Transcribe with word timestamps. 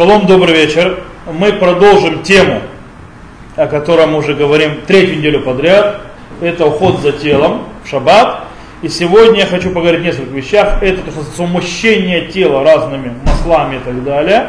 Шалом, 0.00 0.24
добрый 0.24 0.54
вечер. 0.54 0.98
Мы 1.30 1.52
продолжим 1.52 2.22
тему, 2.22 2.62
о 3.54 3.66
которой 3.66 4.06
мы 4.06 4.16
уже 4.16 4.32
говорим 4.32 4.80
третью 4.86 5.18
неделю 5.18 5.42
подряд. 5.42 6.00
Это 6.40 6.64
уход 6.64 7.00
за 7.00 7.12
телом 7.12 7.64
в 7.84 7.88
шаббат. 7.90 8.44
И 8.80 8.88
сегодня 8.88 9.40
я 9.40 9.46
хочу 9.46 9.68
поговорить 9.72 10.00
о 10.00 10.04
нескольких 10.04 10.32
вещах. 10.32 10.82
Это 10.82 11.02
то, 11.02 11.10
что 11.10 11.42
умощение 11.42 12.28
тела 12.28 12.64
разными 12.64 13.12
маслами 13.26 13.76
и 13.76 13.78
так 13.80 14.02
далее. 14.02 14.48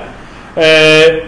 Э, 0.55 1.23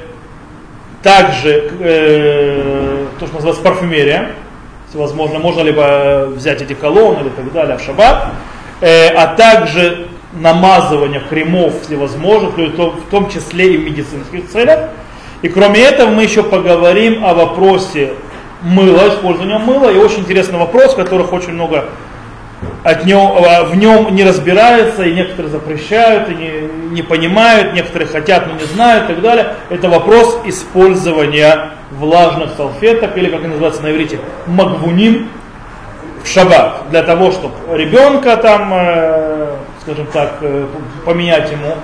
также 1.01 1.71
э, 1.81 3.07
то, 3.19 3.25
что 3.25 3.35
называется 3.35 3.61
парфюмерия. 3.61 4.31
Возможно, 4.93 5.39
можно 5.39 5.63
либо 5.63 6.27
взять 6.27 6.61
эти 6.61 6.75
колонны 6.75 7.23
или 7.23 7.29
так 7.29 7.51
далее 7.51 7.77
в 7.77 7.81
шаббат. 7.81 8.27
Э, 8.79 9.09
а 9.09 9.35
также 9.35 10.07
намазывания 10.39 11.21
кремов 11.21 11.73
всевозможных, 11.84 12.57
в 12.57 13.09
том 13.09 13.29
числе 13.29 13.73
и 13.73 13.77
в 13.77 13.86
медицинских 13.86 14.50
целях. 14.50 14.89
И 15.41 15.50
кроме 15.50 15.82
этого 15.82 16.09
мы 16.09 16.23
еще 16.23 16.43
поговорим 16.43 17.23
о 17.23 17.33
вопросе 17.33 18.14
мыла, 18.61 19.09
использования 19.09 19.57
мыла. 19.57 19.92
И 19.92 19.97
очень 19.97 20.19
интересный 20.19 20.57
вопрос, 20.57 20.96
которых 20.96 21.33
очень 21.33 21.51
много 21.51 21.89
от 22.83 23.04
а, 23.09 23.64
в 23.65 23.75
нем 23.75 24.14
не 24.14 24.23
разбирается, 24.23 25.04
и 25.04 25.14
некоторые 25.14 25.51
запрещают, 25.51 26.29
и 26.29 26.36
не, 26.36 26.51
не 26.92 27.01
понимают, 27.01 27.73
некоторые 27.73 28.07
хотят, 28.07 28.47
но 28.47 28.54
не 28.54 28.65
знают 28.65 29.09
и 29.09 29.14
так 29.14 29.21
далее. 29.21 29.56
Это 29.70 29.89
вопрос 29.89 30.39
использования 30.45 31.71
влажных 31.92 32.52
салфеток, 32.58 33.17
или 33.17 33.30
как 33.30 33.39
они 33.39 33.50
называются 33.50 33.84
на 33.84 33.92
иврите, 33.92 34.20
магвуним 34.47 35.30
в 36.23 36.28
шаббат, 36.28 36.89
для 36.89 37.03
того, 37.03 37.31
чтобы 37.31 37.53
ребенка 37.78 38.38
там 38.38 38.73
э, 38.73 39.33
скажем 39.83 40.08
так, 40.08 40.38
э, 40.42 40.67
поменять 41.05 41.52
ему 41.52 41.75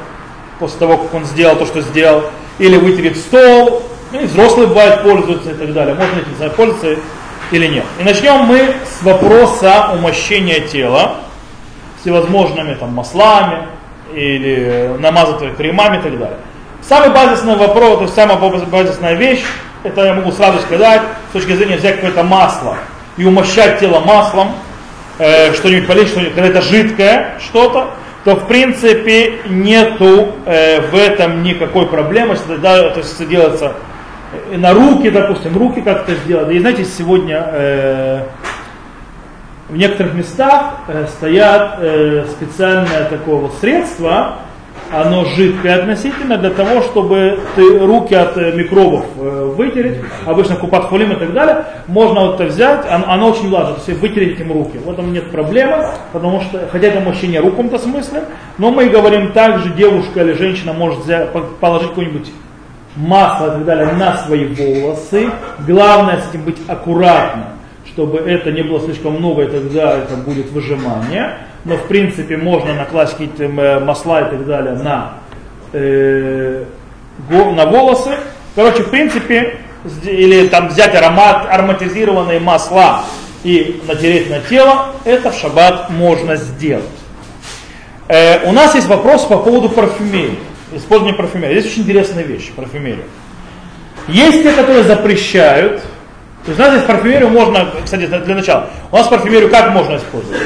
после 0.59 0.80
того, 0.80 0.98
как 0.98 1.13
он 1.13 1.26
сделал 1.26 1.55
то, 1.55 1.66
что 1.66 1.81
сделал, 1.81 2.23
или 2.58 2.77
вытереть 2.77 3.17
стол, 3.17 3.84
ну 4.12 4.22
и 4.22 4.25
взрослые 4.25 4.67
бывают 4.67 5.03
пользуются 5.03 5.52
и 5.52 5.53
так 5.53 5.73
далее. 5.73 5.95
Можно 5.95 6.20
этим 6.20 6.36
знать, 6.38 6.55
пользоваться 6.55 7.02
или 7.52 7.67
нет. 7.67 7.86
И 8.00 8.03
начнем 8.03 8.44
мы 8.45 8.75
с 8.86 9.03
вопроса 9.03 9.92
умощения 9.94 10.61
тела 10.61 11.16
всевозможными 12.02 12.73
там, 12.75 12.94
маслами 12.94 13.67
или 14.14 14.95
намазанными 15.00 15.55
кремами 15.55 15.97
и 15.97 16.02
так 16.02 16.17
далее. 16.17 16.38
Самый 16.81 17.09
базисный 17.09 17.55
вопрос, 17.55 17.97
то 17.97 18.03
есть 18.03 18.16
самая 18.16 18.38
базисная 18.38 19.14
вещь, 19.14 19.44
это 19.83 20.05
я 20.05 20.14
могу 20.14 20.31
сразу 20.31 20.59
сказать, 20.59 21.02
с 21.30 21.33
точки 21.33 21.53
зрения 21.53 21.77
взять 21.77 21.95
какое-то 21.95 22.23
масло 22.23 22.77
и 23.17 23.25
умощать 23.25 23.80
тело 23.80 24.00
маслом, 24.00 24.53
э, 25.20 25.53
что-нибудь 25.53 25.88
полить, 25.88 26.08
что-нибудь, 26.08 26.34
когда 26.34 26.50
это 26.50 26.62
жидкое 26.62 27.36
что-то, 27.39 27.92
то 28.23 28.36
в 28.36 28.48
принципе 28.48 29.39
нету 29.48 30.34
э, 30.45 30.81
в 30.81 30.95
этом 30.95 31.44
никакой 31.44 31.86
проблемы, 31.88 32.34
если 32.34 32.58
да, 32.58 32.89
то 32.89 33.00
есть 33.00 33.28
делается 33.28 33.73
э, 34.52 34.58
на 34.58 34.73
руки, 34.73 35.09
допустим, 35.09 35.58
руки 35.58 35.81
как-то 35.81 36.16
сделать. 36.16 36.52
И 36.52 36.59
знаете, 36.59 36.86
сегодня 36.86 37.44
э, 37.52 38.23
в 39.70 39.78
некоторых 39.78 40.16
местах 40.16 40.80
э, 40.88 41.06
стоят 41.08 41.78
э, 41.80 42.26
специальное 42.31 43.06
такое 43.06 43.36
вот 43.36 43.54
средство, 43.61 44.39
оно 44.92 45.26
жидкое 45.26 45.80
относительно 45.80 46.38
для 46.38 46.50
того, 46.50 46.82
чтобы 46.82 47.40
ты 47.56 47.80
руки 47.80 48.14
от 48.14 48.38
э, 48.38 48.52
микробов 48.54 49.06
э, 49.18 49.54
вытереть, 49.56 50.00
обычно 50.26 50.56
купат 50.56 50.86
хулим 50.86 51.12
и 51.12 51.16
так 51.16 51.34
далее, 51.34 51.66
можно 51.88 52.22
вот 52.22 52.36
это 52.36 52.45
взять, 52.45 52.86
оно, 52.90 53.06
оно 53.08 53.30
очень 53.30 53.50
влажно, 53.50 53.76
то 53.76 53.82
есть 53.86 54.02
вытереть 54.02 54.40
этим 54.40 54.52
руки. 54.52 54.78
В 54.78 54.90
этом 54.90 55.14
нет 55.14 55.32
проблемы, 55.32 55.86
потому 56.12 56.42
что, 56.42 56.67
хотя 56.72 56.88
это 56.88 57.00
мужчине 57.02 57.42
в 57.42 57.50
каком-то 57.50 57.78
смысле, 57.78 58.23
но 58.58 58.72
мы 58.72 58.90
говорим 58.90 59.32
также, 59.32 59.70
девушка 59.70 60.22
или 60.22 60.34
женщина 60.34 60.73
может 60.73 61.00
взять, 61.00 61.30
положить 61.60 61.90
какое-нибудь 61.90 62.32
масло 62.95 63.48
и 63.48 63.50
так 63.52 63.66
далее 63.66 63.94
на 63.94 64.17
свои 64.17 64.45
волосы. 64.45 65.30
Главное 65.67 66.22
с 66.22 66.30
этим 66.30 66.44
быть 66.44 66.58
аккуратным, 66.67 67.45
чтобы 67.86 68.20
это 68.20 68.52
не 68.52 68.64
было 68.64 68.80
слишком 68.82 69.14
много, 69.14 69.44
и 69.44 69.48
тогда 69.48 69.98
это 69.98 70.16
будет 70.16 70.52
выжимание 70.52 71.38
но 71.65 71.77
в 71.77 71.87
принципе 71.87 72.37
можно 72.37 72.73
накласть 72.73 73.14
какие-то 73.14 73.43
э, 73.43 73.80
масла 73.80 74.21
и 74.21 74.30
так 74.31 74.45
далее 74.45 74.73
на, 74.75 75.14
э, 75.73 76.64
на 77.30 77.65
волосы. 77.65 78.11
Короче, 78.55 78.83
в 78.83 78.89
принципе, 78.89 79.58
или 80.03 80.48
там 80.48 80.69
взять 80.69 80.95
аромат, 80.95 81.48
ароматизированные 81.49 82.39
масла 82.39 83.03
и 83.43 83.81
натереть 83.87 84.30
на 84.30 84.39
тело, 84.39 84.87
это 85.05 85.31
в 85.31 85.36
шаббат 85.36 85.89
можно 85.89 86.36
сделать. 86.36 86.86
Э, 88.08 88.48
у 88.49 88.52
нас 88.52 88.75
есть 88.75 88.87
вопрос 88.87 89.25
по 89.25 89.37
поводу 89.37 89.69
парфюмерии, 89.69 90.39
использования 90.73 91.15
парфюмерии. 91.15 91.59
Здесь 91.59 91.73
очень 91.73 91.83
интересная 91.83 92.23
вещь, 92.23 92.52
парфюмерия. 92.55 93.05
Есть 94.08 94.43
те, 94.43 94.53
которые 94.53 94.83
запрещают, 94.83 95.81
то 96.43 96.52
есть 96.52 96.59
у 96.59 96.64
нас 96.64 96.73
здесь 96.73 96.86
парфюмерию 96.86 97.30
можно, 97.30 97.69
кстати, 97.83 98.08
для 98.08 98.36
начала, 98.36 98.69
у 98.92 98.95
нас 98.95 99.08
парфюмерию 99.08 99.49
как 99.49 99.71
можно 99.71 99.98
использовать? 99.98 100.42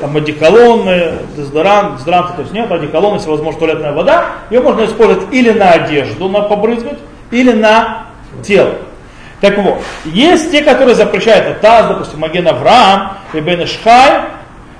Там 0.00 0.16
одеколоны, 0.16 1.12
дезодорант, 1.36 1.96
дезодоранты, 1.96 2.34
то 2.34 2.40
есть 2.42 2.52
нет, 2.52 2.70
одеколоны, 2.70 3.18
всевозможная 3.18 3.60
туалетная 3.60 3.92
вода, 3.92 4.24
ее 4.50 4.60
можно 4.60 4.84
использовать 4.84 5.32
или 5.32 5.50
на 5.50 5.70
одежду 5.70 6.28
на 6.28 6.42
побрызгать, 6.42 6.98
или 7.30 7.52
на 7.52 8.06
тело. 8.42 8.74
Так 9.40 9.56
вот, 9.58 9.82
есть 10.04 10.50
те, 10.50 10.62
которые 10.62 10.94
запрещают 10.94 11.46
это 11.46 11.88
допустим, 11.88 12.20
Маген 12.20 12.48
Авраам 12.48 13.18
и 13.32 13.40
Бен 13.40 13.62
Ишхай, 13.64 14.22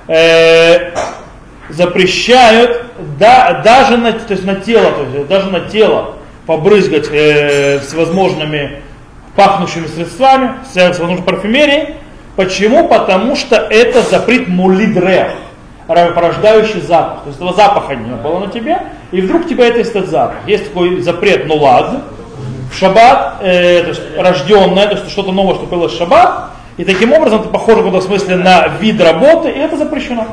э, 0.07 0.91
запрещают 1.69 2.83
да, 3.17 3.61
даже 3.63 3.97
на, 3.97 4.11
то 4.11 4.33
есть 4.33 4.45
на 4.45 4.55
тело, 4.55 4.91
то 4.91 5.03
есть 5.03 5.27
даже 5.27 5.49
на 5.49 5.61
тело 5.61 6.15
побрызгать 6.45 7.07
э, 7.11 7.79
всевозможными 7.79 8.81
пахнущими 9.35 9.87
средствами, 9.87 10.55
всевозможной 10.69 11.23
парфюмерией, 11.23 11.95
Почему? 12.35 12.87
Потому 12.87 13.35
что 13.35 13.55
это 13.55 14.01
запрет 14.03 14.47
мулидрех, 14.47 15.31
порождающий 15.87 16.81
запах. 16.81 17.23
То 17.23 17.27
есть 17.27 17.37
этого 17.37 17.53
запаха 17.53 17.95
не 17.95 18.15
было 18.15 18.39
на 18.39 18.47
тебе, 18.47 18.79
и 19.11 19.21
вдруг 19.21 19.47
тебя 19.47 19.67
это 19.67 19.79
этот 19.79 20.09
запах. 20.09 20.37
Есть 20.47 20.69
такой 20.69 21.01
запрет 21.01 21.47
нулад, 21.47 22.03
в 22.71 22.77
шаббат, 22.77 23.35
э, 23.41 23.81
то 23.81 23.89
есть 23.89 24.01
рожденное, 24.17 24.87
то 24.87 24.95
есть 24.95 25.11
что-то 25.11 25.31
новое, 25.33 25.55
что 25.55 25.65
появилось 25.65 25.93
в 25.93 25.97
шаббат, 25.97 26.51
и 26.77 26.85
таким 26.85 27.11
образом 27.11 27.41
это 27.41 27.49
похоже 27.49 27.81
в 27.81 28.01
смысле 28.01 28.37
на 28.37 28.69
вид 28.79 29.01
работы, 29.01 29.49
и 29.49 29.59
это 29.59 29.75
запрещено. 29.75 30.25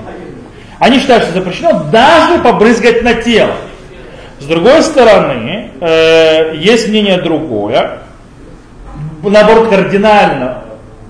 Они 0.79 1.01
считают, 1.01 1.25
что 1.25 1.33
запрещено 1.33 1.85
даже 1.91 2.41
побрызгать 2.41 3.03
на 3.03 3.15
тело. 3.15 3.55
С 4.39 4.45
другой 4.45 4.83
стороны, 4.83 5.71
э, 5.81 6.55
есть 6.55 6.89
мнение 6.89 7.21
другое, 7.21 7.99
наоборот, 9.25 9.69
кардинально 9.69 10.63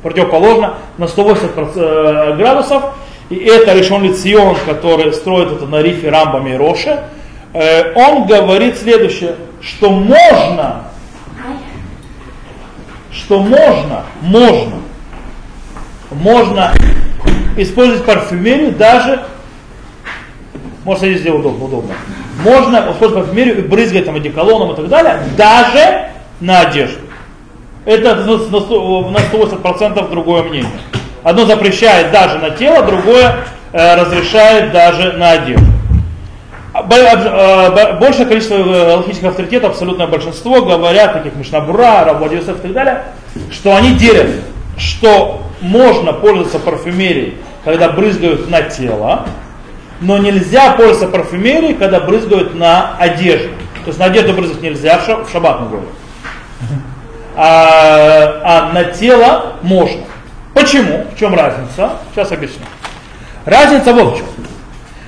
противоположно 0.03 0.75
на 0.97 1.09
180 1.09 1.77
э, 1.77 2.37
градусов. 2.37 2.83
И 3.31 3.37
это 3.37 3.75
решен 3.75 4.03
Лицион, 4.03 4.57
который 4.67 5.13
строит 5.13 5.53
это 5.53 5.67
на 5.67 5.83
рифе 5.83 6.09
Рамбами 6.09 6.51
и 6.51 6.57
Роше. 6.57 7.05
Э, 7.53 7.93
он 7.95 8.27
говорит 8.27 8.79
следующее, 8.79 9.37
что 9.61 9.91
можно, 9.91 10.85
что 13.13 13.41
можно, 13.43 14.05
можно, 14.23 14.77
можно 16.11 16.73
использовать 17.57 18.05
парфюмерию 18.05 18.73
даже, 18.73 19.25
может 20.85 21.03
здесь 21.03 21.21
сделать 21.21 21.41
удобно, 21.41 21.65
удобно, 21.65 21.95
можно 22.43 22.77
использовать 22.93 23.27
парфюмерию 23.27 23.59
и 23.59 23.63
брызгать 23.63 24.07
там 24.07 24.17
одеколоном 24.17 24.73
и 24.73 24.77
так 24.77 24.89
далее, 24.89 25.21
даже 25.37 26.11
на 26.41 26.61
одежду. 26.61 27.08
Это 27.89 28.17
на 28.17 28.33
180% 28.37 30.11
другое 30.11 30.43
мнение. 30.43 30.71
Одно 31.23 31.47
запрещает 31.47 32.13
даже 32.13 32.39
на 32.39 32.51
тело, 32.51 32.83
другое 32.83 33.37
э, 33.73 33.95
разрешает 33.95 34.73
даже 34.73 35.13
на 35.13 35.31
одежду. 35.31 35.65
А, 36.75 36.87
а, 36.87 37.95
большее 37.95 38.27
количество 38.27 38.57
э, 38.57 38.97
логических 38.97 39.29
авторитетов, 39.29 39.71
абсолютное 39.71 40.07
большинство, 40.07 40.61
говорят, 40.61 41.15
таких 41.15 41.35
Мишнабура, 41.37 42.05
Рабладиусов 42.05 42.59
и 42.59 42.61
так 42.61 42.73
далее, 42.75 43.05
что 43.51 43.75
они 43.75 43.95
делят, 43.95 44.29
что 44.77 45.45
можно 45.63 46.13
пользоваться 46.13 46.59
парфюмерией, 46.59 47.39
когда 47.65 47.89
брызгают 47.89 48.51
на 48.51 48.61
тело, 48.61 49.25
но 50.03 50.19
нельзя 50.19 50.73
пользоваться 50.73 51.09
парфюмерией, 51.09 51.73
когда 51.73 52.01
брызгают 52.01 52.55
на 52.55 52.99
одежду. 52.99 53.49
То 53.85 53.87
есть 53.87 53.99
на 53.99 54.05
одежду 54.05 54.35
брызгать 54.35 54.61
нельзя, 54.61 54.99
в 54.99 55.33
шаббат 55.33 55.61
мы 55.63 55.69
говорим 55.69 55.89
а, 57.41 58.41
а 58.43 58.73
на 58.73 58.85
тело 58.85 59.53
можно. 59.63 60.03
Почему? 60.55 61.07
В 61.15 61.19
чем 61.19 61.37
разница? 61.37 61.93
Сейчас 62.13 62.33
объясню. 62.33 62.65
Разница 63.45 63.93
вот 63.93 64.15
в 64.15 64.17
чем. 64.19 64.27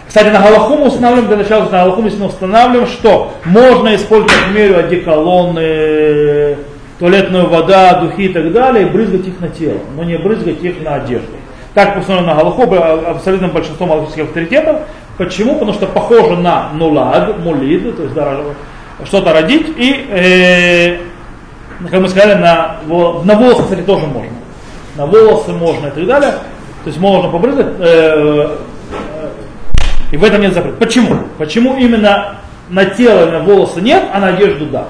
Кстати, 0.06 0.29
на 0.29 0.41
Галаху 0.41 0.77
мы 0.77 0.87
устанавливаем, 0.87 1.27
для 1.27 1.37
начала 1.38 1.65
на 1.65 1.71
Галаху 1.71 2.03
мы 2.03 2.27
устанавливаем, 2.27 2.87
что 2.87 3.32
можно 3.44 3.97
использовать, 3.97 4.32
к 4.32 4.44
примеру, 4.44 4.79
одеколоны, 4.79 6.56
туалетную 7.00 7.49
вода, 7.49 7.94
духи 7.94 8.27
и 8.27 8.32
так 8.32 8.53
далее, 8.53 8.87
и 8.87 8.91
брызгать 8.91 9.27
их 9.27 9.41
на 9.41 9.49
тело, 9.49 9.79
но 9.97 10.05
не 10.05 10.17
брызгать 10.17 10.62
их 10.62 10.81
на 10.82 10.94
одежду. 10.94 11.32
Так 11.75 11.97
установлено 11.97 12.35
на 12.35 12.41
Галаху 12.41 12.75
абсолютным 13.09 13.50
большинством 13.50 13.88
галахических 13.88 14.25
авторитетов. 14.25 14.82
Почему? 15.19 15.55
Потому 15.55 15.73
что 15.73 15.87
похоже 15.87 16.37
на 16.37 16.71
нулад, 16.75 17.38
мулид, 17.41 17.97
то 17.97 18.03
есть 18.05 18.15
да, 18.15 18.37
что-то 19.05 19.32
родить, 19.32 19.67
и, 19.77 20.06
э, 20.11 21.09
как 21.88 22.00
мы 22.00 22.09
сказали, 22.09 22.35
на, 22.35 22.77
на 22.87 23.35
волосы, 23.37 23.62
кстати, 23.62 23.82
тоже 23.82 24.06
можно. 24.06 24.32
На 24.97 25.06
волосы 25.06 25.53
можно 25.53 25.87
и 25.87 25.91
так 25.91 26.06
далее. 26.06 26.32
То 26.82 26.88
есть 26.88 26.99
можно 26.99 27.31
побрызгать, 27.31 27.67
э, 27.79 28.56
э, 28.91 29.29
и 30.12 30.17
в 30.17 30.25
этом 30.25 30.41
нет 30.41 30.55
запрета. 30.55 30.77
Почему? 30.79 31.17
Почему 31.38 31.77
именно 31.77 32.37
на 32.69 32.85
тело 32.87 33.27
на 33.31 33.41
волосы 33.41 33.81
нет, 33.81 34.05
а 34.12 34.21
на 34.21 34.29
одежду 34.29 34.67
да? 34.67 34.87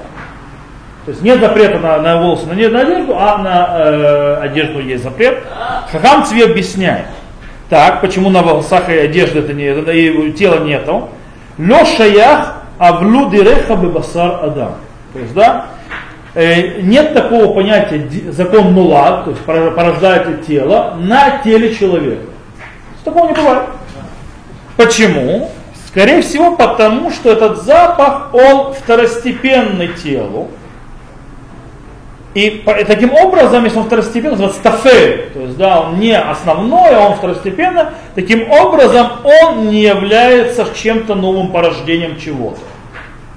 То 1.05 1.11
есть 1.11 1.21
нет 1.21 1.39
запрета 1.39 1.79
на, 1.79 1.97
на 1.99 2.21
волосы, 2.21 2.45
на, 2.45 2.53
на 2.53 2.81
одежду, 2.81 3.15
а 3.17 3.37
на 3.39 3.67
э, 3.79 4.33
одежду 4.43 4.79
есть 4.79 5.03
запрет. 5.03 5.43
Хахам 5.91 6.25
Цви 6.25 6.43
объясняет. 6.43 7.07
Так, 7.69 8.01
почему 8.01 8.29
на 8.29 8.41
волосах 8.41 8.89
и 8.89 8.97
одежде 8.97 9.39
это 9.39 9.53
не, 9.53 9.69
и 9.69 10.31
тела 10.33 10.63
нету? 10.63 11.09
Лё 11.57 11.85
шаях 11.85 12.55
авлу 12.77 13.29
диреха 13.29 13.75
басар 13.75 14.43
адам. 14.43 14.75
То 15.13 15.19
есть, 15.19 15.33
да, 15.33 15.67
нет 16.35 17.13
такого 17.13 17.53
понятия 17.53 18.31
закон 18.31 18.73
нула, 18.73 19.23
то 19.23 19.31
есть 19.31 19.43
порождает 19.43 20.45
тело 20.45 20.95
на 20.99 21.39
теле 21.39 21.75
человека. 21.75 22.27
Такого 23.03 23.27
не 23.27 23.33
бывает. 23.33 23.63
Почему? 24.77 25.51
Скорее 25.87 26.21
всего, 26.21 26.55
потому 26.55 27.11
что 27.11 27.31
этот 27.31 27.63
запах, 27.63 28.33
он 28.33 28.73
второстепенный 28.73 29.89
телу. 29.89 30.49
И 32.33 32.63
таким 32.87 33.13
образом, 33.13 33.65
если 33.65 33.79
он 33.79 33.85
второстепенный, 33.85 34.37
называется 34.37 34.63
тафель, 34.63 35.31
то 35.33 35.39
есть 35.41 35.57
да, 35.57 35.81
он 35.81 35.99
не 35.99 36.17
основной, 36.17 36.95
а 36.95 37.09
он 37.09 37.15
второстепенный, 37.15 37.87
таким 38.15 38.49
образом 38.49 39.07
он 39.25 39.67
не 39.67 39.81
является 39.81 40.65
чем-то 40.73 41.15
новым 41.15 41.51
порождением 41.51 42.17
чего-то. 42.17 42.59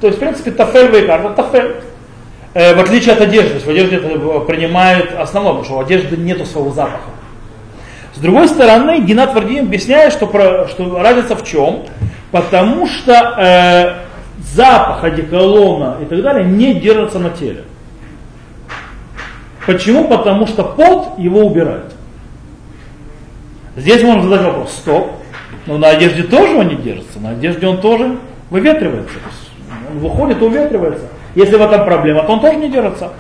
То 0.01 0.07
есть, 0.07 0.19
в 0.19 0.21
принципе, 0.21 0.53
тафель 0.53 0.93
вейкар, 0.93 1.27
это 1.27 1.43
тафель. 1.43 1.75
Э, 2.55 2.73
в 2.75 2.81
отличие 2.81 3.15
от 3.15 3.21
одежды, 3.21 3.59
в 3.59 3.69
одежде 3.69 3.97
это 3.97 4.41
принимает 4.41 5.13
основное, 5.19 5.55
потому 5.55 5.65
что 5.65 5.75
у 5.75 5.81
одежды 5.81 6.17
нет 6.17 6.47
своего 6.47 6.71
запаха. 6.71 7.11
С 8.15 8.19
другой 8.19 8.49
стороны, 8.49 9.01
Геннад 9.01 9.35
Вардин 9.35 9.67
объясняет, 9.67 10.13
что, 10.13 10.29
про, 10.29 10.69
что 10.69 11.03
разница 11.03 11.35
в 11.35 11.45
чем? 11.45 11.83
Потому 12.31 12.87
что 12.87 13.13
э, 13.13 13.95
запах 14.55 15.03
одеколона 15.03 15.97
и 16.01 16.05
так 16.05 16.23
далее 16.23 16.45
не 16.45 16.75
держится 16.75 17.19
на 17.19 17.31
теле. 17.31 17.65
Почему? 19.67 20.07
Потому 20.07 20.47
что 20.47 20.63
пот 20.63 21.19
его 21.19 21.41
убирает. 21.41 21.93
Здесь 23.77 24.03
можно 24.05 24.23
задать 24.23 24.47
вопрос, 24.47 24.73
стоп, 24.73 25.11
но 25.67 25.79
на 25.79 25.89
одежде 25.89 26.23
тоже 26.23 26.55
он 26.55 26.69
не 26.69 26.77
держится, 26.77 27.19
на 27.19 27.31
одежде 27.31 27.67
он 27.67 27.81
тоже 27.81 28.17
выветривается. 28.51 29.19
Он 29.91 29.99
выходит 29.99 30.41
и 30.41 30.45
уветривается. 30.45 31.09
Если 31.35 31.57
в 31.57 31.63
этом 31.63 31.85
проблема, 31.85 32.23
то 32.23 32.33
он 32.33 32.41
тоже 32.41 32.57
не 32.57 32.69
держится. 32.69 33.13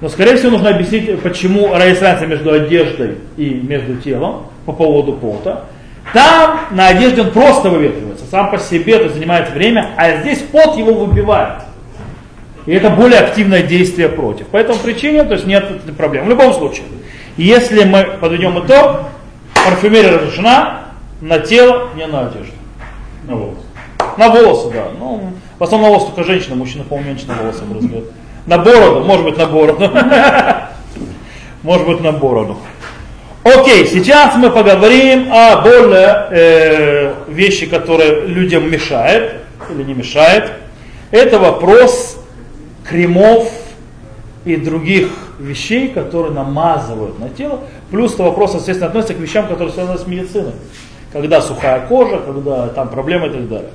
Но, 0.00 0.08
скорее 0.08 0.36
всего, 0.36 0.50
нужно 0.50 0.70
объяснить, 0.70 1.20
почему 1.22 1.72
разница 1.72 2.26
между 2.26 2.52
одеждой 2.52 3.18
и 3.36 3.50
между 3.50 3.96
телом 3.96 4.46
по 4.66 4.72
поводу 4.72 5.12
пота. 5.12 5.64
Там 6.12 6.58
на 6.72 6.88
одежде 6.88 7.22
он 7.22 7.30
просто 7.30 7.70
выветривается, 7.70 8.24
сам 8.30 8.50
по 8.50 8.58
себе, 8.58 8.98
то 8.98 9.08
занимает 9.08 9.50
время, 9.52 9.90
а 9.96 10.18
здесь 10.18 10.40
пот 10.40 10.76
его 10.76 10.92
выбивает. 10.92 11.62
И 12.66 12.72
это 12.72 12.90
более 12.90 13.20
активное 13.20 13.62
действие 13.62 14.08
против. 14.08 14.46
По 14.48 14.56
этому 14.56 14.78
причине, 14.78 15.24
то 15.24 15.34
есть 15.34 15.46
нет 15.46 15.64
проблем. 15.96 16.26
В 16.26 16.28
любом 16.28 16.52
случае, 16.52 16.84
если 17.36 17.84
мы 17.84 18.04
подведем 18.20 18.58
итог, 18.58 19.02
парфюмерия 19.64 20.18
разрешена 20.18 20.80
на 21.20 21.38
тело, 21.38 21.90
не 21.96 22.06
на 22.06 22.26
одежду. 22.26 22.52
На 23.26 23.36
волосы. 23.36 23.66
На 24.16 24.28
волосы, 24.28 24.70
да. 24.74 24.84
Ну, 24.98 25.32
в 25.62 25.64
основном 25.64 25.92
на 25.92 25.96
волосы 25.96 26.12
только 26.12 26.28
женщина, 26.28 26.56
мужчина, 26.56 26.82
по-моему, 26.82 27.16
на 27.28 27.34
волосы 27.34 27.62
брызгает. 27.62 28.06
На 28.46 28.58
бороду, 28.58 29.04
может 29.04 29.24
быть 29.24 29.36
на 29.36 29.46
бороду. 29.46 29.88
Может 31.62 31.86
быть 31.86 32.00
на 32.00 32.10
бороду. 32.10 32.56
Окей, 33.44 33.86
сейчас 33.86 34.34
мы 34.34 34.50
поговорим 34.50 35.32
о 35.32 35.62
более 35.62 36.26
э, 36.30 37.14
вещи, 37.28 37.66
которые 37.66 38.26
людям 38.26 38.68
мешают 38.68 39.34
или 39.70 39.84
не 39.84 39.94
мешают. 39.94 40.50
Это 41.12 41.38
вопрос 41.38 42.20
кремов 42.84 43.48
и 44.44 44.56
других 44.56 45.10
вещей, 45.38 45.90
которые 45.90 46.32
намазывают 46.32 47.20
на 47.20 47.28
тело. 47.28 47.60
Плюс 47.92 48.14
это 48.14 48.24
вопрос, 48.24 48.56
естественно, 48.56 48.88
относится 48.88 49.14
к 49.14 49.18
вещам, 49.18 49.46
которые 49.46 49.72
связаны 49.72 49.96
с 49.96 50.08
медициной. 50.08 50.54
Когда 51.12 51.40
сухая 51.40 51.86
кожа, 51.86 52.18
когда 52.18 52.66
там 52.66 52.88
проблемы 52.88 53.28
и 53.28 53.30
так 53.30 53.48
далее. 53.48 53.70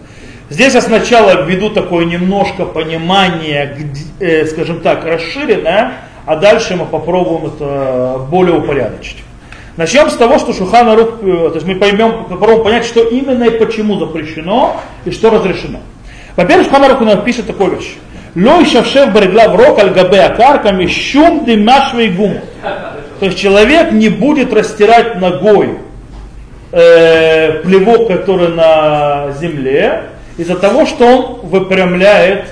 Здесь 0.49 0.75
я 0.75 0.81
сначала 0.81 1.44
введу 1.44 1.69
такое 1.69 2.05
немножко 2.05 2.63
понимание, 2.65 3.75
э, 4.19 4.45
скажем 4.45 4.79
так, 4.79 5.03
расширенное, 5.03 5.95
а 6.25 6.35
дальше 6.38 6.77
мы 6.77 6.85
попробуем 6.85 7.47
это 7.47 8.21
более 8.29 8.57
упорядочить. 8.57 9.17
Начнем 9.75 10.09
с 10.09 10.15
того, 10.15 10.39
что 10.39 10.53
Шухана 10.53 10.95
Рух, 10.95 11.19
э, 11.21 11.49
то 11.49 11.55
есть 11.55 11.67
мы 11.67 11.75
поймем, 11.75 12.25
попробуем 12.29 12.63
понять, 12.63 12.85
что 12.85 13.03
именно 13.03 13.44
и 13.44 13.59
почему 13.59 13.99
запрещено 13.99 14.77
и 15.03 15.11
что 15.11 15.29
разрешено. 15.29 15.79
Во-первых, 16.38 16.67
Шухана 16.67 16.88
Рух 16.88 17.25
пишет 17.25 17.47
такую 17.47 17.75
вещь. 17.75 17.97
Лой 18.35 18.65
шавшев 18.65 19.11
барегла 19.11 19.49
в 19.49 19.55
рок 19.55 19.79
аль 19.79 19.89
габе 19.89 20.21
акарками 20.21 20.85
шум 20.85 21.44
дымашвей 21.44 22.09
гум. 22.09 22.39
То 23.19 23.25
есть 23.25 23.38
человек 23.38 23.91
не 23.91 24.09
будет 24.09 24.53
растирать 24.53 25.19
ногой 25.19 25.79
э, 26.71 27.63
плевок, 27.63 28.07
который 28.07 28.49
на 28.49 29.31
земле, 29.41 30.03
из-за 30.38 30.56
того, 30.56 30.86
что 30.86 31.06
он 31.06 31.50
выпрямляет 31.50 32.45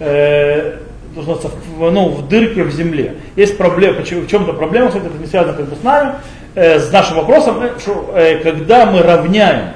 э, 0.00 0.78
ну, 1.16 2.08
в 2.08 2.28
дырке 2.28 2.64
в 2.64 2.70
земле. 2.72 3.16
Есть 3.36 3.56
проблема, 3.56 4.00
в 4.00 4.04
чем-то 4.26 4.52
проблема, 4.52 4.88
это 4.88 5.00
не 5.20 5.26
связано 5.26 5.54
как 5.54 5.66
бы 5.66 5.76
с 5.76 5.82
нами, 5.82 6.14
э, 6.54 6.78
с 6.78 6.90
нашим 6.92 7.16
вопросом, 7.16 7.62
э, 7.62 7.78
что, 7.78 8.12
э, 8.14 8.38
когда 8.38 8.86
мы 8.86 9.02
равняем, 9.02 9.74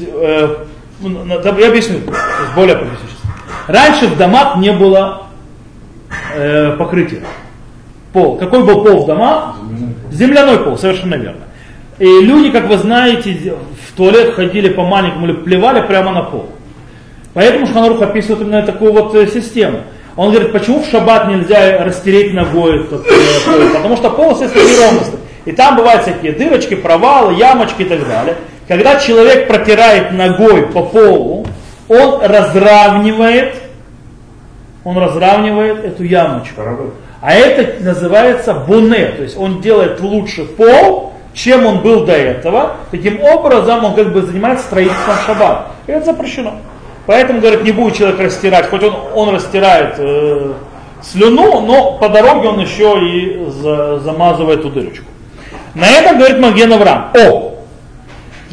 э, 0.00 0.56
я 1.00 1.68
объясню, 1.68 2.00
более 2.54 2.76
по-практически. 2.76 3.26
Раньше 3.66 4.06
в 4.06 4.16
домах 4.16 4.58
не 4.58 4.72
было 4.72 5.26
э, 6.34 6.76
покрытия. 6.78 7.22
Пол. 8.12 8.38
Какой 8.38 8.64
был 8.64 8.82
пол 8.84 9.04
в 9.04 9.06
домах? 9.06 9.56
Земляной 10.10 10.60
пол, 10.60 10.78
совершенно 10.78 11.16
верно. 11.16 11.42
И 11.98 12.04
люди, 12.04 12.50
как 12.50 12.68
вы 12.68 12.76
знаете, 12.76 13.54
в 13.86 13.96
туалет 13.96 14.34
ходили 14.34 14.68
по 14.68 14.84
маленькому 14.84 15.26
или 15.26 15.32
плевали 15.32 15.86
прямо 15.86 16.12
на 16.12 16.22
пол. 16.22 16.50
Поэтому 17.32 17.66
Шханарух 17.66 18.02
описывает 18.02 18.42
именно 18.42 18.62
такую 18.62 18.92
вот 18.92 19.14
э, 19.14 19.26
систему. 19.26 19.80
Он 20.16 20.30
говорит, 20.30 20.52
почему 20.52 20.82
в 20.82 20.86
шаббат 20.86 21.28
нельзя 21.28 21.84
растереть 21.84 22.32
ногой 22.32 22.80
этот 22.80 23.06
э, 23.06 23.10
пол? 23.44 23.68
Потому 23.74 23.96
что 23.96 24.10
пол, 24.10 24.30
естественно, 24.32 24.62
неровностный. 24.62 25.18
И 25.46 25.52
там 25.52 25.76
бывают 25.76 26.02
всякие 26.02 26.32
дырочки, 26.32 26.74
провалы, 26.74 27.34
ямочки 27.34 27.82
и 27.82 27.84
так 27.84 28.06
далее. 28.06 28.36
Когда 28.68 28.98
человек 28.98 29.48
протирает 29.48 30.12
ногой 30.12 30.66
по 30.66 30.82
полу, 30.82 31.46
он 31.88 32.20
разравнивает, 32.22 33.54
он 34.84 34.98
разравнивает 34.98 35.84
эту 35.84 36.04
ямочку. 36.04 36.62
А 37.20 37.32
это 37.32 37.82
называется 37.82 38.54
буне, 38.54 39.06
то 39.06 39.22
есть 39.22 39.36
он 39.38 39.60
делает 39.60 40.00
лучше 40.00 40.44
пол, 40.44 41.14
чем 41.36 41.66
он 41.66 41.80
был 41.80 42.04
до 42.04 42.12
этого. 42.12 42.78
Таким 42.90 43.22
образом 43.22 43.84
он 43.84 43.94
как 43.94 44.12
бы 44.12 44.22
занимается 44.22 44.64
строительством 44.64 45.16
шаббата. 45.26 45.66
И 45.86 45.92
это 45.92 46.06
запрещено. 46.06 46.54
Поэтому, 47.04 47.40
говорит, 47.40 47.62
не 47.62 47.72
будет 47.72 47.94
человек 47.94 48.18
растирать, 48.18 48.68
хоть 48.68 48.82
он, 48.82 48.94
он 49.14 49.34
растирает 49.34 49.94
э, 49.98 50.52
слюну, 51.02 51.60
но 51.60 51.92
по 51.98 52.08
дороге 52.08 52.48
он 52.48 52.58
еще 52.58 52.98
и 53.00 53.50
за, 53.50 53.98
замазывает 54.00 54.60
эту 54.60 54.70
дырочку. 54.70 55.04
На 55.74 55.86
этом 55.88 56.16
говорит 56.16 56.40
Маген 56.40 56.72
Авраам. 56.72 57.10
О, 57.14 57.52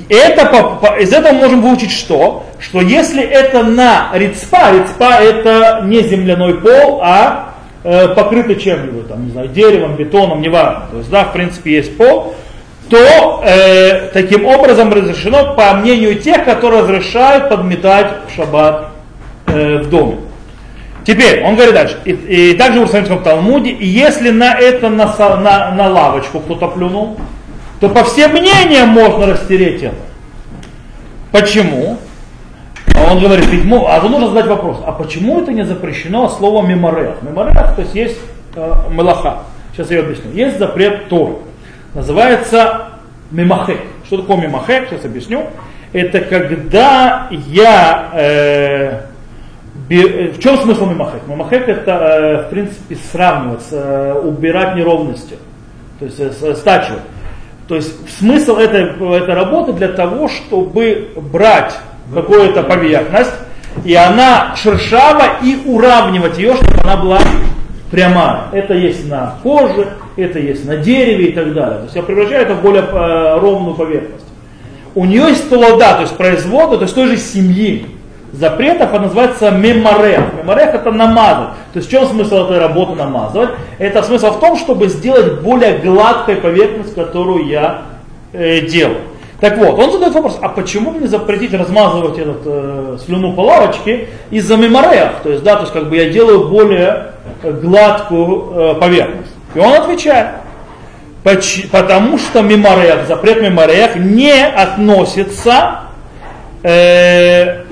это, 0.09 0.45
по, 0.45 0.75
по, 0.75 0.99
из 0.99 1.13
этого 1.13 1.33
мы 1.33 1.39
можем 1.39 1.61
выучить 1.61 1.91
что? 1.91 2.45
Что 2.59 2.81
если 2.81 3.23
это 3.23 3.63
на 3.63 4.09
рецпа, 4.13 4.71
рецпа 4.73 5.21
это 5.21 5.81
не 5.85 6.01
земляной 6.03 6.55
пол, 6.55 6.99
а 7.01 7.53
э, 7.83 8.09
покрытый 8.09 8.57
чем-либо, 8.57 9.07
там, 9.07 9.25
не 9.25 9.31
знаю, 9.31 9.47
деревом, 9.47 9.95
бетоном, 9.95 10.41
неважно. 10.41 10.87
То 10.91 10.97
есть, 10.97 11.09
да, 11.09 11.23
в 11.23 11.33
принципе, 11.33 11.75
есть 11.75 11.97
пол, 11.97 12.35
то 12.89 13.41
э, 13.45 14.09
таким 14.13 14.45
образом 14.45 14.91
разрешено, 14.91 15.55
по 15.55 15.73
мнению 15.73 16.15
тех, 16.19 16.45
которые 16.45 16.83
разрешают 16.83 17.49
подметать 17.49 18.07
в 18.27 18.35
шаббат 18.35 18.89
э, 19.47 19.77
в 19.79 19.89
доме. 19.89 20.17
Теперь, 21.05 21.43
он 21.43 21.55
говорит 21.55 21.73
дальше, 21.73 21.97
и, 22.05 22.11
и 22.11 22.53
также 22.55 22.79
в 22.79 22.81
Иерусалимском 22.83 23.23
Талмуде, 23.23 23.75
если 23.79 24.29
на 24.29 24.53
это 24.53 24.89
на, 24.89 25.05
на, 25.17 25.71
на 25.71 25.89
лавочку 25.89 26.39
кто-то 26.39 26.67
плюнул, 26.67 27.17
то 27.79 27.89
по 27.89 28.03
всем 28.05 28.31
мнениям 28.31 28.89
можно 28.89 29.25
растереть 29.25 29.83
это. 29.83 29.95
Почему? 31.31 31.97
А 32.95 33.11
он 33.11 33.19
говорит, 33.19 33.45
а 33.87 33.99
то 33.99 34.07
нужно 34.07 34.27
задать 34.27 34.47
вопрос, 34.47 34.77
а 34.85 34.91
почему 34.91 35.41
это 35.41 35.51
не 35.51 35.65
запрещено 35.65 36.29
словом 36.29 36.69
меморех? 36.69 37.21
Меморех, 37.21 37.75
то 37.75 37.81
есть 37.81 37.95
есть 37.95 38.19
э, 38.55 38.73
мелаха. 38.89 39.39
Сейчас 39.73 39.89
я 39.91 39.99
объясню. 39.99 40.31
Есть 40.31 40.59
запрет 40.59 41.09
Тор. 41.09 41.39
Называется 41.93 42.89
мемахек. 43.31 43.79
Что 44.05 44.17
такое 44.17 44.37
мемахек? 44.37 44.89
Сейчас 44.89 45.05
объясню. 45.05 45.47
Это 45.91 46.21
когда 46.21 47.27
я 47.29 48.09
э, 48.13 48.99
в 49.89 50.39
чем 50.39 50.57
смысл 50.57 50.85
мимахек? 50.85 51.27
Мимахек 51.27 51.67
это, 51.67 52.45
в 52.47 52.49
принципе, 52.51 52.97
сравнивать, 53.11 53.71
убирать 54.23 54.75
неровности, 54.75 55.37
то 55.99 56.05
есть 56.05 56.57
стачивать. 56.59 57.01
То 57.67 57.75
есть 57.75 58.17
смысл 58.17 58.57
этой, 58.57 58.83
этой 58.83 59.33
работы 59.33 59.73
для 59.73 59.87
того, 59.89 60.27
чтобы 60.27 61.11
брать 61.15 61.77
какую-то 62.13 62.63
поверхность, 62.63 63.33
и 63.83 63.95
она 63.95 64.55
шершава, 64.55 65.39
и 65.41 65.57
уравнивать 65.65 66.37
ее, 66.37 66.55
чтобы 66.55 66.81
она 66.81 66.97
была 66.97 67.19
прямая. 67.89 68.43
Это 68.51 68.73
есть 68.73 69.09
на 69.09 69.35
коже, 69.41 69.87
это 70.15 70.39
есть 70.39 70.65
на 70.65 70.77
дереве 70.77 71.27
и 71.27 71.31
так 71.31 71.53
далее. 71.53 71.77
То 71.79 71.83
есть 71.83 71.95
я 71.95 72.03
превращаю 72.03 72.43
это 72.43 72.55
в 72.55 72.61
более 72.61 72.83
э, 72.83 73.39
ровную 73.39 73.75
поверхность. 73.75 74.25
У 74.95 75.05
нее 75.05 75.29
есть 75.29 75.49
толода, 75.49 75.95
то 75.95 76.01
есть 76.01 76.15
производы, 76.15 76.77
то 76.77 76.83
есть 76.83 76.93
той 76.93 77.07
же 77.07 77.17
семьи 77.17 77.87
запретов, 78.31 78.93
она 78.93 79.03
называется 79.03 79.51
меморех. 79.51 80.33
Меморех 80.41 80.73
это 80.73 80.91
намазать. 80.91 81.49
То 81.71 81.77
есть 81.77 81.87
в 81.87 81.91
чем 81.91 82.05
смысл 82.07 82.45
этой 82.45 82.59
работы 82.59 82.93
намазывать? 82.93 83.51
Это 83.77 84.03
смысл 84.03 84.31
в 84.31 84.39
том, 84.39 84.57
чтобы 84.57 84.87
сделать 84.87 85.41
более 85.41 85.77
гладкой 85.77 86.35
поверхность, 86.35 86.93
которую 86.93 87.47
я 87.47 87.81
э, 88.33 88.61
делаю. 88.61 88.97
Так 89.39 89.57
вот, 89.57 89.77
он 89.77 89.91
задает 89.91 90.13
вопрос, 90.13 90.39
а 90.41 90.47
почему 90.49 90.91
мне 90.91 91.07
запретить 91.07 91.53
размазывать 91.53 92.17
этот 92.17 92.41
э, 92.45 92.97
слюну 93.05 93.33
по 93.33 93.41
лавочке 93.41 94.07
из-за 94.31 94.57
меморех? 94.57 95.15
То 95.21 95.31
есть, 95.31 95.43
да, 95.43 95.55
то 95.55 95.61
есть 95.61 95.73
как 95.73 95.89
бы 95.89 95.97
я 95.97 96.09
делаю 96.09 96.47
более 96.47 97.13
гладкую 97.43 98.51
э, 98.51 98.75
поверхность. 98.75 99.32
И 99.55 99.59
он 99.59 99.73
отвечает, 99.73 100.27
потому 101.71 102.17
что 102.17 102.41
меморех, 102.41 103.07
запрет 103.07 103.41
меморех 103.41 103.95
не 103.95 104.45
относится 104.45 105.81
э, 106.63 107.63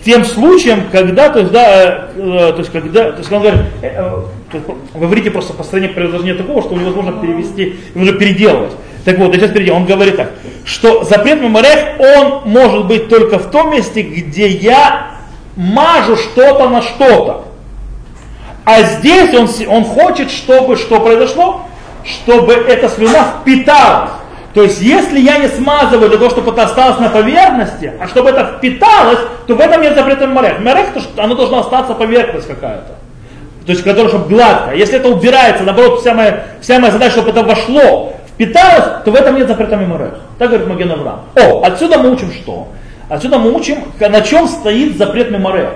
к 0.00 0.04
тем 0.04 0.24
случаям, 0.24 0.84
когда, 0.90 1.28
то 1.28 1.40
есть, 1.40 1.52
да, 1.52 2.08
э, 2.14 2.52
то 2.52 2.58
есть, 2.58 2.70
когда, 2.70 3.12
то 3.12 3.18
есть, 3.18 3.30
он 3.30 3.40
говорит, 3.40 3.60
э, 3.82 3.86
э, 3.86 4.22
то 4.50 4.56
есть, 4.56 4.66
в 4.94 5.04
иврите 5.04 5.30
просто 5.30 5.52
построение 5.52 5.92
предложения 5.92 6.34
такого, 6.34 6.62
что 6.62 6.74
невозможно 6.74 7.12
перевести, 7.20 7.76
нужно 7.94 8.14
переделывать. 8.14 8.72
Так 9.04 9.18
вот, 9.18 9.34
сейчас 9.34 9.50
переделаю. 9.50 9.80
Он 9.80 9.86
говорит 9.86 10.16
так, 10.16 10.30
что 10.64 11.04
запрет 11.04 11.40
меморех, 11.40 11.98
он 11.98 12.42
может 12.50 12.86
быть 12.86 13.08
только 13.08 13.38
в 13.38 13.50
том 13.50 13.72
месте, 13.72 14.02
где 14.02 14.46
я 14.46 15.12
мажу 15.56 16.16
что-то 16.16 16.68
на 16.68 16.82
что-то. 16.82 17.44
А 18.64 18.82
здесь 18.82 19.34
он, 19.34 19.48
он 19.68 19.84
хочет, 19.84 20.30
чтобы 20.30 20.76
что 20.76 21.00
произошло? 21.00 21.62
Чтобы 22.04 22.52
эта 22.52 22.88
слюна 22.88 23.34
впиталась. 23.40 24.10
То 24.54 24.62
есть, 24.62 24.82
если 24.82 25.18
я 25.18 25.38
не 25.38 25.48
смазываю 25.48 26.10
для 26.10 26.18
того, 26.18 26.30
чтобы 26.30 26.52
это 26.52 26.64
осталось 26.64 26.98
на 26.98 27.08
поверхности, 27.08 27.92
а 27.98 28.06
чтобы 28.06 28.30
это 28.30 28.56
впиталось, 28.58 29.18
то 29.46 29.54
в 29.54 29.60
этом 29.60 29.80
нет 29.80 29.94
запрета 29.94 30.26
морех. 30.26 30.60
Морех, 30.60 30.88
оно 31.16 31.34
должно 31.34 31.60
остаться 31.60 31.94
поверхность 31.94 32.46
какая-то. 32.46 32.94
То 33.64 33.72
есть, 33.72 33.82
которая 33.82 34.08
чтобы 34.08 34.28
гладкая. 34.28 34.76
Если 34.76 34.98
это 34.98 35.08
убирается, 35.08 35.64
наоборот, 35.64 36.00
вся 36.00 36.12
моя, 36.12 36.44
вся 36.60 36.78
моя 36.78 36.92
задача, 36.92 37.12
чтобы 37.12 37.30
это 37.30 37.42
вошло, 37.42 38.12
впиталось, 38.28 39.02
то 39.04 39.10
в 39.10 39.14
этом 39.14 39.36
нет 39.36 39.48
запрета 39.48 39.76
меморех. 39.76 40.14
Так 40.38 40.50
говорит 40.50 40.68
Маген 40.68 40.92
Авраам. 40.92 41.20
О, 41.34 41.62
отсюда 41.64 41.98
мы 41.98 42.10
учим 42.10 42.30
что? 42.32 42.68
Отсюда 43.08 43.38
мы 43.38 43.52
учим, 43.52 43.84
на 43.98 44.20
чем 44.20 44.48
стоит 44.48 44.98
запрет 44.98 45.30
меморех. 45.30 45.70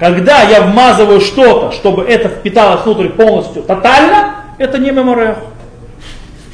Когда 0.00 0.40
я 0.42 0.62
вмазываю 0.62 1.20
что-то, 1.20 1.72
чтобы 1.72 2.04
это 2.04 2.30
впиталось 2.30 2.84
внутрь 2.84 3.10
полностью, 3.10 3.62
тотально, 3.62 4.36
это 4.56 4.78
не 4.78 4.90
меморех. 4.90 5.36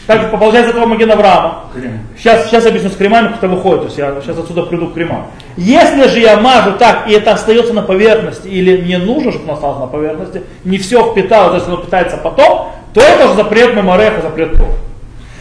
Так 0.09 0.33
получается 0.33 0.71
этого 0.71 0.87
Маген 0.87 1.11
Авраама. 1.13 1.67
Сейчас, 2.17 2.47
сейчас 2.47 2.67
объясню 2.67 2.91
с 2.91 2.97
кремами, 2.97 3.29
как 3.29 3.39
это 3.39 3.49
выходит. 3.49 3.81
То 3.83 3.87
есть 3.87 3.99
я 3.99 4.15
сейчас 4.21 4.39
отсюда 4.39 4.63
приду 4.63 4.89
к 4.89 4.95
кремам. 4.95 5.29
Если 5.57 6.09
же 6.09 6.19
я 6.19 6.39
мажу 6.39 6.73
так, 6.73 7.09
и 7.09 7.13
это 7.13 7.33
остается 7.33 7.73
на 7.73 7.83
поверхности, 7.83 8.49
или 8.49 8.83
мне 8.83 8.99
нужно, 8.99 9.31
чтобы 9.31 9.45
оно 9.45 9.55
осталось 9.55 9.79
на 9.79 9.87
поверхности, 9.87 10.43
не 10.65 10.79
все 10.79 11.13
впиталось, 11.13 11.55
есть 11.55 11.69
оно 11.69 11.77
питается 11.77 12.17
потом, 12.17 12.73
то 12.95 13.01
это 13.01 13.29
же 13.29 13.35
запрет 13.35 13.77
мемореха, 13.77 14.23
запрет 14.23 14.55
Тора. 14.55 14.71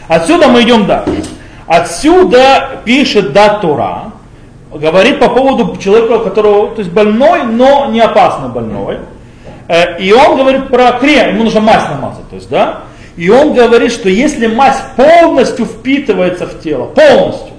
Отсюда 0.06 0.46
мы 0.46 0.62
идем 0.62 0.86
дальше. 0.86 1.24
Отсюда 1.66 2.80
пишет 2.84 3.32
да 3.32 3.58
Тора, 3.58 4.12
говорит 4.78 5.18
по 5.18 5.28
поводу 5.28 5.76
человека, 5.76 6.18
которого, 6.18 6.74
то 6.74 6.80
есть 6.80 6.92
больной, 6.92 7.44
но 7.44 7.86
не 7.86 8.00
опасно 8.00 8.48
больной. 8.48 8.98
Э, 9.68 9.98
и 9.98 10.12
он 10.12 10.36
говорит 10.36 10.68
про 10.68 10.92
крем, 10.92 11.34
ему 11.34 11.44
нужно 11.44 11.60
мазь 11.60 11.88
намазать, 11.88 12.28
то 12.28 12.36
есть, 12.36 12.48
да? 12.48 12.80
И 13.16 13.30
он 13.30 13.54
говорит, 13.54 13.92
что 13.92 14.08
если 14.08 14.46
мазь 14.46 14.78
полностью 14.94 15.64
впитывается 15.64 16.46
в 16.46 16.60
тело, 16.60 16.86
полностью, 16.86 17.54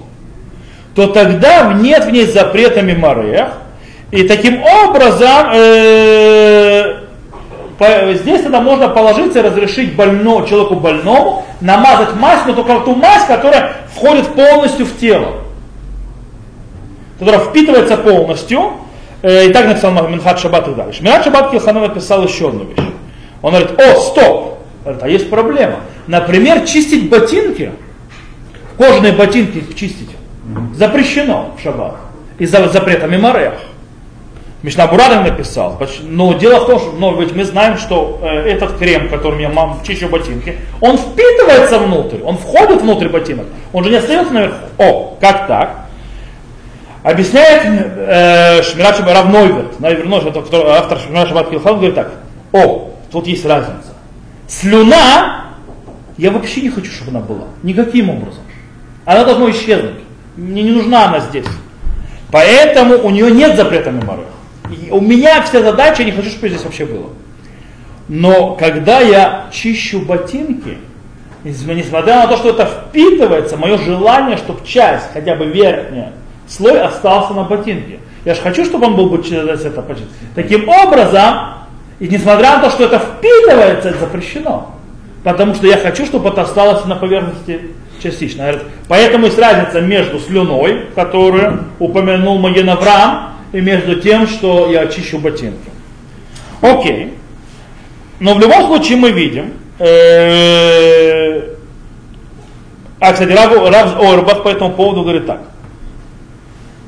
то 0.94 1.08
тогда 1.08 1.72
нет 1.74 2.04
в 2.04 2.10
ней 2.10 2.26
запрета 2.26 2.82
меморех. 2.82 3.50
И 4.10 4.26
таким 4.26 4.62
образом 4.62 5.50
э, 5.52 6.94
по, 7.78 7.86
здесь 8.14 8.42
тогда 8.42 8.60
можно 8.60 8.88
положиться 8.88 9.40
и 9.40 9.42
разрешить 9.42 9.94
больному, 9.94 10.46
человеку 10.46 10.76
больному 10.76 11.44
намазать 11.60 12.14
мазь, 12.16 12.40
но 12.46 12.54
только 12.54 12.80
ту 12.80 12.94
мазь, 12.94 13.24
которая 13.26 13.72
входит 13.94 14.28
полностью 14.28 14.86
в 14.86 14.96
тело. 14.98 15.47
Которая 17.18 17.40
впитывается 17.40 17.96
полностью. 17.96 18.72
Э, 19.22 19.46
и 19.46 19.52
так 19.52 19.66
написал 19.66 19.92
Минхат 20.08 20.38
Шаббат 20.38 20.68
и 20.68 20.74
дальше. 20.74 21.02
Минхат 21.02 21.24
Шаббат 21.24 21.50
Килханов 21.50 21.88
написал 21.88 22.24
еще 22.24 22.48
одну 22.48 22.64
вещь. 22.64 22.78
Он 23.42 23.52
говорит, 23.52 23.80
о, 23.80 23.94
стоп, 24.00 24.58
Говорит, 24.84 25.02
а 25.02 25.08
есть 25.08 25.30
проблема. 25.30 25.80
Например, 26.06 26.64
чистить 26.64 27.10
ботинки, 27.10 27.72
кожаные 28.78 29.12
ботинки 29.12 29.62
чистить, 29.74 30.10
запрещено 30.74 31.54
в 31.58 31.62
шаббат. 31.62 31.96
Из-за 32.38 32.66
запрета 32.68 33.06
меморех. 33.06 33.54
Мишна 34.62 34.86
Бурадов 34.86 35.24
написал. 35.24 35.78
Но 36.02 36.32
дело 36.34 36.64
в 36.64 36.66
том, 36.66 36.78
что 36.80 36.92
но 36.92 37.20
ведь 37.20 37.34
мы 37.34 37.44
знаем, 37.44 37.76
что 37.78 38.18
э, 38.22 38.26
этот 38.50 38.76
крем, 38.78 39.08
которым 39.08 39.38
я 39.38 39.48
мам, 39.48 39.80
чищу 39.86 40.08
ботинки, 40.08 40.58
он 40.80 40.96
впитывается 40.96 41.78
внутрь, 41.78 42.22
он 42.24 42.36
входит 42.38 42.82
внутрь 42.82 43.08
ботинок. 43.08 43.46
Он 43.72 43.84
же 43.84 43.90
не 43.90 43.96
остается 43.96 44.32
наверху. 44.32 44.56
О, 44.78 45.16
как 45.20 45.46
так? 45.46 45.87
Объясняет 47.02 47.62
э, 47.64 48.62
Шмират 48.62 48.98
наверное, 49.78 50.18
автор 50.76 50.98
Шмират 50.98 51.28
Шабат 51.28 51.50
говорит 51.50 51.94
так. 51.94 52.12
О, 52.52 52.90
тут 53.10 53.26
есть 53.26 53.44
разница. 53.44 53.94
Слюна, 54.48 55.44
я 56.16 56.30
вообще 56.30 56.62
не 56.62 56.70
хочу, 56.70 56.90
чтобы 56.90 57.12
она 57.12 57.20
была. 57.20 57.44
Никаким 57.62 58.10
образом. 58.10 58.42
Она 59.04 59.24
должна 59.24 59.50
исчезнуть. 59.50 60.00
Мне 60.36 60.62
не 60.62 60.72
нужна 60.72 61.06
она 61.06 61.20
здесь. 61.20 61.46
Поэтому 62.30 62.98
у 62.98 63.10
нее 63.10 63.30
нет 63.30 63.56
запрета 63.56 63.90
на 63.90 64.04
морых. 64.04 64.26
у 64.90 65.00
меня 65.00 65.40
вся 65.42 65.62
задача, 65.62 66.02
я 66.02 66.06
не 66.06 66.12
хочу, 66.12 66.30
чтобы 66.30 66.48
здесь 66.48 66.64
вообще 66.64 66.84
было. 66.84 67.10
Но 68.08 68.54
когда 68.54 69.00
я 69.00 69.46
чищу 69.52 70.00
ботинки, 70.00 70.78
несмотря 71.44 72.16
на 72.16 72.26
то, 72.26 72.36
что 72.36 72.50
это 72.50 72.66
впитывается, 72.66 73.56
мое 73.56 73.78
желание, 73.78 74.36
чтобы 74.36 74.66
часть, 74.66 75.12
хотя 75.12 75.34
бы 75.36 75.46
верхняя, 75.46 76.12
слой 76.48 76.80
остался 76.80 77.34
на 77.34 77.44
ботинке. 77.44 78.00
Я 78.24 78.34
же 78.34 78.40
хочу, 78.40 78.64
чтобы 78.64 78.86
он 78.86 78.96
был 78.96 79.08
бы 79.10 79.18
это 79.18 79.84
Таким 80.34 80.68
образом, 80.68 81.54
и 81.98 82.08
несмотря 82.08 82.56
на 82.56 82.64
то, 82.64 82.70
что 82.70 82.84
это 82.84 82.98
впитывается, 82.98 83.90
это 83.90 84.00
запрещено. 84.00 84.74
Потому 85.24 85.54
что 85.54 85.66
я 85.66 85.76
хочу, 85.76 86.06
чтобы 86.06 86.30
это 86.30 86.42
осталось 86.42 86.84
на 86.84 86.96
поверхности 86.96 87.60
частично. 88.02 88.60
Поэтому 88.86 89.26
есть 89.26 89.38
разница 89.38 89.80
между 89.80 90.18
слюной, 90.18 90.86
которую 90.94 91.64
упомянул 91.78 92.38
Маген 92.38 92.70
Авраам, 92.70 93.34
и 93.52 93.60
между 93.60 94.00
тем, 94.00 94.26
что 94.26 94.70
я 94.70 94.80
очищу 94.82 95.18
ботинки. 95.18 95.70
Окей. 96.60 97.14
Но 98.20 98.34
в 98.34 98.40
любом 98.40 98.66
случае 98.66 98.98
мы 98.98 99.10
видим, 99.10 99.52
э, 99.78 101.54
а, 103.00 103.12
кстати, 103.12 103.30
Рав, 103.30 103.52
Рав 103.70 104.02
Орбах 104.02 104.42
по 104.42 104.48
этому 104.48 104.72
поводу 104.72 105.02
говорит 105.02 105.26
так. 105.26 105.40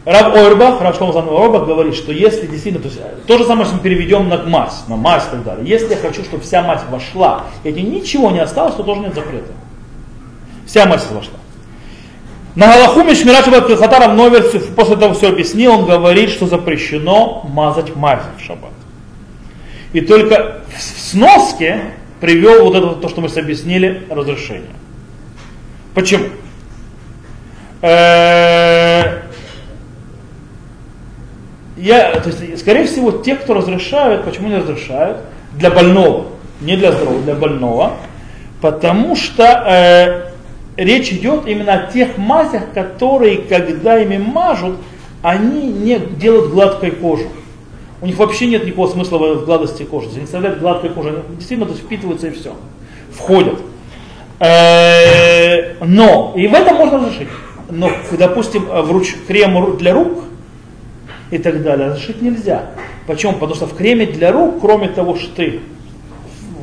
Раб 0.05 0.35
Ойрбах, 0.35 0.81
Рав 0.81 0.97
Шломазан 0.97 1.29
Ойрбах 1.29 1.67
говорит, 1.67 1.95
что 1.95 2.11
если 2.11 2.47
действительно, 2.47 2.83
то, 2.83 2.89
есть, 2.89 3.27
то 3.27 3.39
же 3.39 3.45
самое, 3.45 3.67
что 3.67 3.77
мы 3.77 3.83
переведем 3.83 4.29
на 4.29 4.43
мазь, 4.45 4.85
на 4.89 4.97
мазь 4.97 5.27
и 5.27 5.31
так 5.33 5.45
далее. 5.45 5.69
Если 5.69 5.91
я 5.91 5.97
хочу, 5.97 6.25
чтобы 6.25 6.43
вся 6.43 6.63
мазь 6.63 6.83
вошла, 6.91 7.45
и 7.65 7.73
ничего 7.73 8.31
не 8.31 8.39
осталось, 8.41 8.75
то 8.75 8.83
тоже 8.83 9.01
нет 9.03 9.15
запрета. 9.15 9.53
Вся 10.67 10.87
мазь 10.87 11.05
вошла. 11.11 11.35
На 12.55 12.67
Галаху 12.67 13.03
Мишмират 13.03 13.45
Шаббат 13.45 14.15
Новер 14.15 14.43
после 14.75 14.97
того 14.97 15.15
все 15.15 15.29
объяснил, 15.29 15.73
он 15.73 15.87
говорит, 15.87 16.31
что 16.31 16.47
запрещено 16.47 17.47
мазать 17.53 17.95
мазь 17.95 18.23
в 18.39 18.43
шаббат. 18.43 18.73
И 19.93 20.01
только 20.01 20.63
в 20.77 20.81
сноске 20.83 21.93
привел 22.21 22.65
вот 22.65 22.75
это, 22.75 22.95
то, 22.95 23.09
что 23.09 23.21
мы 23.21 23.29
объяснили, 23.29 24.07
разрешение. 24.11 24.71
Почему? 25.95 26.27
Э, 31.81 31.83
я, 31.83 32.21
то 32.21 32.29
есть, 32.29 32.59
скорее 32.61 32.85
всего, 32.85 33.11
те, 33.13 33.37
кто 33.37 33.55
разрешают, 33.55 34.25
почему 34.25 34.49
не 34.49 34.57
разрешают? 34.57 35.19
Для 35.53 35.71
больного, 35.71 36.27
не 36.61 36.77
для 36.77 36.93
здорового, 36.93 37.23
для 37.23 37.35
больного. 37.35 37.93
Потому 38.61 39.17
что 39.17 39.45
э, 39.45 40.31
речь 40.77 41.13
идет 41.13 41.47
именно 41.47 41.75
о 41.75 41.91
тех 41.91 42.19
мазях, 42.19 42.73
которые, 42.75 43.39
когда 43.39 43.99
ими 44.01 44.19
мажут, 44.19 44.77
они 45.23 45.69
не 45.69 45.99
делают 45.99 46.51
гладкой 46.51 46.91
кожу. 46.91 47.29
У 48.03 48.07
них 48.07 48.17
вообще 48.17 48.47
нет 48.47 48.65
никакого 48.65 48.89
смысла 48.89 49.19
в 49.19 49.45
гладости 49.45 49.83
кожи. 49.83 50.09
Они 50.15 50.25
оставляют 50.25 50.61
гладкой 50.61 50.91
кожей, 50.91 51.13
они 51.13 51.37
действительно 51.37 51.67
то 51.67 51.73
есть, 51.73 51.85
впитываются 51.85 52.29
и 52.29 52.31
все. 52.31 52.55
Входят. 53.13 53.59
Э, 54.39 55.75
но, 55.85 56.33
и 56.37 56.47
в 56.47 56.55
этом 56.55 56.77
можно 56.77 56.99
разрешить. 56.99 57.29
Но, 57.71 57.91
допустим, 58.13 58.65
в 58.65 58.91
руч, 58.91 59.15
крем 59.27 59.77
для 59.77 59.93
рук 59.93 60.25
и 61.31 61.39
так 61.39 61.63
далее 61.63 61.89
разрешить 61.89 62.23
нельзя. 62.23 62.67
Почему? 63.07 63.35
Потому 63.35 63.55
что 63.55 63.67
в 63.67 63.75
креме 63.75 64.07
для 64.07 64.33
рук, 64.33 64.61
кроме 64.61 64.89
того, 64.89 65.17
что 65.17 65.35
ты 65.35 65.61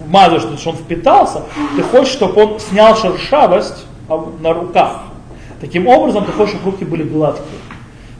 мазаешь, 0.07 0.43
что 0.59 0.69
он 0.69 0.75
впитался, 0.75 1.43
ты 1.75 1.83
хочешь, 1.83 2.13
чтобы 2.13 2.41
он 2.41 2.59
снял 2.59 2.95
шершавость 2.95 3.85
на 4.41 4.53
руках. 4.53 5.03
Таким 5.59 5.87
образом, 5.87 6.25
ты 6.25 6.31
хочешь, 6.31 6.55
чтобы 6.55 6.71
руки 6.71 6.85
были 6.85 7.03
гладкие. 7.03 7.59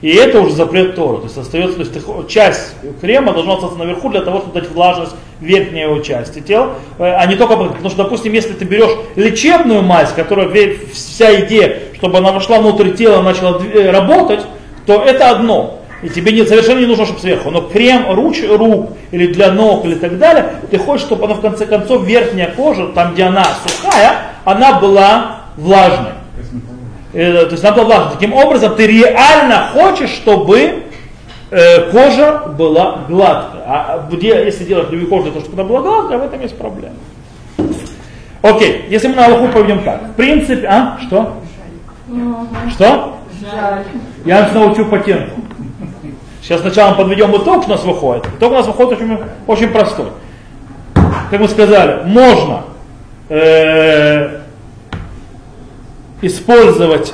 И 0.01 0.09
это 0.09 0.41
уже 0.41 0.53
запрет 0.53 0.95
Тора. 0.95 1.17
То 1.17 1.23
есть 1.23 1.37
остается, 1.37 1.77
то 1.77 1.83
есть 1.83 2.29
часть 2.29 2.75
крема 3.01 3.33
должна 3.33 3.55
остаться 3.55 3.77
наверху 3.77 4.09
для 4.09 4.21
того, 4.21 4.39
чтобы 4.39 4.59
дать 4.59 4.69
влажность 4.71 5.15
верхней 5.41 5.81
его 5.83 5.99
части 5.99 6.39
тела, 6.39 6.73
э, 6.99 7.03
а 7.03 7.25
не 7.25 7.35
только 7.35 7.57
потому 7.57 7.89
что, 7.89 8.03
допустим, 8.03 8.33
если 8.33 8.53
ты 8.53 8.65
берешь 8.65 8.91
лечебную 9.15 9.81
мазь, 9.81 10.11
которая 10.11 10.49
вся 10.93 11.41
идея, 11.41 11.79
чтобы 11.95 12.19
она 12.19 12.31
вошла 12.31 12.59
внутрь 12.59 12.91
тела 12.93 13.21
и 13.21 13.23
начала 13.23 13.59
э, 13.61 13.91
работать, 13.91 14.41
то 14.85 15.01
это 15.03 15.31
одно. 15.31 15.76
И 16.03 16.09
тебе 16.09 16.31
не, 16.31 16.45
совершенно 16.45 16.79
не 16.79 16.85
нужно, 16.85 17.05
чтобы 17.05 17.19
сверху. 17.19 17.49
Но 17.49 17.61
крем 17.61 18.11
руч, 18.11 18.43
рук 18.47 18.91
или 19.11 19.33
для 19.33 19.51
ног 19.51 19.83
или 19.85 19.95
так 19.95 20.17
далее, 20.19 20.53
ты 20.69 20.77
хочешь, 20.77 21.05
чтобы 21.05 21.25
она 21.25 21.33
в 21.33 21.41
конце 21.41 21.65
концов 21.65 22.05
верхняя 22.05 22.51
кожа, 22.51 22.87
там 22.87 23.13
где 23.13 23.23
она 23.23 23.45
сухая, 23.65 24.17
она 24.45 24.79
была 24.79 25.41
влажной. 25.57 26.11
Э, 27.13 27.45
то 27.45 27.51
есть 27.51 27.63
она 27.63 27.73
была 27.73 27.85
влажной. 27.85 28.13
Таким 28.13 28.33
образом, 28.33 28.75
ты 28.75 28.85
реально 28.85 29.69
хочешь, 29.73 30.11
чтобы 30.11 30.83
э, 31.49 31.91
кожа 31.91 32.43
была 32.55 32.99
гладкая. 33.07 33.63
А 33.65 34.07
где, 34.11 34.45
если 34.45 34.65
делать 34.65 34.91
любую 34.91 35.09
кожу, 35.09 35.31
то 35.31 35.39
чтобы 35.39 35.59
она 35.59 35.67
была 35.67 35.81
гладкая, 35.81 36.19
в 36.19 36.23
этом 36.25 36.41
есть 36.41 36.57
проблема. 36.57 36.95
Окей, 38.43 38.85
если 38.89 39.07
мы 39.07 39.15
на 39.15 39.25
Аллаху 39.25 39.47
поведем 39.47 39.83
так. 39.83 40.03
В 40.03 40.13
принципе, 40.13 40.67
а? 40.67 40.99
Что? 41.01 41.33
Что? 42.69 43.17
Жаль. 43.41 43.83
Я 44.25 44.43
вас 44.43 44.53
научу 44.53 44.85
патенту. 44.85 45.31
Сейчас 46.47 46.61
сначала 46.61 46.93
подведем 46.93 47.35
итог, 47.35 47.63
что 47.63 47.73
у 47.73 47.75
нас 47.75 47.83
выходит. 47.83 48.25
Итог 48.37 48.53
у 48.53 48.55
нас 48.55 48.65
выходит 48.65 48.93
очень, 48.93 49.19
очень 49.47 49.67
простой. 49.67 50.05
Как 50.93 51.41
мы 51.41 51.49
сказали, 51.49 52.03
можно 52.05 52.63
э, 53.27 54.43
использовать 56.21 57.13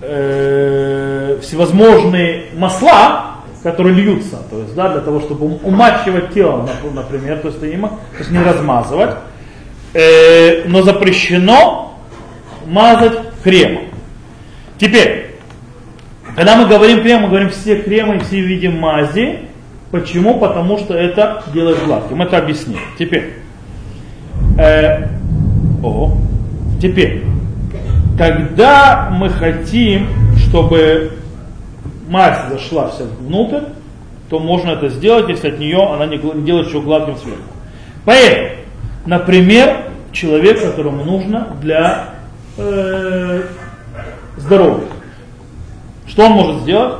э, 0.00 1.40
всевозможные 1.42 2.44
масла, 2.54 3.38
которые 3.64 3.96
льются, 3.96 4.36
то 4.48 4.60
есть, 4.60 4.76
да, 4.76 4.90
для 4.90 5.00
того, 5.00 5.18
чтобы 5.22 5.46
умачивать 5.64 6.32
тело, 6.32 6.68
например, 6.94 7.38
то 7.38 7.48
есть, 7.48 7.58
то 7.58 7.66
есть 7.66 8.30
не 8.30 8.38
размазывать, 8.38 9.16
э, 9.92 10.68
но 10.68 10.82
запрещено 10.82 11.98
мазать 12.64 13.18
кремом. 13.42 13.86
Теперь, 14.78 15.35
когда 16.36 16.54
мы 16.54 16.66
говорим 16.66 17.02
крем, 17.02 17.22
мы 17.22 17.28
говорим 17.28 17.48
все 17.48 17.76
кремы 17.82 18.18
все 18.18 18.40
виды 18.40 18.68
мази. 18.68 19.38
Почему? 19.90 20.38
Потому 20.38 20.76
что 20.76 20.92
это 20.92 21.42
делает 21.54 21.82
гладким. 21.82 22.20
Это 22.20 22.36
объясним. 22.36 22.78
Теперь. 22.98 23.38
Э, 24.58 25.08
о, 25.82 26.12
теперь. 26.80 27.24
Когда 28.18 29.08
мы 29.10 29.30
хотим, 29.30 30.08
чтобы 30.36 31.12
мазь 32.08 32.50
зашла 32.50 32.90
вся 32.90 33.04
внутрь, 33.18 33.68
то 34.28 34.38
можно 34.38 34.72
это 34.72 34.90
сделать, 34.90 35.30
если 35.30 35.48
от 35.48 35.58
нее 35.58 35.82
она 35.90 36.04
не 36.04 36.18
делает 36.18 36.68
еще 36.68 36.82
гладким 36.82 37.16
сверху. 37.16 37.40
Поэтому, 38.04 38.60
например, 39.06 39.76
человек, 40.12 40.60
которому 40.60 41.02
нужно 41.02 41.56
для 41.62 42.10
э, 42.58 43.42
здоровья. 44.36 44.95
Что 46.06 46.26
он 46.26 46.32
может 46.32 46.62
сделать? 46.62 46.94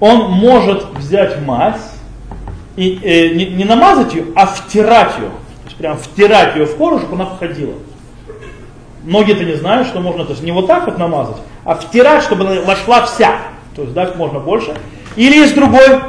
Он 0.00 0.30
может 0.30 0.86
взять 0.96 1.40
мазь 1.42 1.92
и 2.76 2.98
э, 3.02 3.34
не, 3.34 3.46
не 3.46 3.64
намазать 3.64 4.14
ее, 4.14 4.26
а 4.34 4.46
втирать 4.46 5.18
ее. 5.18 5.28
То 5.28 5.66
есть 5.66 5.76
прям 5.76 5.98
втирать 5.98 6.56
ее 6.56 6.64
в 6.64 6.76
кожу, 6.76 7.00
чтобы 7.00 7.16
она 7.16 7.26
входила. 7.26 7.74
Многие 9.04 9.34
это 9.34 9.44
не 9.44 9.54
знают, 9.54 9.88
что 9.88 10.00
можно, 10.00 10.24
то 10.24 10.32
есть 10.32 10.42
не 10.42 10.52
вот 10.52 10.66
так 10.66 10.86
вот 10.86 10.98
намазать, 10.98 11.36
а 11.64 11.74
втирать, 11.74 12.22
чтобы 12.22 12.46
она 12.46 12.60
вошла 12.62 13.02
вся. 13.06 13.38
То 13.76 13.82
есть 13.82 13.94
дать 13.94 14.16
можно 14.16 14.40
больше. 14.40 14.74
Или 15.16 15.36
есть 15.36 15.54
другой 15.54 16.00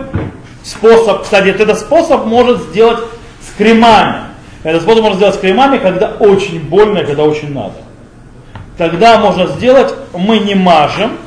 способ. 0.63 1.23
Кстати, 1.23 1.49
этот 1.49 1.79
способ 1.79 2.25
может 2.25 2.61
сделать 2.63 2.99
с 3.41 3.55
кремами. 3.57 4.21
Этот 4.63 4.83
способ 4.83 5.03
можно 5.03 5.17
сделать 5.17 5.35
с 5.35 5.39
кремами, 5.39 5.77
когда 5.77 6.07
очень 6.19 6.59
больно 6.59 7.03
когда 7.03 7.23
очень 7.23 7.53
надо. 7.53 7.75
Тогда 8.77 9.19
можно 9.19 9.47
сделать, 9.47 9.93
мы 10.13 10.39
не 10.39 10.55
мажем, 10.55 11.17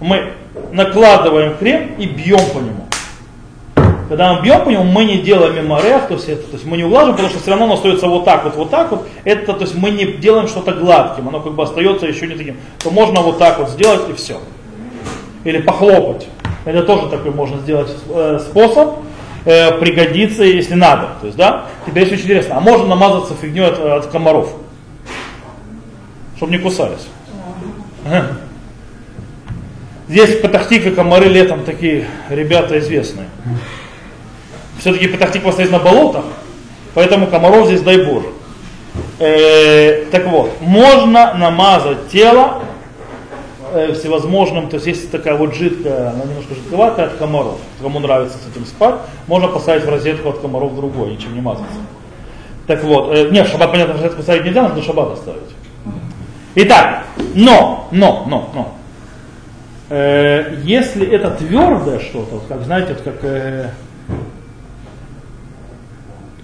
мы 0.00 0.32
накладываем 0.72 1.56
крем 1.56 1.94
и 1.98 2.06
бьем 2.06 2.38
по 2.52 2.58
нему. 2.58 2.86
Когда 4.08 4.34
мы 4.34 4.42
бьем 4.42 4.62
по 4.62 4.68
нему, 4.68 4.84
мы 4.84 5.04
не 5.04 5.18
делаем 5.18 5.56
меморех, 5.56 6.06
то 6.06 6.14
есть, 6.14 6.28
это, 6.28 6.42
то 6.42 6.52
есть 6.52 6.64
мы 6.64 6.76
не 6.76 6.84
улажим, 6.84 7.12
потому 7.12 7.28
что 7.28 7.40
все 7.40 7.50
равно 7.50 7.64
оно 7.64 7.74
остается 7.74 8.06
вот 8.06 8.24
так 8.24 8.44
вот, 8.44 8.54
вот 8.54 8.70
так 8.70 8.90
вот. 8.92 9.06
Это, 9.24 9.52
то 9.52 9.62
есть 9.62 9.74
мы 9.74 9.90
не 9.90 10.04
делаем 10.04 10.46
что-то 10.46 10.72
гладким, 10.72 11.28
оно 11.28 11.40
как 11.40 11.54
бы 11.54 11.64
остается 11.64 12.06
еще 12.06 12.28
не 12.28 12.36
таким. 12.36 12.56
То 12.78 12.90
можно 12.90 13.20
вот 13.20 13.38
так 13.38 13.58
вот 13.58 13.68
сделать 13.70 14.08
и 14.08 14.12
все. 14.12 14.40
Или 15.42 15.60
похлопать. 15.60 16.28
Это 16.64 16.82
тоже 16.82 17.08
такой 17.08 17.32
можно 17.32 17.58
сделать 17.58 17.90
э, 18.08 18.38
способ, 18.40 18.96
э, 19.44 19.72
пригодится, 19.78 20.44
если 20.44 20.74
надо. 20.74 21.08
То 21.20 21.26
есть, 21.26 21.36
да, 21.36 21.66
теперь 21.84 22.04
очень 22.04 22.16
интересно. 22.16 22.58
А 22.58 22.60
можно 22.60 22.86
намазаться 22.86 23.34
фигней 23.34 23.66
от, 23.66 23.78
от 23.78 24.06
комаров, 24.06 24.50
чтобы 26.36 26.52
не 26.52 26.58
кусались. 26.58 27.08
Здесь 30.08 30.36
в 30.36 30.40
Патахтике 30.42 30.92
комары 30.92 31.26
летом 31.26 31.64
такие 31.64 32.06
ребята 32.30 32.78
известные. 32.78 33.26
Все-таки 34.78 35.08
Патахтиква 35.08 35.50
стоит 35.50 35.72
на 35.72 35.80
болотах, 35.80 36.24
поэтому 36.94 37.26
комаров 37.26 37.66
здесь 37.66 37.80
дай 37.80 38.04
Боже. 38.04 38.28
Э, 39.18 40.04
так 40.12 40.26
вот, 40.26 40.60
можно 40.60 41.34
намазать 41.34 42.08
тело 42.08 42.62
э, 43.72 43.94
всевозможным, 43.94 44.68
то 44.68 44.76
есть 44.76 44.86
есть 44.86 45.10
такая 45.10 45.34
вот 45.34 45.54
жидкая, 45.54 46.10
она 46.10 46.24
немножко 46.24 46.54
жидковатая 46.54 47.06
от 47.06 47.16
комаров. 47.16 47.58
Кому 47.80 47.98
нравится 47.98 48.38
с 48.38 48.48
этим 48.48 48.64
спать, 48.64 48.96
можно 49.26 49.48
поставить 49.48 49.84
в 49.84 49.88
розетку 49.88 50.28
от 50.28 50.38
комаров 50.38 50.76
другой, 50.76 51.12
ничем 51.12 51.34
не 51.34 51.40
мазаться. 51.40 51.78
Так 52.68 52.84
вот, 52.84 53.12
э, 53.12 53.28
нет, 53.30 53.48
шаббат, 53.48 53.72
понятно, 53.72 53.94
в 53.94 53.96
розетку 53.96 54.18
поставить 54.18 54.44
нельзя, 54.44 54.62
надо 54.62 54.82
шаббат 54.82 55.14
оставить. 55.14 55.40
Итак, 56.54 57.04
но, 57.34 57.88
но, 57.90 58.24
но, 58.28 58.50
но, 58.54 58.75
э, 59.90 60.56
если 60.64 61.06
это 61.06 61.30
твердое 61.30 62.00
что-то, 62.00 62.36
вот 62.36 62.44
как 62.48 62.62
знаете, 62.62 62.94
вот 62.94 63.02
как, 63.02 63.24
э, 63.24 63.70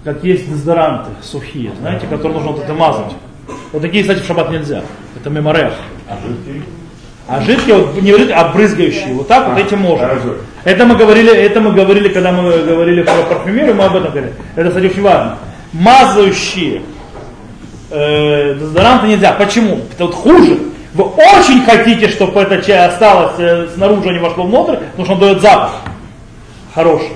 как 0.03 0.23
есть 0.23 0.49
дезодоранты 0.49 1.11
сухие, 1.21 1.71
знаете, 1.79 2.07
которые 2.07 2.33
нужно 2.33 2.51
вот 2.51 2.63
это 2.63 2.73
мазать. 2.73 3.13
Вот 3.71 3.81
такие, 3.81 4.03
кстати, 4.03 4.19
в 4.19 4.25
шаббат 4.25 4.51
нельзя. 4.51 4.83
Это 5.19 5.29
меморех. 5.29 5.73
А 6.09 6.17
жидкие? 6.25 6.63
А 7.27 7.41
жидкие, 7.41 7.77
вот, 7.77 8.01
не 8.01 8.11
жидкие, 8.11 8.35
а 8.35 8.49
брызгающие. 8.49 9.13
Вот 9.13 9.27
так 9.27 9.47
а, 9.47 9.49
вот 9.51 9.59
эти 9.59 9.75
можно. 9.75 10.07
Хорошо. 10.07 10.35
Это 10.63 10.85
мы 10.85 10.95
говорили, 10.95 11.33
это 11.33 11.61
мы 11.61 11.71
говорили, 11.71 12.09
когда 12.09 12.31
мы 12.31 12.51
говорили 12.63 13.03
про 13.03 13.23
парфюмерию, 13.23 13.75
мы 13.75 13.85
об 13.85 13.95
этом 13.95 14.11
говорили. 14.11 14.33
Это, 14.55 14.69
кстати, 14.69 14.85
очень 14.85 15.01
важно. 15.01 15.37
Мазающие 15.71 16.81
э, 17.89 18.55
дезодоранты 18.55 19.07
нельзя. 19.07 19.33
Почему? 19.33 19.79
Это 19.93 20.05
вот 20.05 20.15
хуже. 20.15 20.59
Вы 20.93 21.05
очень 21.05 21.65
хотите, 21.65 22.07
чтобы 22.07 22.39
эта 22.41 22.61
чай 22.61 22.85
осталась 22.85 23.33
э, 23.39 23.67
снаружи, 23.73 24.09
а 24.09 24.13
не 24.13 24.19
вошло 24.19 24.43
внутрь, 24.43 24.75
потому 24.75 25.05
что 25.05 25.13
он 25.13 25.19
дает 25.19 25.41
запах. 25.41 25.81
Хороший. 26.75 27.09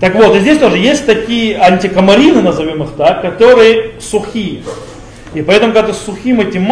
Так 0.00 0.14
вот, 0.14 0.34
и 0.36 0.40
здесь 0.40 0.58
тоже 0.58 0.78
есть 0.78 1.04
такие 1.04 1.58
антикомарины, 1.58 2.40
назовем 2.40 2.82
их 2.82 2.90
так, 2.96 3.20
которые 3.20 4.00
сухие. 4.00 4.62
И 5.34 5.42
поэтому, 5.42 5.72
когда 5.72 5.88
ты 5.88 5.94
сухим 5.94 6.40
этим, 6.40 6.66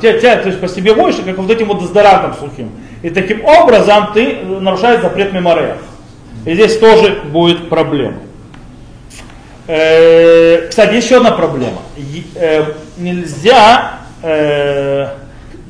тебя, 0.00 0.18
тебя, 0.18 0.36
то 0.36 0.48
есть 0.48 0.60
по 0.60 0.68
себе 0.68 0.94
больше, 0.94 1.22
как 1.22 1.36
вот 1.36 1.50
этим 1.50 1.66
вот 1.66 1.80
дезодорантом 1.80 2.34
сухим. 2.34 2.70
И 3.02 3.10
таким 3.10 3.44
образом 3.44 4.12
ты 4.14 4.38
нарушаешь 4.42 5.02
запрет 5.02 5.32
меморея. 5.32 5.76
И 6.46 6.54
здесь 6.54 6.78
тоже 6.78 7.22
будет 7.26 7.68
проблема. 7.68 8.18
Э, 9.66 10.68
кстати, 10.68 10.94
еще 10.94 11.18
одна 11.18 11.32
проблема. 11.32 11.78
Э, 12.36 12.64
нельзя 12.96 13.98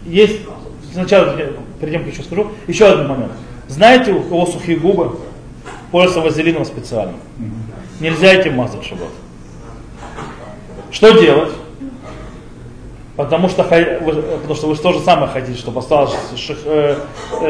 есть, 0.06 0.40
сначала, 0.92 1.36
перед 1.80 1.92
тем, 1.92 2.04
как 2.04 2.12
еще 2.12 2.22
скажу, 2.22 2.52
еще 2.66 2.86
один 2.86 3.08
момент. 3.08 3.32
Знаете, 3.68 4.12
у 4.12 4.22
кого 4.22 4.46
сухие 4.46 4.78
губы, 4.78 5.18
пользуются 5.90 6.20
вазелином 6.20 6.64
специальным. 6.64 7.16
Нельзя 8.00 8.32
этим 8.32 8.54
мазать 8.54 8.84
шаббат. 8.84 9.08
Что 10.90 11.10
делать? 11.20 11.52
Потому 13.16 13.48
что, 13.48 13.62
потому 13.62 14.54
что 14.54 14.66
вы 14.66 14.76
то 14.76 14.92
же 14.92 15.00
самое 15.00 15.28
хотите, 15.28 15.56
чтобы 15.56 15.78
осталось 15.78 16.12
ших, 16.36 16.58
э, 16.64 16.96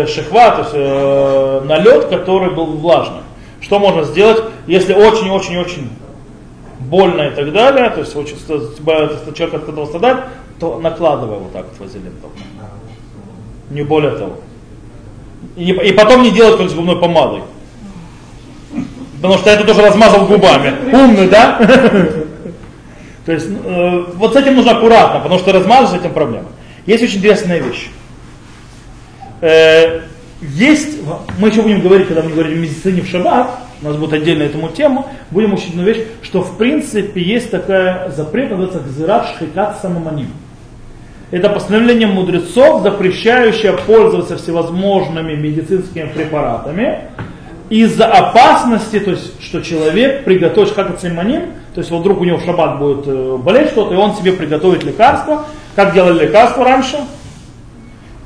шихва, 0.07 0.51
то 0.51 0.59
есть 0.61 0.73
э, 0.75 1.63
налет, 1.65 2.07
который 2.07 2.51
был 2.51 2.67
влажный. 2.67 3.23
Что 3.63 3.79
можно 3.79 4.03
сделать? 4.05 4.45
Если 4.67 4.93
очень-очень-очень 4.93 5.89
больно 6.81 7.23
и 7.23 7.31
так 7.31 7.51
далее, 7.53 7.89
то 7.89 8.01
есть 8.01 8.15
очень, 8.15 8.37
человек 9.35 9.55
от 9.55 9.69
этого 9.71 9.87
страдает, 9.87 10.25
то 10.59 10.79
накладывай 10.79 11.39
вот 11.39 11.53
так 11.53 11.67
вот 11.67 11.87
вазелин 11.87 12.13
только. 12.21 12.39
Не 13.71 13.83
более 13.83 14.13
того. 14.13 14.41
И, 15.57 15.71
и 15.71 15.93
потом 15.93 16.23
не 16.23 16.31
делать 16.31 16.59
как 16.59 16.71
с 16.71 16.75
губной 16.75 16.99
помадой. 16.99 17.43
Потому 19.17 19.39
что 19.39 19.51
это 19.51 19.65
тоже 19.65 19.83
размазал 19.83 20.27
губами. 20.27 20.75
Умный, 20.93 21.29
да? 21.29 21.59
То 23.25 23.33
есть 23.33 23.47
э, 23.49 24.05
вот 24.17 24.35
с 24.35 24.37
этим 24.37 24.57
нужно 24.57 24.73
аккуратно, 24.73 25.21
потому 25.21 25.39
что 25.39 25.53
размазывать 25.53 26.03
с 26.03 26.05
этим 26.05 26.13
проблема. 26.13 26.49
Есть 26.85 27.03
очень 27.03 27.19
интересная 27.19 27.59
вещь. 27.59 27.89
Э, 29.41 30.03
есть, 30.43 30.99
мы 31.39 31.49
еще 31.49 31.63
будем 31.63 31.81
говорить, 31.81 32.09
когда 32.09 32.23
мы 32.23 32.31
говорим 32.31 32.53
о 32.53 32.57
медицине 32.57 33.01
в 33.01 33.09
шаббат, 33.09 33.51
у 33.81 33.87
нас 33.87 33.97
будет 33.97 34.13
отдельно 34.13 34.43
этому 34.43 34.69
тему, 34.69 35.07
будем 35.31 35.55
учить 35.55 35.71
одну 35.71 35.85
вещь, 35.85 36.03
что 36.23 36.43
в 36.43 36.59
принципе 36.59 37.23
есть 37.23 37.51
такая 37.51 38.11
запрет, 38.11 38.51
называется 38.51 38.81
гзират 38.81 39.27
шхикат 39.29 39.81
самоманим. 39.81 40.29
Это 41.35 41.49
постановление 41.49 42.07
мудрецов, 42.07 42.85
запрещающее 42.85 43.73
пользоваться 43.73 44.37
всевозможными 44.37 45.35
медицинскими 45.35 46.07
препаратами 46.07 47.01
из-за 47.69 48.07
опасности, 48.07 49.01
то 49.01 49.11
есть, 49.11 49.43
что 49.43 49.61
человек 49.61 50.23
приготовит, 50.23 50.71
как 50.75 50.91
это 50.91 51.01
самоманим, 51.01 51.47
то 51.75 51.81
есть 51.81 51.91
вот 51.91 52.03
вдруг 52.03 52.21
у 52.21 52.25
него 52.25 52.39
в 52.39 52.45
шаббат 52.45 52.79
будет 52.79 53.09
э, 53.09 53.37
болеть 53.37 53.71
что-то, 53.71 53.95
и 53.95 53.97
он 53.97 54.15
себе 54.15 54.31
приготовит 54.31 54.85
лекарство. 54.85 55.45
Как 55.75 55.93
делали 55.93 56.27
лекарство 56.27 56.65
раньше? 56.65 56.99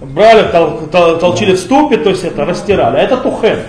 Брали, 0.02 0.52
тол, 0.52 0.80
тол, 0.92 1.16
толчили 1.16 1.54
в 1.54 1.58
ступе, 1.58 1.96
то 1.96 2.10
есть 2.10 2.24
это 2.24 2.44
растирали. 2.44 2.98
А 2.98 3.00
это 3.00 3.16
тухен, 3.16 3.60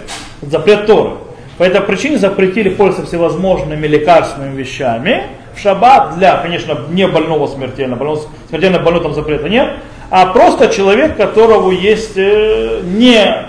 запрет 0.42 0.86
Торы. 0.86 1.12
По 1.58 1.64
этой 1.64 1.80
причине 1.80 2.18
запретили 2.18 2.68
пользоваться 2.68 3.06
всевозможными 3.06 3.88
лекарственными 3.88 4.58
вещами 4.58 5.28
в 5.60 5.62
шаббат 5.62 6.18
для, 6.18 6.38
конечно, 6.38 6.78
не 6.90 7.08
больного 7.08 7.48
смертельно, 7.48 7.96
больного, 7.96 8.22
смертельно 8.50 8.80
больного 8.80 9.04
там 9.04 9.14
запрета 9.14 9.50
нет, 9.50 9.78
а 10.10 10.28
просто 10.28 10.70
человек, 10.70 11.18
которого 11.18 11.72
есть 11.72 12.18
э, 12.18 12.82
не, 12.84 13.48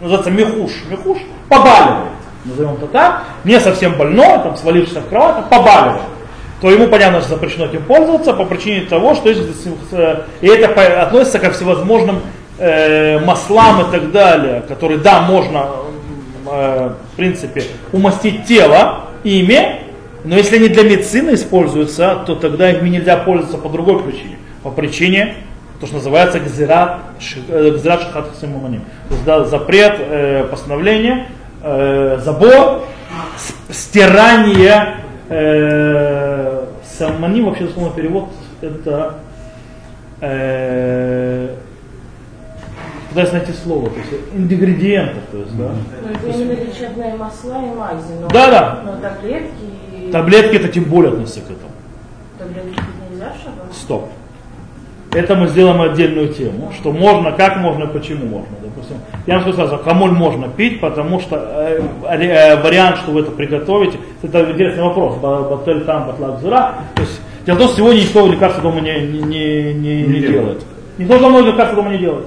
называется 0.00 0.30
мехуш, 0.30 0.72
мехуш, 0.90 1.18
побаливает. 1.48 2.08
Назовем 2.44 2.74
это 2.74 2.86
так, 2.86 3.24
не 3.44 3.60
совсем 3.60 3.96
больной, 3.96 4.38
там 4.42 4.56
свалившийся 4.56 5.00
в 5.00 5.08
кровать, 5.08 5.44
побаливает, 5.50 6.02
то 6.60 6.70
ему 6.70 6.88
понятно, 6.88 7.20
что 7.20 7.30
запрещено 7.30 7.66
этим 7.66 7.82
пользоваться 7.82 8.32
по 8.32 8.44
причине 8.44 8.86
того, 8.86 9.14
что 9.14 9.28
есть, 9.28 9.66
э, 9.92 10.22
и 10.40 10.46
это 10.46 11.02
относится 11.02 11.38
ко 11.38 11.50
всевозможным 11.50 12.20
э, 12.58 13.18
маслам 13.20 13.82
и 13.82 13.92
так 13.92 14.10
далее, 14.10 14.62
которые, 14.66 14.98
да, 14.98 15.20
можно, 15.20 15.66
э, 16.50 16.90
в 17.12 17.16
принципе, 17.16 17.64
умастить 17.92 18.46
тело 18.46 19.04
ими, 19.22 19.87
но 20.28 20.36
если 20.36 20.56
они 20.56 20.68
для 20.68 20.82
медицины 20.82 21.34
используются, 21.34 22.22
то 22.26 22.34
тогда 22.34 22.70
ими 22.70 22.90
нельзя 22.90 23.16
пользоваться 23.16 23.56
по 23.56 23.70
другой 23.70 24.02
причине. 24.02 24.36
По 24.62 24.70
причине, 24.70 25.36
то, 25.80 25.86
что 25.86 25.96
называется 25.96 26.38
гзират, 26.38 27.00
э, 27.48 27.70
гзират 27.70 28.02
шахат 28.02 28.38
То 28.38 28.46
есть 29.10 29.24
да, 29.24 29.44
запрет, 29.46 29.94
э, 29.98 30.46
постановление 30.50 31.28
э, 31.62 32.18
забор, 32.22 32.84
стирание, 33.70 34.96
э, 35.30 36.66
самани, 36.84 37.40
вообще 37.40 37.64
дословно 37.64 37.92
перевод, 37.96 38.28
это 38.60 39.20
э, 40.20 41.54
пытаюсь 43.08 43.32
найти 43.32 43.52
слово, 43.52 43.88
то 43.88 43.96
есть 43.98 44.12
ингредиентов, 44.34 45.22
то 45.32 45.38
есть, 45.38 45.56
да. 45.56 45.70
Ну, 46.02 46.10
это 46.10 46.38
именно 46.38 46.52
лечебные 46.52 47.14
масла 47.14 47.64
и 47.64 47.74
мази, 47.74 48.12
но, 48.20 48.28
да, 48.28 48.50
да. 48.50 48.82
но 48.84 49.00
таблетки... 49.00 49.77
Таблетки 50.12 50.56
это 50.56 50.68
тем 50.68 50.84
более 50.84 51.12
относятся 51.12 51.40
к 51.40 51.44
этому. 51.44 51.70
Таблетки 52.38 52.80
нельзя 53.10 53.32
Стоп. 53.72 54.08
Это 55.12 55.34
мы 55.34 55.48
сделаем 55.48 55.80
отдельную 55.80 56.28
тему, 56.28 56.70
что 56.78 56.92
можно, 56.92 57.32
как 57.32 57.56
можно, 57.56 57.86
почему 57.86 58.26
можно. 58.26 58.54
Допустим, 58.62 58.96
я 59.26 59.34
вам 59.34 59.42
скажу 59.42 59.56
сразу, 59.56 59.78
камоль 59.78 60.10
можно 60.10 60.48
пить, 60.48 60.80
потому 60.80 61.18
что 61.20 61.36
э, 61.36 61.80
э, 62.10 62.62
вариант, 62.62 62.98
что 62.98 63.12
вы 63.12 63.22
это 63.22 63.30
приготовите, 63.30 63.98
это 64.22 64.50
интересный 64.50 64.82
вопрос, 64.82 65.16
батель 65.16 65.84
там, 65.84 66.08
батлак 66.08 66.40
зура. 66.40 66.74
То 66.94 67.02
есть, 67.02 67.20
дело 67.46 67.56
в 67.56 67.58
том, 67.58 67.68
что 67.68 67.76
сегодня 67.78 68.00
никто 68.00 68.26
лекарства 68.26 68.62
дома 68.62 68.80
не, 68.80 69.00
не, 69.00 69.20
не, 69.20 69.72
не, 69.72 70.02
не 70.02 70.20
делает. 70.20 70.62
Никто 70.98 71.18
давно 71.18 71.40
лекарства 71.40 71.76
дома 71.76 71.92
не 71.92 71.98
делает. 71.98 72.26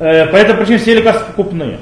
Э, 0.00 0.26
по 0.26 0.36
этой 0.36 0.56
причине 0.56 0.78
все 0.78 0.94
лекарства 0.96 1.26
покупные. 1.26 1.78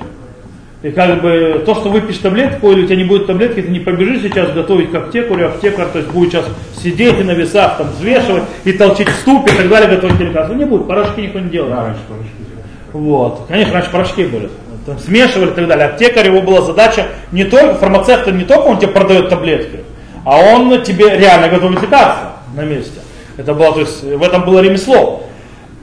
И 0.83 0.91
как 0.91 1.23
бы 1.23 1.63
то, 1.65 1.77
что 1.77 1.91
выпьешь 1.91 2.19
таблетку, 2.19 2.73
или 2.73 2.83
у 2.83 2.87
тебя 2.87 2.97
не 2.97 3.05
будет 3.05 3.27
таблетки, 3.27 3.63
ты 3.63 3.69
не 3.69 3.79
побежишь 3.79 4.23
сейчас 4.23 4.51
готовить 4.51 4.91
к 4.91 4.95
аптекарю, 4.97 5.47
аптекарь, 5.47 5.87
то 5.93 5.99
есть 5.99 6.11
будет 6.11 6.33
сейчас 6.33 6.45
сидеть 6.77 7.21
и 7.21 7.23
на 7.23 7.33
весах 7.33 7.79
там 7.79 7.89
взвешивать 7.91 8.43
и 8.65 8.73
толчить 8.73 9.09
в 9.09 9.15
ступе 9.15 9.53
и 9.53 9.57
так 9.57 9.69
далее, 9.69 9.91
готовить 9.91 10.19
лекарства. 10.19 10.55
Не 10.55 10.65
будет, 10.65 10.89
порошки 10.89 11.21
никто 11.21 11.39
не 11.39 11.51
делает. 11.51 11.75
Да, 11.75 11.83
раньше 11.85 12.01
порошки. 12.09 12.33
Вот. 12.93 13.47
Конечно, 13.47 13.75
раньше 13.75 13.91
порошки 13.93 14.25
были. 14.25 14.51
Там 14.85 14.99
смешивали 14.99 15.51
и 15.51 15.55
так 15.55 15.69
далее. 15.69 15.87
Аптекарь, 15.87 16.27
его 16.27 16.43
была 16.43 16.63
задача 16.63 17.07
не 17.31 17.45
только, 17.45 17.75
фармацевт 17.75 18.27
не 18.33 18.45
только 18.45 18.63
он 18.63 18.79
тебе 18.79 18.91
продает 18.91 19.29
таблетки, 19.29 19.85
а 20.25 20.37
он 20.39 20.83
тебе 20.83 21.17
реально 21.17 21.49
готовит 21.49 21.81
лекарства 21.81 22.33
на 22.57 22.63
месте. 22.63 22.99
Это 23.37 23.55
было, 23.55 23.73
то 23.73 23.81
есть 23.81 24.03
в 24.03 24.23
этом 24.23 24.45
было 24.45 24.59
ремесло. 24.59 25.29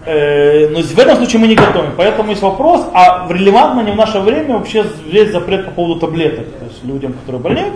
Э, 0.05 0.69
но 0.69 0.81
в 0.81 0.99
этом 0.99 1.17
случае 1.17 1.41
мы 1.41 1.47
не 1.47 1.55
готовим. 1.55 1.91
Поэтому 1.97 2.29
есть 2.29 2.41
вопрос, 2.41 2.85
а 2.93 3.27
релевантно 3.29 3.81
не 3.81 3.91
в 3.91 3.95
наше 3.95 4.19
время 4.19 4.57
вообще 4.57 4.85
весь 5.05 5.31
запрет 5.31 5.65
по 5.65 5.71
поводу 5.71 5.99
таблеток, 5.99 6.45
то 6.45 6.65
есть 6.65 6.83
людям, 6.83 7.13
которые 7.13 7.41
болеют. 7.41 7.73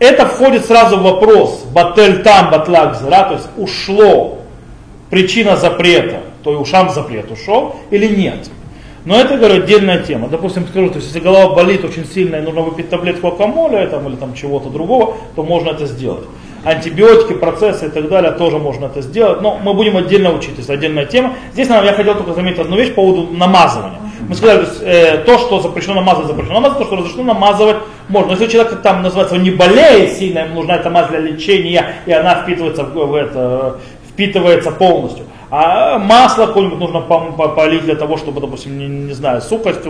Это 0.00 0.26
входит 0.26 0.64
сразу 0.64 0.96
в 0.96 1.02
вопрос, 1.02 1.64
батель 1.72 2.22
там, 2.22 2.50
батлак 2.50 2.96
зара, 2.96 3.28
то 3.28 3.34
есть 3.34 3.48
ушло 3.56 4.38
причина 5.10 5.56
запрета, 5.56 6.20
то 6.42 6.52
и 6.52 6.56
ушам 6.56 6.90
запрет 6.90 7.30
ушел 7.30 7.76
или 7.90 8.06
нет. 8.06 8.50
Но 9.04 9.16
это, 9.18 9.36
говорю, 9.38 9.62
отдельная 9.62 10.02
тема. 10.02 10.28
Допустим, 10.28 10.66
скажу, 10.66 10.90
то 10.90 10.96
есть 10.96 11.08
если 11.08 11.20
голова 11.20 11.54
болит 11.54 11.84
очень 11.84 12.04
сильно 12.04 12.36
и 12.36 12.40
нужно 12.40 12.60
выпить 12.60 12.90
таблетку 12.90 13.28
акамоля 13.28 13.86
там, 13.86 14.06
или 14.08 14.16
там 14.16 14.34
чего-то 14.34 14.68
другого, 14.68 15.16
то 15.34 15.42
можно 15.42 15.70
это 15.70 15.86
сделать 15.86 16.24
антибиотики, 16.64 17.34
процессы 17.34 17.86
и 17.86 17.88
так 17.88 18.08
далее, 18.08 18.32
тоже 18.32 18.58
можно 18.58 18.86
это 18.86 19.02
сделать. 19.02 19.40
Но 19.40 19.58
мы 19.62 19.74
будем 19.74 19.96
отдельно 19.96 20.32
учить, 20.32 20.58
это 20.58 20.72
отдельная 20.72 21.06
тема. 21.06 21.34
Здесь 21.52 21.68
я 21.68 21.92
хотел 21.92 22.14
только 22.14 22.34
заметить 22.34 22.58
одну 22.58 22.76
вещь 22.76 22.90
по 22.90 23.02
поводу 23.02 23.32
намазывания. 23.32 23.98
Мы 24.28 24.34
сказали, 24.34 24.64
то, 24.64 24.70
есть, 24.70 24.82
э, 24.82 25.18
то 25.24 25.38
что 25.38 25.60
запрещено 25.60 25.94
намазывать, 25.94 26.28
запрещено 26.28 26.54
намазывать, 26.54 26.78
то, 26.78 26.84
что 26.86 26.96
разрешено 26.96 27.22
намазывать, 27.22 27.76
можно. 28.08 28.32
Если 28.32 28.48
человек 28.48 28.82
там 28.82 29.02
называется, 29.02 29.36
он 29.36 29.42
не 29.42 29.50
болеет 29.50 30.12
сильно, 30.12 30.40
ему 30.40 30.56
нужна 30.56 30.76
эта 30.76 30.90
мазь 30.90 31.08
для 31.08 31.20
лечения, 31.20 31.94
и 32.04 32.12
она 32.12 32.34
впитывается 32.42 32.84
в, 32.84 32.94
в 32.94 33.14
это, 33.14 33.78
впитывается 34.10 34.70
полностью. 34.72 35.24
А 35.50 35.98
масло 35.98 36.46
какое-нибудь 36.46 36.78
нужно 36.78 37.00
полить 37.00 37.84
для 37.84 37.94
того, 37.94 38.18
чтобы, 38.18 38.40
допустим, 38.40 38.78
не, 38.78 38.86
не 38.86 39.12
знаю, 39.14 39.40
сухость 39.40 39.80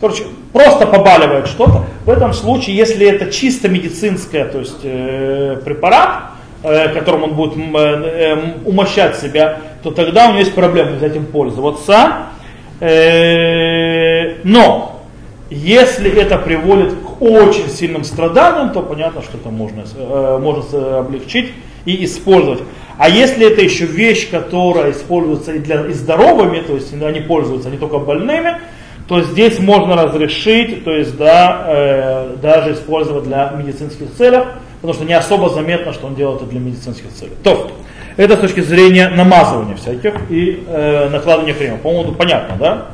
Короче, 0.00 0.24
просто 0.52 0.86
побаливает 0.86 1.46
что-то. 1.46 1.84
В 2.06 2.10
этом 2.10 2.32
случае, 2.32 2.76
если 2.76 3.06
это 3.06 3.30
чисто 3.30 3.68
медицинское, 3.68 4.46
то 4.46 4.60
есть 4.60 4.80
э, 4.82 5.60
препарат, 5.62 6.30
э, 6.62 6.88
которым 6.88 7.24
он 7.24 7.34
будет 7.34 7.56
э, 7.56 7.76
э, 7.76 8.36
умощать 8.64 9.16
себя, 9.16 9.58
то 9.82 9.90
тогда 9.90 10.26
у 10.26 10.30
него 10.30 10.40
есть 10.40 10.54
проблемы 10.54 10.98
с 10.98 11.02
этим 11.02 11.26
пользоваться. 11.26 12.28
Э, 12.80 14.36
но 14.42 15.02
если 15.50 16.10
это 16.18 16.38
приводит 16.38 16.94
к 16.94 17.20
очень 17.20 17.68
сильным 17.68 18.04
страданиям, 18.04 18.72
то 18.72 18.80
понятно, 18.80 19.20
что 19.20 19.36
это 19.36 19.50
можно, 19.50 19.84
э, 19.94 20.38
можно 20.40 21.00
облегчить 21.00 21.52
и 21.84 22.04
использовать. 22.06 22.62
А 22.96 23.08
если 23.08 23.50
это 23.50 23.60
еще 23.60 23.84
вещь, 23.84 24.30
которая 24.30 24.92
используется 24.92 25.52
и, 25.52 25.58
для, 25.58 25.86
и 25.86 25.92
здоровыми, 25.92 26.60
то 26.60 26.74
есть 26.74 26.94
они 26.94 27.20
пользуются 27.20 27.68
не 27.68 27.76
только 27.76 27.98
больными, 27.98 28.56
то 29.10 29.22
здесь 29.22 29.58
можно 29.58 29.96
разрешить, 29.96 30.84
то 30.84 30.92
есть 30.92 31.16
да, 31.16 31.64
э, 31.66 32.36
даже 32.40 32.74
использовать 32.74 33.24
для 33.24 33.52
медицинских 33.58 34.06
целей, 34.16 34.44
потому 34.76 34.94
что 34.94 35.04
не 35.04 35.14
особо 35.14 35.48
заметно, 35.48 35.92
что 35.92 36.06
он 36.06 36.14
делает 36.14 36.42
это 36.42 36.48
для 36.48 36.60
медицинских 36.60 37.12
целей. 37.12 37.32
То, 37.42 37.72
это 38.16 38.36
с 38.36 38.38
точки 38.38 38.60
зрения 38.60 39.08
намазывания 39.08 39.74
всяких 39.74 40.14
и 40.30 40.62
э, 40.64 41.08
накладывания 41.08 41.54
крема. 41.54 41.78
По-моему, 41.78 42.12
понятно, 42.12 42.54
да? 42.56 42.86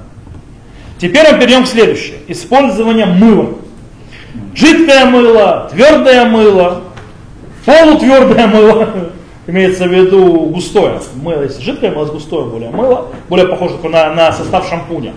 Теперь 0.99 1.31
мы 1.31 1.39
перейдем 1.39 1.65
к 1.65 1.67
следующему. 1.67 2.17
Использование 2.29 3.05
мыла. 3.05 3.51
Жидкое 4.55 5.05
мыло, 5.05 5.69
твердое 5.71 6.25
мыло, 6.25 6.81
полутвердое 7.67 8.47
мыло. 8.47 8.89
Имеется 9.49 9.85
в 9.85 9.93
виду 9.93 10.47
густое. 10.47 10.99
Мыло, 11.17 11.43
если 11.43 11.61
жидкое 11.61 11.91
мыло, 11.91 12.07
густое 12.07 12.47
более 12.47 12.71
мыло, 12.71 13.09
более 13.29 13.49
похоже 13.49 13.75
на, 13.87 14.15
на 14.15 14.33
состав 14.33 14.67
шампуня 14.67 15.13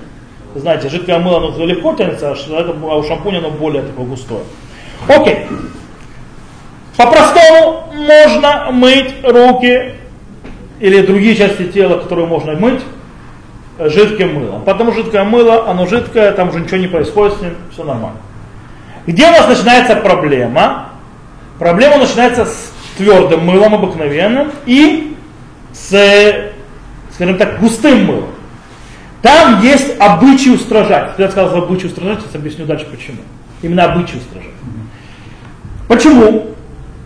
знаете, 0.55 0.89
жидкое 0.89 1.19
мыло 1.19 1.37
оно 1.37 1.65
легко 1.65 1.93
тянется, 1.93 2.31
а 2.31 2.95
у 2.95 3.03
шампуня 3.03 3.39
оно 3.39 3.51
более 3.51 3.83
такое 3.83 4.05
густое. 4.05 4.41
Окей. 5.07 5.47
По-простому 6.97 7.85
можно 7.93 8.71
мыть 8.71 9.13
руки 9.23 9.93
или 10.79 11.01
другие 11.01 11.35
части 11.35 11.67
тела, 11.67 11.99
которые 11.99 12.27
можно 12.27 12.53
мыть 12.53 12.81
жидким 13.79 14.35
мылом. 14.35 14.63
Потому 14.63 14.91
жидкое 14.91 15.23
мыло, 15.23 15.69
оно 15.69 15.85
жидкое, 15.85 16.31
там 16.33 16.49
уже 16.49 16.59
ничего 16.59 16.77
не 16.77 16.87
происходит 16.87 17.37
с 17.37 17.41
ним, 17.41 17.55
все 17.71 17.83
нормально. 17.83 18.19
Где 19.07 19.27
у 19.27 19.31
нас 19.31 19.47
начинается 19.47 19.95
проблема? 19.95 20.89
Проблема 21.57 21.97
начинается 21.97 22.45
с 22.45 22.73
твердым 22.97 23.45
мылом 23.45 23.75
обыкновенным 23.75 24.51
и 24.65 25.15
с, 25.71 26.51
скажем 27.13 27.37
так, 27.37 27.59
густым 27.59 28.05
мылом. 28.05 28.29
Там 29.21 29.61
есть 29.61 29.99
обычай 29.99 30.51
устражать. 30.51 31.11
Я 31.17 31.29
сказал 31.29 31.63
обычай 31.63 31.87
устражать, 31.87 32.21
сейчас 32.21 32.35
объясню 32.35 32.65
дальше 32.65 32.87
почему. 32.89 33.17
Именно 33.61 33.91
обычай 33.93 34.17
устражать. 34.17 34.53
Почему? 35.87 36.55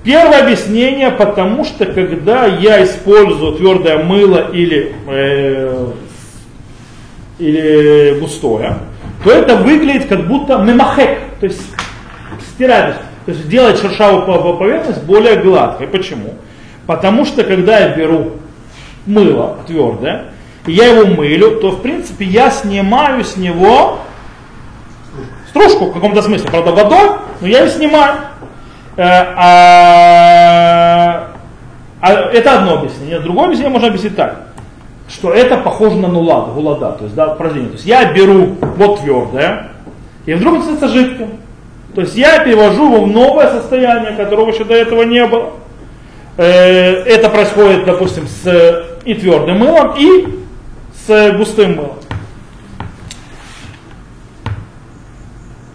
Первое 0.04 0.44
объяснение, 0.44 1.10
потому 1.12 1.64
что 1.64 1.86
когда 1.86 2.46
я 2.46 2.84
использую 2.84 3.54
твердое 3.54 4.04
мыло 4.04 4.52
или, 4.52 4.94
э, 5.08 5.88
или 7.40 8.20
густое, 8.20 8.80
то 9.24 9.32
это 9.32 9.56
выглядит 9.56 10.08
как 10.08 10.28
будто 10.28 10.58
мемахек, 10.58 11.20
то 11.40 11.46
есть 11.46 11.62
стирать, 12.54 12.96
то 13.26 13.32
есть 13.32 13.48
делать 13.48 13.80
шершавую 13.80 14.58
поверхность 14.58 15.04
более 15.04 15.38
гладкой. 15.38 15.88
Почему? 15.88 16.34
Потому 16.86 17.24
что 17.24 17.46
когда 17.46 17.80
я 17.80 17.96
беру 17.96 18.34
мыло 19.06 19.58
твердое, 19.66 20.33
я 20.66 20.88
его 20.88 21.06
мылю, 21.08 21.60
то 21.60 21.72
в 21.72 21.82
принципе 21.82 22.26
я 22.26 22.50
снимаю 22.52 23.24
с 23.24 23.38
него 23.38 24.00
стружку 25.50 25.86
в 25.86 25.94
каком-то 25.94 26.22
смысле, 26.22 26.50
правда 26.50 26.72
водой, 26.72 27.12
но 27.42 27.48
я 27.48 27.64
ее 27.64 27.70
снимаю. 27.70 28.16
Э, 28.96 29.02
а, 29.36 31.30
а 32.00 32.12
это 32.32 32.60
одно 32.60 32.76
объяснение. 32.80 33.20
Другое 33.20 33.46
объяснение 33.46 33.72
можно 33.72 33.88
объяснить 33.90 34.16
так, 34.16 34.48
что 35.10 35.32
это 35.34 35.58
похоже 35.58 35.98
на 35.98 36.08
нулад, 36.08 36.54
гулада, 36.54 36.94
то 36.94 37.04
есть 37.04 37.16
да, 37.16 37.34
упражнение. 37.34 37.70
То 37.70 37.76
есть 37.76 37.86
я 37.86 38.12
беру 38.14 38.56
вот 38.78 39.02
твердое, 39.02 39.70
и 40.26 40.34
вдруг 40.34 40.62
становится 40.62 40.88
жидким. 40.88 41.40
То 41.94 42.02
есть 42.02 42.16
я 42.16 42.40
перевожу 42.40 42.92
его 42.92 43.06
в 43.06 43.08
новое 43.08 43.52
состояние, 43.52 44.14
которого 44.14 44.50
еще 44.52 44.64
до 44.64 44.74
этого 44.74 45.04
не 45.04 45.26
было. 45.26 45.52
Э, 46.38 47.04
это 47.04 47.30
происходит, 47.30 47.86
допустим, 47.86 48.28
с 48.28 48.86
и 49.06 49.14
твердым 49.16 49.60
мылом, 49.60 49.94
и 49.98 50.43
с 51.06 51.32
густым 51.34 51.76
мылом. 51.76 51.98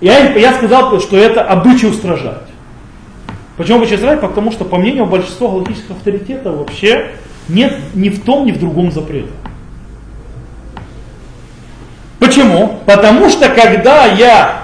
Я, 0.01 0.33
я 0.35 0.55
сказал, 0.55 1.01
что 1.01 1.17
это 1.17 1.43
обычай 1.43 1.87
устражать. 1.87 2.47
Почему 3.57 3.79
обычай 3.79 3.97
устражать? 3.97 4.21
Потому 4.21 4.53
что, 4.53 4.65
по 4.65 4.77
мнению 4.77 5.07
большинства 5.07 5.49
галактических 5.49 5.91
авторитетов, 5.91 6.57
вообще 6.57 7.11
нет 7.49 7.77
ни 7.95 8.09
в 8.09 8.23
том, 8.23 8.47
ни 8.47 8.53
в 8.53 8.61
другом 8.61 8.93
запрета. 8.93 9.33
Почему? 12.21 12.79
Потому 12.87 13.29
что 13.29 13.49
когда 13.49 14.07
я 14.07 14.63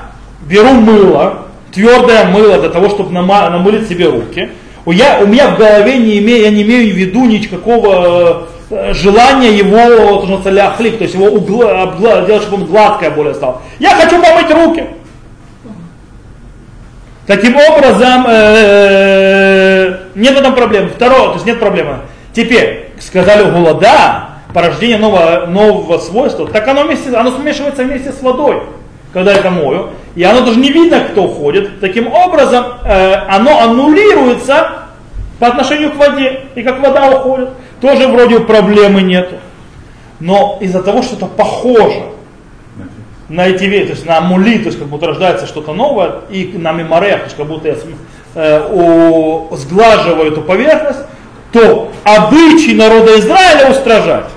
беру 0.49 0.73
мыло, 0.73 1.47
твердое 1.73 2.27
мыло 2.27 2.61
для 2.61 2.69
того, 2.69 2.89
чтобы 2.89 3.13
намылить 3.13 3.89
себе 3.89 4.09
руки, 4.09 4.51
я, 4.87 5.21
у 5.21 5.27
меня 5.27 5.49
в 5.49 5.59
голове 5.59 5.97
не 5.99 6.19
имею, 6.19 6.43
я 6.43 6.51
не 6.51 6.63
имею 6.63 6.93
в 6.93 6.97
виду 6.97 7.25
никакого 7.25 8.49
э, 8.71 8.93
желания 8.95 9.53
его, 9.57 10.27
то 10.27 10.51
есть 10.51 11.15
его 11.15 11.27
угла, 11.27 11.95
делать, 11.99 12.43
чтобы 12.43 12.63
он 12.63 12.67
гладкое 12.67 13.11
более 13.11 13.35
стал. 13.35 13.63
Я 13.79 13.95
хочу 13.95 14.21
помыть 14.21 14.51
руки. 14.51 14.85
Таким 17.27 17.57
образом, 17.57 18.27
э, 18.29 19.99
нет 20.15 20.35
в 20.35 20.41
этом 20.41 20.55
проблем. 20.55 20.91
Второе, 20.95 21.29
то 21.29 21.35
есть 21.35 21.47
нет 21.47 21.59
проблемы. 21.59 22.01
Теперь, 22.35 22.91
сказали 23.01 23.51
голода, 23.51 24.29
порождение 24.53 24.99
нового, 24.99 25.47
нового 25.47 25.99
свойства, 25.99 26.47
так 26.47 26.67
оно, 26.69 26.85
вместе, 26.85 27.15
оно 27.17 27.31
смешивается 27.31 27.83
вместе 27.83 28.13
с 28.13 28.21
водой, 28.21 28.63
когда 29.13 29.33
это 29.33 29.51
мою. 29.51 29.91
И 30.15 30.23
оно 30.23 30.41
даже 30.41 30.59
не 30.59 30.71
видно, 30.71 31.01
кто 31.01 31.25
уходит. 31.25 31.81
Таким 31.81 32.13
образом, 32.13 32.65
э, 32.85 33.15
оно 33.29 33.61
аннулируется 33.61 34.85
по 35.41 35.49
отношению 35.49 35.93
к 35.93 35.97
воде. 35.97 36.43
И 36.55 36.63
как 36.63 36.81
вода 36.81 37.09
уходит, 37.11 37.49
тоже 37.85 38.09
вроде 38.09 38.41
проблемы 38.41 39.03
нет. 39.03 39.35
Но 40.19 40.57
из-за 40.63 40.83
того, 40.83 41.03
что 41.03 41.17
это 41.17 41.27
похоже 41.27 42.05
на 43.29 43.47
эти 43.47 43.65
вещи, 43.65 43.87
то 43.87 43.93
есть 43.93 44.07
на 44.07 44.19
амули, 44.19 44.59
то 44.59 44.67
есть 44.67 44.79
как 44.79 44.89
будто 44.89 45.07
рождается 45.09 45.47
что-то 45.47 45.75
новое, 45.75 46.23
и 46.31 46.55
на 46.57 46.73
меморех, 46.73 47.19
то 47.19 47.25
есть 47.25 47.37
как 47.37 47.47
будто 47.47 47.69
э, 48.37 48.69
у, 48.73 49.55
сглаживаю 49.55 50.33
эту 50.33 50.41
поверхность, 50.41 51.01
то 51.53 51.93
обычай 52.05 52.75
народа 52.75 53.19
Израиля 53.21 53.71
устражать. 53.71 54.31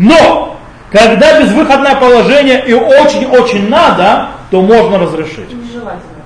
Но, 0.00 0.56
когда 0.90 1.40
безвыходное 1.40 1.94
положение 1.94 2.64
и 2.66 2.72
очень-очень 2.72 3.68
надо, 3.68 4.30
то 4.50 4.62
можно 4.62 4.98
разрешить. 4.98 5.52
Нежелательно. 5.52 6.17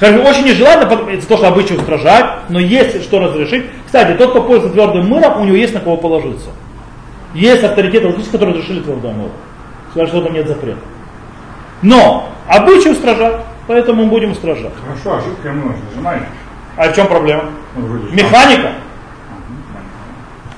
Очень 0.00 0.44
нежелательно, 0.44 0.88
того, 0.88 1.36
что 1.38 1.48
обычай 1.48 1.74
устражать, 1.74 2.24
но 2.48 2.60
есть 2.60 3.02
что 3.02 3.18
разрешить. 3.18 3.66
Кстати, 3.86 4.16
тот, 4.16 4.30
кто 4.30 4.42
пользуется 4.42 4.72
твердым 4.72 5.08
мылом, 5.08 5.40
у 5.40 5.44
него 5.44 5.56
есть 5.56 5.74
на 5.74 5.80
кого 5.80 5.96
положиться. 5.96 6.50
Есть 7.34 7.64
авторитеты, 7.64 8.12
которые 8.30 8.56
разрешили 8.56 8.80
твердое 8.80 9.12
мыло. 9.12 9.30
Сказали, 9.90 10.08
что 10.08 10.22
там 10.22 10.34
нет 10.34 10.46
запрета. 10.46 10.78
Но 11.82 12.28
обычай 12.46 12.90
устражать, 12.90 13.42
поэтому 13.66 14.04
мы 14.04 14.10
будем 14.10 14.32
устражать. 14.32 14.72
Хорошо, 14.80 15.18
а 15.18 15.28
жидкое 15.28 15.52
мыло 15.52 15.74
нажимали? 15.90 16.22
А 16.76 16.88
в 16.88 16.94
чем 16.94 17.08
проблема? 17.08 17.44
Ну, 17.74 17.98
Механика. 18.12 18.72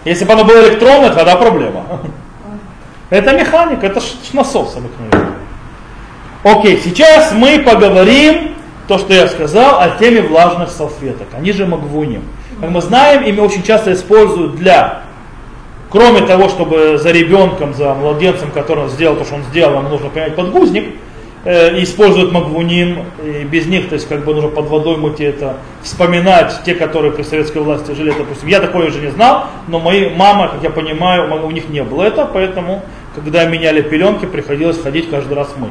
Если 0.05 0.25
бы 0.25 0.33
оно 0.35 0.45
было 0.45 0.69
электронное, 0.69 1.11
тогда 1.11 1.37
проблема. 1.37 1.85
Это 3.11 3.33
механика, 3.33 3.87
это 3.87 4.01
насос 4.33 4.77
обыкновенный. 4.77 5.35
Окей, 6.45 6.81
сейчас 6.83 7.33
мы 7.33 7.59
поговорим, 7.59 8.50
то, 8.91 8.99
что 8.99 9.15
я 9.15 9.29
сказал, 9.29 9.79
о 9.79 9.91
теме 10.01 10.21
влажных 10.21 10.69
салфеток. 10.69 11.29
Они 11.33 11.53
же 11.53 11.65
магвуним. 11.65 12.25
Как 12.61 12.71
мы 12.71 12.81
знаем, 12.81 13.23
ими 13.23 13.39
очень 13.39 13.63
часто 13.63 13.93
используют 13.93 14.57
для, 14.57 15.03
кроме 15.91 16.23
того, 16.23 16.49
чтобы 16.49 16.99
за 16.99 17.13
ребенком, 17.13 17.73
за 17.73 17.95
младенцем, 17.95 18.51
который 18.51 18.89
сделал 18.89 19.15
то, 19.15 19.25
что 19.25 19.37
он 19.37 19.45
сделал, 19.45 19.79
ему 19.79 19.91
нужно 19.91 20.09
принять 20.09 20.35
подгузник, 20.35 20.87
э, 21.45 21.81
используют 21.85 22.33
магвуним, 22.33 23.05
и 23.25 23.45
без 23.45 23.67
них, 23.67 23.89
то 23.89 23.95
есть 23.95 24.09
как 24.09 24.25
бы 24.25 24.35
нужно 24.35 24.51
под 24.51 24.67
водой 24.67 24.97
мыть 24.97 25.21
это, 25.21 25.59
вспоминать 25.85 26.53
те, 26.67 26.75
которые 26.75 27.13
при 27.13 27.23
советской 27.23 27.59
власти 27.59 27.93
жили, 27.93 28.11
допустим. 28.11 28.49
Я 28.49 28.59
такое 28.59 28.89
уже 28.89 28.99
не 29.01 29.13
знал, 29.13 29.45
но 29.69 29.79
мои 29.79 30.09
мама, 30.09 30.49
как 30.49 30.65
я 30.65 30.71
понимаю, 30.71 31.33
у 31.47 31.51
них 31.53 31.69
не 31.69 31.85
было 31.85 32.03
это, 32.03 32.25
поэтому, 32.25 32.83
когда 33.15 33.45
меняли 33.45 33.83
пеленки, 33.83 34.27
приходилось 34.27 34.83
ходить 34.83 35.09
каждый 35.11 35.35
раз 35.35 35.55
мыть. 35.57 35.71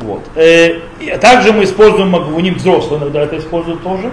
Вот. 0.00 0.22
Э, 0.34 0.80
также 1.20 1.52
мы 1.52 1.64
используем 1.64 2.10
магвуним, 2.10 2.54
взрослые 2.54 3.00
иногда 3.00 3.22
это 3.22 3.38
используют 3.38 3.82
тоже. 3.82 4.10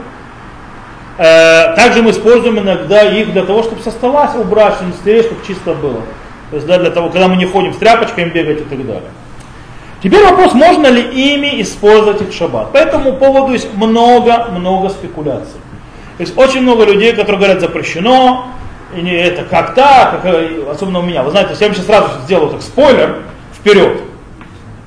Э, 1.18 1.76
также 1.76 2.02
мы 2.02 2.12
используем 2.12 2.60
иногда 2.60 3.04
их 3.04 3.32
для 3.32 3.44
того, 3.44 3.64
чтобы 3.64 3.82
со 3.82 3.92
стола 3.92 4.34
убрать, 4.36 4.76
чтобы 4.76 4.94
стереть, 4.94 5.26
чтобы 5.26 5.46
чисто 5.46 5.74
было. 5.74 6.02
То 6.50 6.56
есть 6.56 6.68
да, 6.68 6.78
для 6.78 6.92
того, 6.92 7.10
когда 7.10 7.28
мы 7.28 7.38
не 7.38 7.46
ходим 7.46 7.74
с 7.74 7.78
тряпочками 7.78 8.30
бегать 8.30 8.62
и 8.62 8.64
так 8.64 8.86
далее. 8.86 9.10
Теперь 10.04 10.24
вопрос, 10.24 10.54
можно 10.54 10.88
ли 10.88 11.02
ими 11.02 11.62
использовать 11.62 12.22
их 12.22 12.30
в 12.30 12.38
шаббат. 12.38 12.72
По 12.72 12.78
этому 12.78 13.14
поводу 13.14 13.54
есть 13.54 13.74
много-много 13.74 14.90
спекуляций. 14.90 15.60
Есть 16.20 16.38
очень 16.38 16.62
много 16.62 16.86
людей, 16.86 17.14
которые 17.14 17.38
говорят 17.38 17.62
запрещено, 17.62 18.48
и 18.96 19.02
не 19.02 19.12
это 19.12 19.44
как 19.44 19.74
так, 19.74 20.24
особенно 20.70 21.00
у 21.00 21.04
меня. 21.04 21.24
Вы 21.24 21.32
знаете, 21.32 21.56
я 21.60 21.68
вам 21.68 21.76
сейчас 21.76 21.86
сразу 21.88 22.10
сделаю 22.26 22.52
так 22.52 22.62
спойлер 22.62 23.24
вперед. 23.54 24.02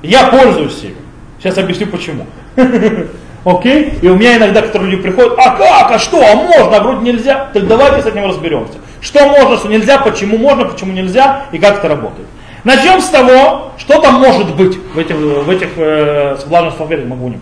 Я 0.01 0.27
пользуюсь 0.27 0.83
ими. 0.83 0.95
Сейчас 1.39 1.57
объясню 1.57 1.87
почему. 1.87 2.25
Окей? 3.45 3.93
И 4.01 4.07
у 4.07 4.15
меня 4.15 4.37
иногда, 4.37 4.61
которые 4.61 4.91
люди 4.91 5.03
приходят, 5.03 5.33
а 5.37 5.55
как, 5.55 5.91
а 5.91 5.99
что, 5.99 6.21
а 6.21 6.35
можно, 6.35 6.77
а 6.77 6.81
вроде 6.81 7.01
нельзя. 7.01 7.49
Так 7.53 7.67
давайте 7.67 8.01
с 8.01 8.05
этим 8.05 8.25
разберемся. 8.25 8.77
Что 9.01 9.27
можно, 9.27 9.57
что 9.57 9.67
нельзя, 9.67 9.97
почему 9.97 10.37
можно, 10.37 10.65
почему 10.65 10.93
нельзя 10.93 11.45
и 11.51 11.57
как 11.57 11.79
это 11.79 11.87
работает. 11.87 12.27
Начнем 12.63 13.01
с 13.01 13.07
того, 13.07 13.71
что 13.77 13.99
там 13.99 14.15
может 14.19 14.55
быть 14.55 14.77
в 14.93 14.99
этих, 14.99 15.15
в 15.15 15.49
этих 15.49 15.69
э, 15.77 16.37
влажных 16.45 16.75
салфетках 16.77 17.07
магуним. 17.07 17.41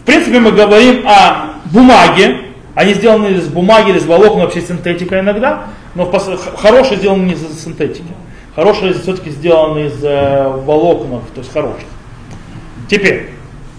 В 0.00 0.04
принципе, 0.04 0.38
мы 0.38 0.52
говорим 0.52 1.04
о 1.06 1.54
бумаге. 1.64 2.38
Они 2.74 2.94
сделаны 2.94 3.28
из 3.34 3.48
бумаги 3.48 3.90
или 3.90 3.98
из 3.98 4.06
волокон, 4.06 4.40
вообще 4.40 4.60
синтетика 4.60 5.18
иногда. 5.18 5.64
Но 5.96 6.10
хорошие 6.56 6.98
сделаны 6.98 7.24
не 7.24 7.32
из 7.32 7.62
синтетики. 7.62 8.04
Хорошие 8.54 8.94
все-таки 8.94 9.30
сделаны 9.30 9.86
из 9.86 10.04
э, 10.04 10.48
волокон, 10.64 11.22
то 11.34 11.40
есть 11.40 11.52
хороших. 11.52 11.88
Теперь, 12.92 13.30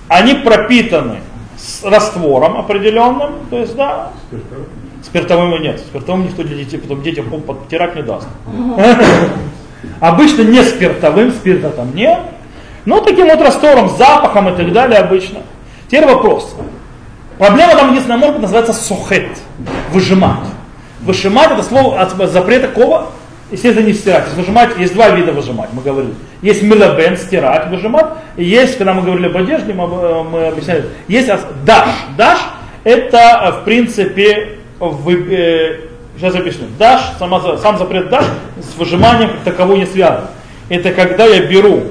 они 0.08 0.34
пропитаны 0.34 1.19
с 1.56 1.84
раствором 1.84 2.58
определенным, 2.58 3.45
то 3.52 3.60
есть, 3.60 3.76
да, 3.76 4.10
спиртовым 5.04 5.62
нет, 5.62 5.80
спиртовым 5.82 6.26
никто 6.26 6.41
для 6.41 6.58
детей, 6.58 6.80
потом 6.80 7.04
детям 7.04 7.30
подтирать 7.30 7.95
не 7.95 8.02
даст. 8.02 8.28
Обычно 9.99 10.41
не 10.41 10.63
спиртовым, 10.63 11.32
спирта 11.32 11.69
там 11.69 11.93
нет, 11.93 12.21
но 12.86 13.02
таким 13.02 13.28
вот 13.28 13.39
раствором, 13.39 13.95
запахом 13.95 14.49
и 14.49 14.58
так 14.58 14.73
далее 14.73 14.97
обычно. 14.97 15.41
Теперь 15.86 16.08
вопрос. 16.08 16.56
Проблема 17.38 17.76
там 17.76 17.89
единственная 17.89 18.17
может 18.17 18.34
быть 18.34 18.41
называется 18.41 18.73
сухет, 18.73 19.38
выжимать. 19.91 20.47
Выжимать 21.02 21.52
это 21.52 21.62
слово 21.62 22.02
от 22.02 22.32
запрета 22.32 22.67
кого? 22.67 23.10
Естественно, 23.52 23.86
не 23.86 23.93
стирать. 23.93 24.28
Выжимать, 24.36 24.76
есть 24.80 24.95
два 24.95 25.10
вида 25.10 25.34
выжимать, 25.34 25.69
мы 25.71 25.84
говорили. 25.84 26.15
Есть 26.44 26.62
милабен, 26.62 27.18
стирать, 27.18 27.70
выжимать. 27.70 28.06
Есть, 28.38 28.78
когда 28.78 28.94
мы 28.94 29.02
говорили 29.02 29.26
об 29.28 29.38
одежде, 29.38 29.74
мы, 29.74 29.86
об- 29.86 30.30
мы 30.30 30.48
объясняли, 30.48 30.84
есть 31.08 31.28
даш. 31.66 31.90
Даш 32.18 32.38
это, 32.84 33.18
э, 33.18 33.52
в 33.62 33.64
принципе, 33.64 34.58
вы- 34.80 35.26
э, 35.32 35.80
сейчас 36.18 36.36
объясню. 36.36 36.68
Даш, 36.78 37.00
сама, 37.18 37.58
сам 37.58 37.78
запрет 37.78 38.10
даш 38.10 38.26
с 38.62 38.78
выжиманием 38.78 39.30
как 39.32 39.40
таковой 39.56 39.80
не 39.80 39.86
связан. 39.86 40.26
Это 40.70 40.92
когда 40.92 41.26
я 41.26 41.42
беру 41.48 41.84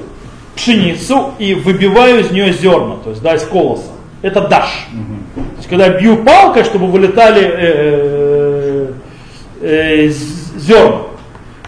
пшеницу 0.55 1.31
и 1.39 1.55
выбиваю 1.55 2.19
из 2.19 2.29
нее 2.31 2.53
зерна, 2.53 2.97
то 3.03 3.09
есть 3.09 3.21
да, 3.23 3.33
из 3.35 3.43
колоса. 3.43 3.91
Это 4.21 4.41
даш. 4.41 4.69
То 5.35 5.41
есть 5.57 5.67
когда 5.67 5.87
я 5.87 5.99
бью 5.99 6.17
палкой, 6.23 6.63
чтобы 6.63 6.87
вылетали 6.87 7.41
э, 7.43 8.87
э, 9.61 10.09
з- 10.09 10.59
зерна. 10.59 10.97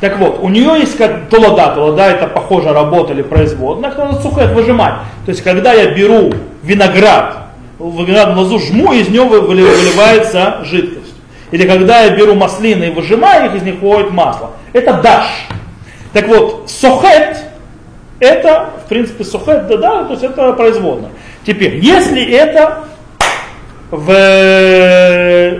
Так 0.01 0.17
вот, 0.19 0.39
у 0.41 0.49
нее 0.49 0.79
есть 0.79 0.97
как 0.97 1.29
толода, 1.29 1.73
толода 1.73 2.09
это 2.09 2.27
похоже 2.27 2.73
работа 2.73 3.13
или 3.13 3.21
производная, 3.21 3.93
надо 3.97 4.21
сухое 4.21 4.47
выжимать. 4.47 4.95
То 5.25 5.31
есть 5.31 5.41
когда 5.41 5.71
я 5.73 5.91
беру 5.93 6.33
виноград, 6.63 7.37
виноградную 7.79 8.39
лозу 8.39 8.59
жму, 8.59 8.91
из 8.91 9.07
него 9.07 9.25
вы- 9.25 9.41
выли- 9.41 9.63
выливается 9.63 10.59
жидкость. 10.65 11.13
Или 11.51 11.65
когда 11.65 12.01
я 12.01 12.09
беру 12.09 12.35
маслины 12.35 12.85
и 12.85 12.91
выжимаю 12.91 13.45
их, 13.49 13.55
из 13.55 13.63
них 13.63 13.75
выходит 13.75 14.11
масло. 14.11 14.51
Это 14.73 14.93
даш. 14.95 15.25
Так 16.11 16.27
вот, 16.27 16.69
сохет, 16.69 17.37
это, 18.19 18.69
в 18.85 18.89
принципе, 18.89 19.23
сухет, 19.23 19.67
да, 19.67 19.77
да, 19.77 20.03
то 20.05 20.11
есть 20.11 20.23
это 20.23 20.53
производное. 20.53 21.11
Теперь, 21.45 21.75
если 21.77 22.23
это 22.23 22.79
в 23.91 24.11
э, 24.11 25.59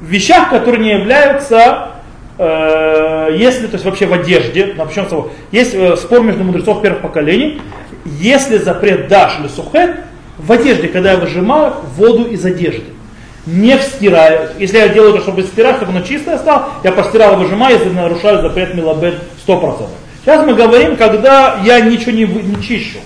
вещах, 0.00 0.50
которые 0.50 0.82
не 0.82 0.90
являются, 0.92 1.91
если, 3.36 3.66
то 3.66 3.74
есть 3.74 3.84
вообще 3.84 4.06
в 4.06 4.12
одежде, 4.12 4.74
с 4.74 5.08
того, 5.08 5.30
есть 5.50 5.74
э, 5.74 5.96
спор 5.96 6.22
между 6.22 6.44
мудрецов 6.44 6.80
первых 6.82 7.02
поколений, 7.02 7.60
если 8.04 8.58
запрет 8.58 9.08
даш 9.08 9.38
или 9.40 9.48
сухет, 9.48 9.96
в 10.38 10.50
одежде, 10.50 10.88
когда 10.88 11.12
я 11.12 11.18
выжимаю 11.18 11.74
воду 11.96 12.24
из 12.24 12.44
одежды, 12.44 12.84
не 13.46 13.76
стираю. 13.78 14.50
Если 14.58 14.78
я 14.78 14.88
делаю 14.88 15.14
это, 15.14 15.22
чтобы 15.22 15.42
стирать, 15.42 15.76
чтобы 15.76 15.92
оно 15.92 16.00
чистое 16.02 16.38
стало, 16.38 16.68
я 16.84 16.92
постирал, 16.92 17.36
выжимаю, 17.36 17.76
если 17.76 17.90
нарушаю 17.90 18.40
запрет 18.40 18.74
милабет 18.74 19.14
100%. 19.46 19.86
Сейчас 20.24 20.46
мы 20.46 20.54
говорим, 20.54 20.96
когда 20.96 21.58
я 21.64 21.80
ничего 21.80 22.12
не, 22.12 22.24
не 22.24 22.62
чищу. 22.62 22.98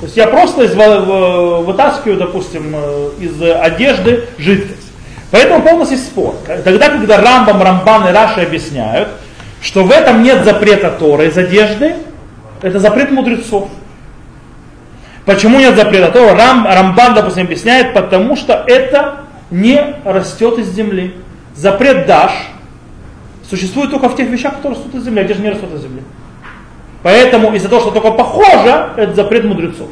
То 0.00 0.06
есть 0.06 0.16
я 0.16 0.26
просто 0.26 0.64
из, 0.64 0.74
в- 0.74 1.60
вытаскиваю, 1.64 2.18
допустим, 2.18 2.74
э, 2.74 3.10
из 3.20 3.40
одежды 3.40 4.24
жидкость. 4.38 4.91
Поэтому 5.32 5.62
полностью 5.64 5.98
спор. 5.98 6.36
Тогда, 6.46 6.90
когда 6.90 7.20
Рамбам, 7.20 7.62
Рамбан 7.62 8.06
и 8.08 8.12
Раши 8.12 8.42
объясняют, 8.42 9.08
что 9.62 9.82
в 9.82 9.90
этом 9.90 10.22
нет 10.22 10.44
запрета 10.44 10.90
Тора 10.90 11.24
из 11.24 11.36
одежды, 11.36 11.96
это 12.60 12.78
запрет 12.78 13.10
мудрецов. 13.10 13.68
Почему 15.24 15.58
нет 15.58 15.74
запрета 15.74 16.12
Тора? 16.12 16.36
Рам, 16.36 16.66
Рамбан, 16.66 17.14
допустим, 17.14 17.44
объясняет, 17.44 17.94
потому 17.94 18.36
что 18.36 18.62
это 18.66 19.20
не 19.50 19.96
растет 20.04 20.58
из 20.58 20.68
земли. 20.68 21.14
Запрет 21.54 22.06
Даш 22.06 22.32
существует 23.48 23.90
только 23.90 24.10
в 24.10 24.16
тех 24.16 24.28
вещах, 24.28 24.56
которые 24.56 24.78
растут 24.78 24.94
из 24.96 25.04
земли, 25.04 25.20
одежда 25.20 25.42
не 25.42 25.50
растет 25.50 25.72
из 25.74 25.80
земли. 25.80 26.02
Поэтому 27.02 27.54
из-за 27.54 27.70
того, 27.70 27.80
что 27.80 27.90
только 27.90 28.10
похоже, 28.10 28.90
это 28.96 29.14
запрет 29.14 29.44
мудрецов. 29.44 29.88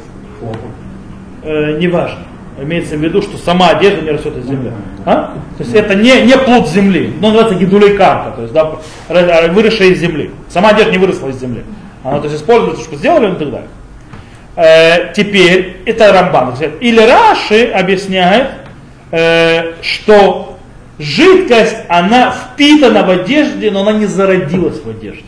Э, 1.43 1.77
неважно. 1.79 2.19
Имеется 2.61 2.95
в 2.95 2.99
виду, 2.99 3.21
что 3.21 3.37
сама 3.37 3.69
одежда 3.69 4.01
не 4.01 4.11
растет 4.11 4.37
из 4.37 4.45
земли. 4.45 4.71
А? 5.05 5.33
То 5.57 5.63
есть 5.63 5.73
это 5.73 5.95
не, 5.95 6.21
не 6.21 6.37
плод 6.37 6.69
земли, 6.69 7.13
но 7.19 7.29
называется 7.29 7.55
гидулей 7.55 7.97
карка, 7.97 8.33
то 8.35 8.41
есть 8.43 8.53
да, 8.53 8.73
выросшая 9.49 9.89
из 9.89 9.99
земли. 9.99 10.31
Сама 10.47 10.69
одежда 10.69 10.91
не 10.91 10.97
выросла 10.99 11.29
из 11.29 11.39
земли. 11.39 11.63
Она 12.03 12.19
то 12.19 12.27
есть 12.27 12.39
используется, 12.39 12.83
что 12.83 12.95
сделали 12.97 13.33
и 13.33 13.35
так 13.35 13.51
далее. 13.51 13.67
Э, 14.55 15.13
теперь, 15.13 15.81
это 15.85 16.11
Рамбан. 16.11 16.53
Или 16.81 16.99
Раши 16.99 17.65
объясняет, 17.65 18.49
э, 19.11 19.73
что 19.81 20.57
жидкость, 20.99 21.77
она 21.89 22.31
впитана 22.31 23.03
в 23.03 23.09
одежде, 23.09 23.71
но 23.71 23.81
она 23.81 23.93
не 23.93 24.05
зародилась 24.05 24.81
в 24.83 24.89
одежде. 24.89 25.25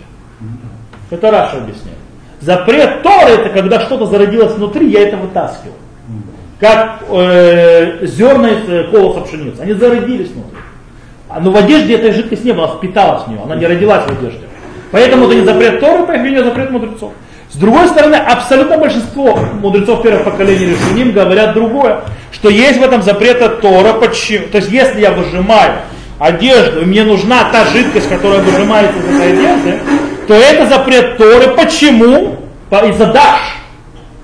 Это 1.09 1.31
Раша 1.31 1.57
объясняет. 1.57 1.97
Запрет 2.41 3.01
Торы 3.03 3.31
это 3.31 3.49
когда 3.49 3.79
что-то 3.79 4.05
зародилось 4.05 4.53
внутри, 4.53 4.89
я 4.89 5.07
это 5.07 5.15
вытаскиваю. 5.17 5.75
Как 6.59 7.01
э, 7.09 8.05
зерна 8.05 8.49
из 8.49 8.69
э, 8.69 8.83
колоса 8.91 9.21
пшеницы. 9.21 9.61
Они 9.61 9.73
зародились 9.73 10.29
внутри. 10.29 10.57
А, 11.29 11.39
Но 11.39 11.51
в 11.51 11.57
одежде 11.57 11.95
этой 11.95 12.11
жидкости 12.11 12.45
не 12.45 12.53
было, 12.53 12.75
впиталась 12.77 13.23
в 13.23 13.27
нее, 13.29 13.39
она 13.43 13.55
не 13.55 13.65
родилась 13.65 14.03
в 14.05 14.11
одежде. 14.11 14.41
Поэтому 14.91 15.25
это 15.25 15.35
не 15.35 15.45
запрет 15.45 15.79
Торы, 15.79 16.05
по 16.05 16.11
их 16.11 16.21
мнению, 16.21 16.41
а 16.41 16.45
запрет 16.45 16.69
мудрецов. 16.71 17.11
С 17.49 17.55
другой 17.55 17.87
стороны, 17.87 18.15
абсолютно 18.15 18.77
большинство 18.77 19.37
мудрецов 19.61 20.01
первых 20.03 20.23
поколений 20.23 20.67
решеним 20.67 21.11
говорят 21.11 21.53
другое, 21.53 22.01
что 22.31 22.49
есть 22.49 22.79
в 22.79 22.83
этом 22.83 23.01
запрета 23.03 23.49
Тора, 23.49 23.93
почему? 23.93 24.47
То 24.47 24.57
есть 24.57 24.71
если 24.71 25.01
я 25.01 25.11
выжимаю 25.11 25.73
одежду, 26.19 26.81
и 26.81 26.85
мне 26.85 27.03
нужна 27.03 27.45
та 27.51 27.65
жидкость, 27.65 28.09
которая 28.09 28.39
выжимается 28.41 28.97
из 28.97 29.05
этой 29.15 29.33
одежды, 29.33 29.79
то 30.27 30.33
это 30.33 30.65
запрет 30.67 31.17
Торы. 31.17 31.49
Почему? 31.55 32.37
По- 32.69 32.85
Из-за 32.87 33.07
даш. 33.07 33.41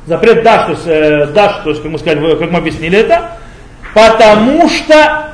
Запрет 0.09 0.41
даш, 0.41 0.65
то 0.65 0.71
есть 0.71 0.87
э, 0.87 1.27
даш, 1.27 1.57
то 1.63 1.69
есть, 1.69 1.83
как 1.83 1.91
мы 1.91 1.99
сказали, 1.99 2.35
как 2.35 2.49
мы 2.49 2.57
объяснили 2.57 2.97
это, 2.97 3.37
потому 3.93 4.67
что 4.67 5.33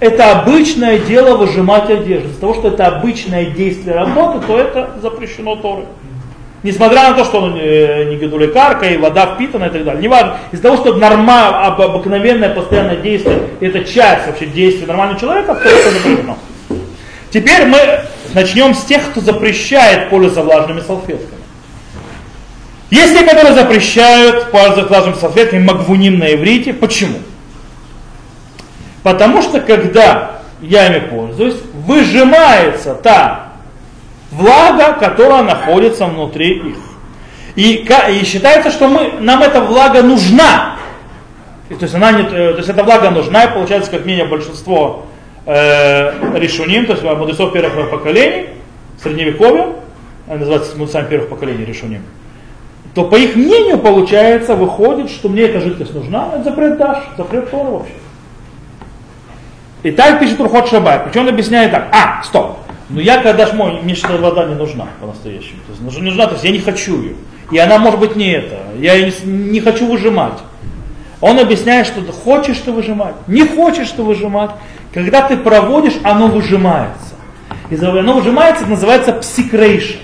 это 0.00 0.32
обычное 0.32 0.98
дело 0.98 1.36
выжимать 1.36 1.88
одежду. 1.88 2.28
Из-за 2.28 2.40
того, 2.40 2.54
что 2.54 2.68
это 2.68 2.86
обычное 2.88 3.44
действие 3.46 3.94
работы, 3.94 4.44
то 4.44 4.58
это 4.58 4.90
запрещено 5.00 5.54
Торой. 5.54 5.84
Несмотря 6.64 7.10
на 7.10 7.14
то, 7.14 7.24
что 7.24 7.42
он 7.42 7.56
э, 7.56 8.10
не 8.10 8.16
гидуликарка 8.16 8.86
и 8.86 8.96
вода 8.96 9.34
впитана 9.34 9.66
и 9.66 9.70
так 9.70 9.84
далее. 9.84 10.02
Неважно. 10.02 10.38
Из-за 10.50 10.64
того, 10.64 10.76
что 10.78 10.94
норма, 10.94 11.64
об- 11.64 11.80
обыкновенное 11.80 12.52
постоянное 12.52 12.96
действие, 12.96 13.38
это 13.60 13.84
часть 13.84 14.26
вообще 14.26 14.46
действия 14.46 14.88
нормального 14.88 15.20
человека, 15.20 15.54
то 15.54 15.68
это 15.68 15.90
запрещено. 15.92 16.36
Теперь 17.30 17.66
мы 17.66 17.78
начнем 18.34 18.74
с 18.74 18.82
тех, 18.82 19.10
кто 19.10 19.20
запрещает 19.20 20.10
пользоваться 20.10 20.42
влажными 20.42 20.80
салфетками. 20.80 21.37
Есть 22.90 23.18
те, 23.18 23.24
которые 23.24 23.54
запрещают 23.54 24.50
пользоваться 24.50 24.86
влажными 24.86 25.16
салфетками 25.16 25.64
магвуним 25.64 26.18
на 26.18 26.34
иврите. 26.34 26.72
Почему? 26.72 27.18
Потому 29.02 29.42
что 29.42 29.60
когда 29.60 30.42
я 30.60 30.86
ими 30.86 31.06
пользуюсь, 31.06 31.56
выжимается 31.74 32.94
та 32.94 33.52
влага, 34.30 34.94
которая 34.94 35.42
находится 35.42 36.06
внутри 36.06 36.70
их. 36.70 36.76
И, 37.56 37.86
и 38.10 38.24
считается, 38.24 38.70
что 38.70 38.88
мы, 38.88 39.14
нам 39.20 39.42
эта 39.42 39.60
влага 39.60 40.02
нужна. 40.02 40.76
И, 41.68 41.74
то, 41.74 41.84
есть 41.84 41.94
она 41.94 42.12
не, 42.12 42.22
э, 42.22 42.52
то 42.52 42.58
есть 42.58 42.68
эта 42.68 42.82
влага 42.82 43.10
нужна, 43.10 43.44
и 43.44 43.52
получается, 43.52 43.90
как 43.90 44.06
минимум, 44.06 44.30
большинство 44.30 45.06
э, 45.44 46.38
решуним, 46.38 46.86
то 46.86 46.92
есть 46.92 47.04
мудрецов 47.04 47.52
первых 47.52 47.90
поколений, 47.90 48.50
средневековья, 49.02 49.72
они 50.28 50.38
называются 50.38 50.76
мудрецами 50.76 51.08
первых 51.08 51.28
поколений 51.28 51.64
решуним, 51.64 52.02
то 52.94 53.04
по 53.04 53.16
их 53.16 53.36
мнению, 53.36 53.78
получается, 53.78 54.54
выходит, 54.54 55.10
что 55.10 55.28
мне 55.28 55.42
эта 55.42 55.60
жидкость 55.60 55.94
нужна, 55.94 56.30
это 56.34 56.44
запрет 56.44 56.78
Даш, 56.78 56.98
запрет 57.16 57.50
Тора 57.50 57.70
вообще. 57.70 57.92
И 59.82 59.90
так 59.90 60.18
пишет 60.18 60.40
Рухот 60.40 60.68
Шабай. 60.68 61.00
Причем 61.00 61.22
он 61.22 61.28
объясняет 61.28 61.70
так. 61.70 61.88
А, 61.92 62.22
стоп. 62.22 62.58
Но 62.88 63.00
я 63.00 63.22
когда 63.22 63.46
шмой, 63.46 63.80
мне 63.82 63.94
что 63.94 64.16
вода 64.16 64.44
не 64.46 64.54
нужна 64.54 64.86
по-настоящему. 65.00 65.60
То 65.66 65.72
есть 65.72 66.00
нужна, 66.00 66.26
то 66.26 66.32
есть 66.32 66.44
я 66.44 66.50
не 66.50 66.58
хочу 66.58 67.00
ее. 67.00 67.14
И 67.52 67.58
она 67.58 67.78
может 67.78 68.00
быть 68.00 68.16
не 68.16 68.32
это. 68.32 68.56
Я 68.78 68.94
ее 68.94 69.12
не, 69.24 69.50
не 69.50 69.60
хочу 69.60 69.86
выжимать. 69.86 70.38
Он 71.20 71.38
объясняет, 71.38 71.86
что 71.86 72.00
хочешь 72.12 72.58
ты 72.58 72.70
выжимать, 72.70 73.14
не 73.26 73.44
хочешь 73.44 73.90
ты 73.90 74.02
выжимать. 74.02 74.50
Когда 74.94 75.22
ты 75.22 75.36
проводишь, 75.36 75.94
оно 76.02 76.28
выжимается. 76.28 77.14
И 77.70 77.76
оно 77.76 78.14
выжимается, 78.14 78.62
это 78.62 78.70
называется 78.70 79.12
псикрейшн. 79.12 79.98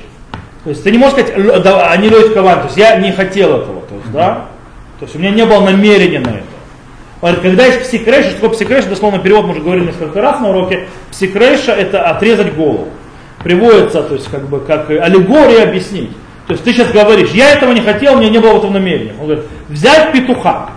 То 0.65 0.71
есть 0.71 0.83
ты 0.83 0.91
не 0.91 0.99
можешь 0.99 1.13
сказать, 1.19 1.35
«Л- 1.37 1.63
да, 1.63 1.91
они 1.91 2.09
льют 2.09 2.33
кован, 2.33 2.61
то 2.61 2.65
есть 2.67 2.77
я 2.77 2.97
не 2.97 3.13
хотел 3.13 3.51
этого, 3.51 3.83
то 3.83 3.95
есть, 3.95 4.13
да, 4.13 4.47
то 4.99 5.05
есть 5.05 5.15
у 5.15 5.19
меня 5.19 5.31
не 5.31 5.45
было 5.45 5.61
намерения 5.61 6.21
на 6.21 6.31
это. 6.31 6.45
Говорит, 7.21 7.41
Когда 7.41 7.67
есть 7.67 7.83
псикрейша, 7.83 8.31
что 8.31 8.41
такое 8.41 8.51
псикрейша, 8.51 8.89
дословно 8.89 9.19
перевод 9.19 9.45
мы 9.45 9.53
уже 9.53 9.61
говорили 9.61 9.87
несколько 9.87 10.21
раз 10.21 10.41
на 10.41 10.51
уроке, 10.51 10.89
псикрейша 11.11 11.73
это 11.73 12.03
отрезать 12.09 12.55
голову. 12.55 12.89
Приводится, 13.43 14.03
то 14.03 14.15
есть 14.15 14.29
как 14.31 14.49
бы 14.49 14.61
как 14.61 14.89
аллегория 14.91 15.65
объяснить. 15.65 16.11
То 16.47 16.53
есть 16.53 16.65
ты 16.65 16.73
сейчас 16.73 16.91
говоришь, 16.93 17.31
я 17.31 17.53
этого 17.53 17.73
не 17.73 17.81
хотел, 17.81 18.15
у 18.15 18.19
меня 18.19 18.31
не 18.31 18.39
было 18.39 18.57
этого 18.57 18.71
намерения. 18.71 19.13
Он 19.21 19.27
говорит, 19.27 19.45
взять 19.69 20.13
петуха, 20.13 20.71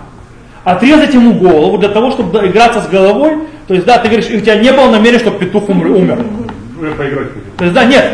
отрезать 0.64 1.14
ему 1.14 1.34
голову 1.34 1.78
для 1.78 1.88
того, 1.88 2.10
чтобы 2.10 2.46
играться 2.46 2.80
с 2.82 2.88
головой. 2.88 3.38
То 3.66 3.74
есть, 3.74 3.86
да, 3.86 3.98
ты 3.98 4.08
говоришь, 4.08 4.30
и 4.30 4.36
у 4.38 4.40
тебя 4.40 4.56
не 4.56 4.72
было 4.72 4.90
намерения, 4.90 5.18
чтобы 5.18 5.38
петух 5.38 5.68
умер. 5.68 6.24
Поиграть. 6.96 7.28
То 7.58 7.64
есть, 7.64 7.74
да, 7.74 7.84
нет. 7.84 8.10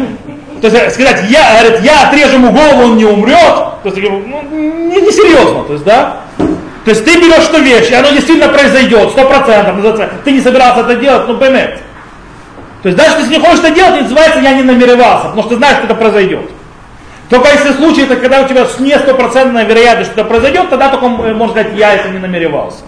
То 0.65 0.71
есть, 0.71 0.95
сказать, 0.95 1.25
я, 1.29 1.61
говорит, 1.61 1.83
я 1.83 2.09
отрежу 2.09 2.37
ему 2.37 2.51
голову, 2.51 2.85
он 2.85 2.97
не 2.97 3.05
умрет, 3.05 3.37
то 3.37 3.81
есть, 3.85 3.99
ну, 3.99 4.23
не, 4.51 4.99
не 4.99 5.12
серьезно, 5.12 5.62
то 5.65 5.75
есть, 5.75 5.85
да. 5.85 6.21
То 6.39 6.91
есть, 6.91 7.05
ты 7.05 7.21
берешь 7.21 7.51
эту 7.51 7.61
вещь, 7.61 7.91
и 7.91 7.95
оно 7.95 8.09
действительно 8.09 8.49
произойдет, 8.49 9.11
сто 9.11 9.27
процентов, 9.27 9.75
ты 10.25 10.33
не 10.33 10.41
собирался 10.41 10.81
это 10.81 10.97
делать, 10.97 11.29
ну, 11.29 11.37
поймет. 11.37 11.81
То 12.83 12.89
есть, 12.89 12.97
даже 12.97 13.19
если 13.19 13.35
не 13.35 13.41
хочешь 13.41 13.59
это 13.59 13.75
делать, 13.75 14.01
называется, 14.01 14.41
я 14.41 14.55
не 14.55 14.62
намеревался, 14.62 15.25
потому 15.25 15.43
что 15.43 15.51
ты 15.51 15.57
знаешь, 15.57 15.77
что 15.77 15.85
это 15.85 15.95
произойдет. 15.97 16.51
Только 17.29 17.49
если 17.51 17.73
случай, 17.75 18.05
это 18.05 18.17
когда 18.17 18.41
у 18.41 18.49
тебя 18.49 18.67
не 18.79 18.99
стопроцентная 18.99 19.67
вероятность, 19.67 20.12
что 20.12 20.23
это 20.23 20.31
произойдет, 20.31 20.71
тогда 20.71 20.89
только 20.89 21.05
э, 21.25 21.35
можно 21.35 21.61
сказать, 21.61 21.77
я 21.77 21.93
это 21.93 22.09
не 22.09 22.19
намеревался. 22.19 22.85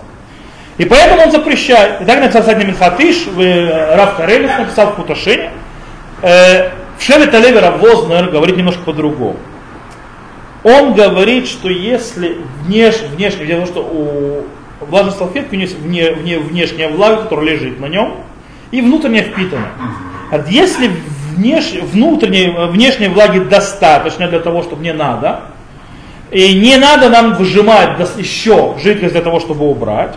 И 0.79 0.87
поэтому 0.87 1.24
он 1.24 1.31
запрещает. 1.31 2.01
И 2.01 2.07
так 2.07 2.20
написал 2.20 2.41
кстати, 2.41 2.64
Минхатыш, 2.64 3.27
э, 3.37 3.97
Раф 3.97 4.16
Карелис 4.16 4.51
написал 4.57 4.93
в 4.93 4.95
Куташине. 4.95 5.51
В 6.99 7.03
Шеве 7.03 7.26
Талеве 7.26 7.70
Вознер 7.70 8.30
говорит 8.30 8.57
немножко 8.57 8.82
по-другому. 8.82 9.36
Он 10.64 10.94
говорит, 10.94 11.47
что 11.47 11.68
если 11.68 12.38
внеш, 12.62 13.01
внешне, 13.14 13.47
дело 13.47 13.66
что 13.66 13.82
у 13.82 14.84
влажной 14.84 15.14
салфетки 15.14 15.55
у 15.55 15.59
нее 15.59 15.68
вне, 15.68 16.11
вне, 16.11 16.38
внешняя 16.38 16.88
влага, 16.88 17.22
которая 17.22 17.47
лежит 17.47 17.80
на 17.80 17.86
нем, 17.86 18.14
и 18.70 18.80
внутренняя 18.80 19.22
впитана. 19.22 19.68
Если 20.49 20.90
внеш, 21.34 21.72
внутренней, 21.72 22.53
внешней 22.70 23.09
влаги 23.09 23.38
достаточно 23.38 24.28
для 24.28 24.40
того, 24.40 24.62
чтобы 24.62 24.82
не 24.82 24.92
надо, 24.92 25.42
и 26.30 26.59
не 26.59 26.76
надо 26.76 27.09
нам 27.09 27.34
выжимать 27.34 27.97
еще 28.18 28.74
жидкость 28.82 29.12
для 29.12 29.22
того, 29.22 29.38
чтобы 29.38 29.68
убрать, 29.68 30.16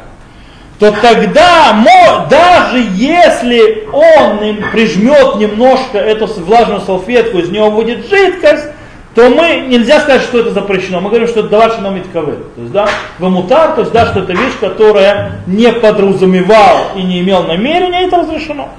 то 0.79 0.93
тогда, 0.93 1.85
даже 2.29 2.79
если 2.95 3.85
он 3.91 4.39
прижмет 4.71 5.35
немножко 5.35 5.97
эту 5.97 6.25
влажную 6.27 6.79
салфетку, 6.79 7.39
из 7.39 7.49
него 7.49 7.69
будет 7.69 8.09
жидкость, 8.09 8.67
то 9.13 9.29
мы 9.29 9.65
нельзя 9.67 9.99
сказать, 9.99 10.21
что 10.21 10.39
это 10.39 10.51
запрещено. 10.51 11.01
Мы 11.01 11.09
говорим, 11.09 11.27
что 11.27 11.41
это 11.41 11.81
нам 11.81 12.01
ковы. 12.13 12.37
То 12.55 12.61
есть, 12.61 12.71
да, 12.71 12.87
вамутар, 13.17 13.73
то 13.73 13.81
есть, 13.81 13.91
да, 13.91 14.05
что 14.05 14.21
это 14.21 14.31
вещь, 14.31 14.53
которая 14.61 15.41
не 15.47 15.69
подразумевал 15.73 16.91
и 16.95 17.01
не 17.01 17.19
имел 17.19 17.43
намерения, 17.43 18.07
это 18.07 18.17
разрешено. 18.17 18.69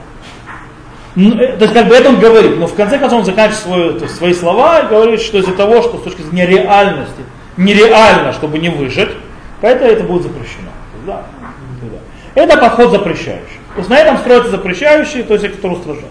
Э, 1.17 1.57
то 1.59 1.65
есть, 1.65 1.75
как 1.75 1.89
бы 1.89 1.95
это 1.95 2.09
он 2.09 2.19
говорит, 2.19 2.59
но 2.59 2.67
в 2.67 2.75
конце 2.75 2.99
концов 2.99 3.19
он 3.19 3.25
заканчивает 3.27 3.99
свой, 3.99 4.09
свои 4.09 4.33
слова 4.33 4.81
и 4.81 4.87
говорит, 4.89 5.21
что 5.21 5.37
из-за 5.37 5.53
того, 5.53 5.83
что 5.83 5.99
с 5.99 6.03
точки 6.03 6.23
зрения 6.23 6.47
реальности 6.47 7.23
нереально, 7.59 8.33
чтобы 8.33 8.59
не 8.59 8.71
выжить, 8.71 9.11
поэтому 9.61 9.91
это 9.91 10.05
будет 10.05 10.23
запрещено. 10.23 10.71
Да. 11.07 11.25
Это 12.35 12.57
подход 12.57 12.91
запрещающий. 12.91 13.61
То 13.75 13.79
есть 13.79 13.91
на 13.91 13.99
этом 13.99 14.19
строится 14.19 14.51
запрещающий, 14.51 15.23
то 15.23 15.35
есть 15.35 15.47
который 15.57 15.75
устражает. 15.75 16.07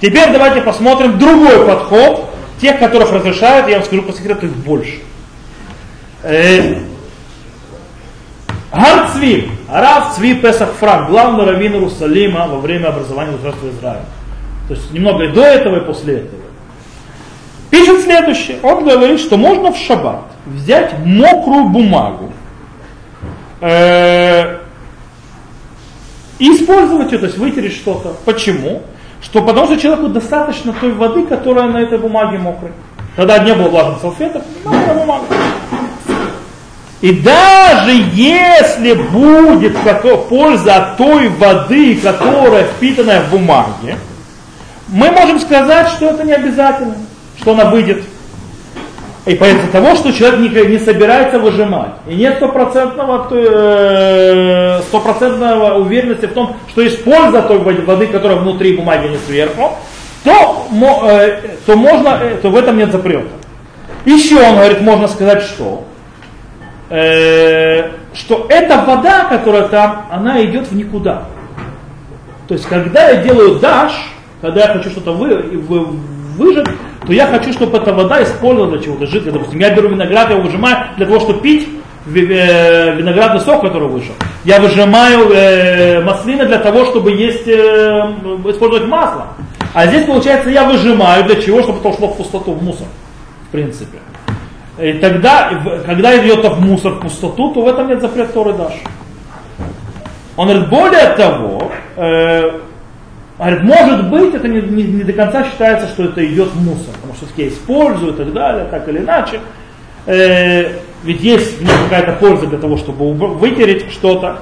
Теперь 0.00 0.32
давайте 0.32 0.62
посмотрим 0.62 1.18
другой 1.18 1.66
подход, 1.66 2.30
тех, 2.60 2.78
которых 2.78 3.12
разрешают, 3.12 3.68
я 3.68 3.76
вам 3.76 3.84
скажу 3.84 4.02
по 4.02 4.12
секрету, 4.12 4.46
их 4.46 4.56
больше. 4.56 5.00
Гарцви, 8.72 9.50
Арав 9.68 10.14
Цви 10.14 10.34
Песах 10.34 10.70
Франк, 10.78 11.10
главный 11.10 11.44
раввин 11.44 11.74
Иерусалима 11.74 12.46
во 12.48 12.58
время 12.58 12.88
образования 12.88 13.32
государства 13.32 13.68
Израиля. 13.68 14.04
То 14.68 14.74
есть 14.74 14.92
немного 14.92 15.24
и 15.24 15.28
до 15.28 15.42
этого, 15.42 15.76
и 15.76 15.80
после 15.84 16.14
этого. 16.18 16.42
Пишет 17.70 18.02
следующее. 18.02 18.58
Он 18.62 18.84
говорит, 18.84 19.20
что 19.20 19.36
можно 19.36 19.72
в 19.72 19.76
шаббат 19.76 20.24
взять 20.46 20.98
мокрую 21.04 21.64
бумагу, 21.64 22.32
э, 23.60 24.58
и 26.42 26.56
использовать 26.56 27.12
ее, 27.12 27.18
то 27.18 27.26
есть 27.26 27.38
вытереть 27.38 27.74
что-то. 27.74 28.16
Почему? 28.24 28.82
Что 29.22 29.42
потому 29.42 29.66
что 29.66 29.76
человеку 29.78 30.08
достаточно 30.08 30.72
той 30.72 30.90
воды, 30.90 31.22
которая 31.24 31.68
на 31.68 31.78
этой 31.78 31.98
бумаге 31.98 32.38
мокрой. 32.38 32.72
Тогда 33.14 33.38
не 33.38 33.54
было 33.54 33.68
влажных 33.68 34.00
салфеток, 34.00 34.42
мокрая 34.64 34.98
бумага. 34.98 35.24
И 37.00 37.12
даже 37.12 37.92
если 38.12 38.94
будет 38.94 39.76
польза 40.28 40.74
от 40.74 40.96
той 40.96 41.28
воды, 41.28 41.94
которая 42.02 42.64
впитанная 42.64 43.22
в 43.22 43.30
бумаге, 43.30 43.96
мы 44.88 45.12
можем 45.12 45.38
сказать, 45.38 45.90
что 45.90 46.06
это 46.06 46.24
не 46.24 46.32
обязательно, 46.32 46.96
что 47.38 47.52
она 47.52 47.66
выйдет 47.66 48.02
и 49.24 49.34
из-за 49.34 49.68
того, 49.70 49.94
что 49.94 50.12
человек 50.12 50.40
не, 50.40 50.48
не 50.72 50.78
собирается 50.78 51.38
выжимать, 51.38 51.92
и 52.08 52.14
нет 52.16 52.36
стопроцентного, 52.36 53.28
э, 53.30 54.80
стопроцентного 54.88 55.78
уверенности 55.78 56.26
в 56.26 56.32
том, 56.32 56.56
что 56.68 56.82
есть 56.82 57.04
польза 57.04 57.42
той 57.42 57.58
воды, 57.58 58.08
которая 58.08 58.38
внутри 58.38 58.76
бумаги, 58.76 59.06
а 59.06 59.08
не 59.10 59.18
сверху, 59.18 59.74
то, 60.24 60.66
э, 61.08 61.38
то, 61.66 61.76
можно, 61.76 62.18
э, 62.20 62.36
то 62.42 62.50
в 62.50 62.56
этом 62.56 62.76
нет 62.76 62.90
запрета. 62.90 63.28
Еще 64.04 64.40
он 64.40 64.56
говорит, 64.56 64.80
можно 64.80 65.06
сказать, 65.06 65.42
что, 65.42 65.84
что 66.88 68.46
эта 68.48 68.84
вода, 68.84 69.26
которая 69.30 69.68
там, 69.68 70.06
она 70.10 70.44
идет 70.44 70.66
в 70.66 70.74
никуда. 70.74 71.28
То 72.48 72.54
есть, 72.54 72.66
когда 72.66 73.10
я 73.10 73.22
делаю 73.22 73.60
даш, 73.60 73.92
когда 74.40 74.62
я 74.62 74.74
хочу 74.74 74.90
что-то 74.90 75.12
вы, 75.12 75.36
вы, 75.36 75.86
выжать, 76.36 76.66
то 77.06 77.12
я 77.12 77.26
хочу, 77.26 77.52
чтобы 77.52 77.78
эта 77.78 77.92
вода 77.92 78.22
использовалась 78.22 78.74
для 78.74 78.82
чего-то 78.82 79.06
жидкого. 79.06 79.32
Допустим, 79.32 79.60
я 79.60 79.74
беру 79.74 79.88
виноград, 79.88 80.28
я 80.28 80.36
его 80.36 80.44
выжимаю 80.44 80.86
для 80.96 81.06
того, 81.06 81.20
чтобы 81.20 81.40
пить 81.40 81.68
э, 82.06 82.94
виноградный 82.96 83.40
сок, 83.40 83.62
который 83.62 83.88
вышел. 83.88 84.14
Я 84.44 84.60
выжимаю 84.60 85.30
э, 85.30 86.02
маслины 86.02 86.46
для 86.46 86.58
того, 86.58 86.84
чтобы 86.86 87.12
есть, 87.12 87.46
э, 87.46 87.52
использовать 88.48 88.88
масло. 88.88 89.28
А 89.74 89.86
здесь, 89.86 90.04
получается, 90.04 90.50
я 90.50 90.64
выжимаю 90.64 91.24
для 91.24 91.40
чего? 91.40 91.62
Чтобы 91.62 91.78
это 91.78 91.88
ушло 91.88 92.08
в 92.08 92.16
пустоту, 92.16 92.52
в 92.52 92.62
мусор, 92.62 92.86
в 93.48 93.52
принципе. 93.52 93.98
И 94.78 94.94
тогда, 94.94 95.50
когда 95.86 96.16
идет 96.16 96.44
в 96.44 96.60
мусор, 96.60 96.94
в 96.94 97.00
пустоту, 97.00 97.52
то 97.52 97.62
в 97.62 97.68
этом 97.68 97.88
нет 97.88 98.00
запрета 98.00 98.32
Торы 98.32 98.52
Даш. 98.54 98.72
Он 100.36 100.48
говорит, 100.48 100.68
более 100.68 101.14
того, 101.14 101.70
э, 101.96 102.60
Говорит, 103.38 103.62
может 103.62 104.10
быть, 104.10 104.34
это 104.34 104.46
не, 104.46 104.60
не, 104.60 104.82
не 104.84 105.04
до 105.04 105.12
конца 105.12 105.44
считается, 105.44 105.88
что 105.88 106.04
это 106.04 106.24
идет 106.24 106.54
мусор, 106.54 106.94
потому 106.94 107.14
что 107.14 107.26
все 107.32 107.48
используют 107.48 108.20
и 108.20 108.24
так 108.24 108.32
далее, 108.32 108.66
так 108.70 108.88
или 108.88 108.98
иначе. 108.98 109.40
Э, 110.06 110.72
ведь 111.02 111.20
есть 111.20 111.60
нем 111.60 111.70
какая-то 111.84 112.12
польза 112.12 112.46
для 112.46 112.58
того, 112.58 112.76
чтобы 112.76 113.12
вытереть 113.12 113.90
что-то. 113.90 114.40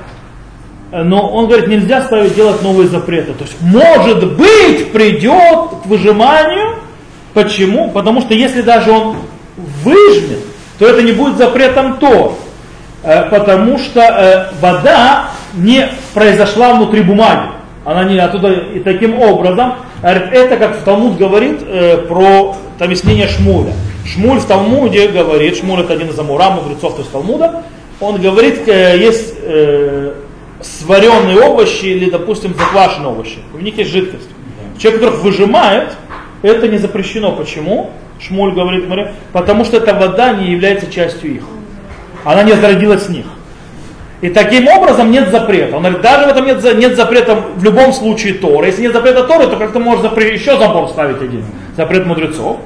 Но 0.93 1.31
он 1.31 1.47
говорит, 1.47 1.69
нельзя 1.69 2.03
ставить 2.03 2.35
делать 2.35 2.63
новые 2.63 2.89
запреты. 2.89 3.33
То 3.33 3.45
есть, 3.45 3.57
может 3.61 4.37
быть, 4.37 4.93
придет 4.93 5.83
к 5.85 5.87
выжиманию. 5.87 6.81
Почему? 7.33 7.93
Потому 7.93 8.21
что 8.21 8.35
если 8.35 8.61
даже 8.61 8.91
он 8.91 9.17
выжмет, 9.85 10.41
то 10.81 10.87
это 10.87 11.03
не 11.03 11.13
будет 11.13 11.37
запретом 11.37 11.99
то. 11.99 12.37
Э, 13.05 13.31
потому 13.31 13.79
что 13.79 14.01
э, 14.01 14.61
вода 14.61 15.31
не 15.55 15.89
произошла 16.13 16.75
внутри 16.75 17.03
бумаги 17.03 17.60
она 17.85 18.05
не 18.05 18.19
оттуда, 18.19 18.53
и 18.53 18.81
таким 18.81 19.21
образом, 19.21 19.75
это 20.03 20.57
как 20.57 20.79
в 20.79 20.85
Талмуд 20.85 21.17
говорит 21.17 21.61
э, 21.63 21.99
про 21.99 22.55
объяснение 22.79 23.27
Шмуля. 23.29 23.73
Шмуль 24.07 24.39
в 24.39 24.45
Талмуде 24.45 25.09
говорит, 25.09 25.57
Шмуль 25.57 25.81
это 25.81 25.95
один 25.95 26.11
из 26.11 26.19
Амура, 26.19 26.51
мудрецов, 26.51 26.97
то 26.97 27.03
Талмуда, 27.05 27.63
он 28.01 28.21
говорит, 28.21 28.69
э, 28.69 28.99
есть 28.99 29.35
э, 29.43 30.15
сваренные 30.61 31.41
овощи 31.41 31.87
или, 31.87 32.11
допустим, 32.11 32.55
заквашенные 32.55 33.09
овощи, 33.09 33.39
в 33.53 33.63
них 33.63 33.77
есть 33.79 33.91
жидкость. 33.91 34.29
Человек, 34.79 35.01
которых 35.01 35.23
выжимает, 35.23 35.93
это 36.43 36.69
не 36.69 36.79
запрещено. 36.79 37.33
Почему? 37.33 37.91
Шмуль 38.19 38.53
говорит, 38.53 38.85
потому 39.33 39.65
что 39.65 39.77
эта 39.77 39.95
вода 39.95 40.33
не 40.33 40.51
является 40.53 40.91
частью 40.91 41.37
их. 41.37 41.43
Она 42.25 42.43
не 42.43 42.53
зародилась 42.53 43.05
с 43.05 43.09
них. 43.09 43.27
И 44.21 44.29
таким 44.29 44.69
образом 44.69 45.11
нет 45.11 45.31
запрета. 45.31 45.77
Он 45.77 45.83
говорит, 45.83 46.03
даже 46.03 46.27
в 46.27 46.29
этом 46.29 46.45
нет, 46.45 46.63
нет 46.77 46.95
запрета 46.95 47.43
в 47.57 47.65
любом 47.65 47.93
случае 47.93 48.35
Тора. 48.35 48.67
Если 48.67 48.83
нет 48.83 48.93
запрета 48.93 49.25
Торы, 49.25 49.47
то 49.47 49.57
как-то 49.57 49.79
можно 49.79 50.09
еще 50.21 50.59
забор 50.59 50.89
ставить 50.91 51.23
один. 51.23 51.45
Запрет 51.75 52.05
мудрецов. 52.05 52.59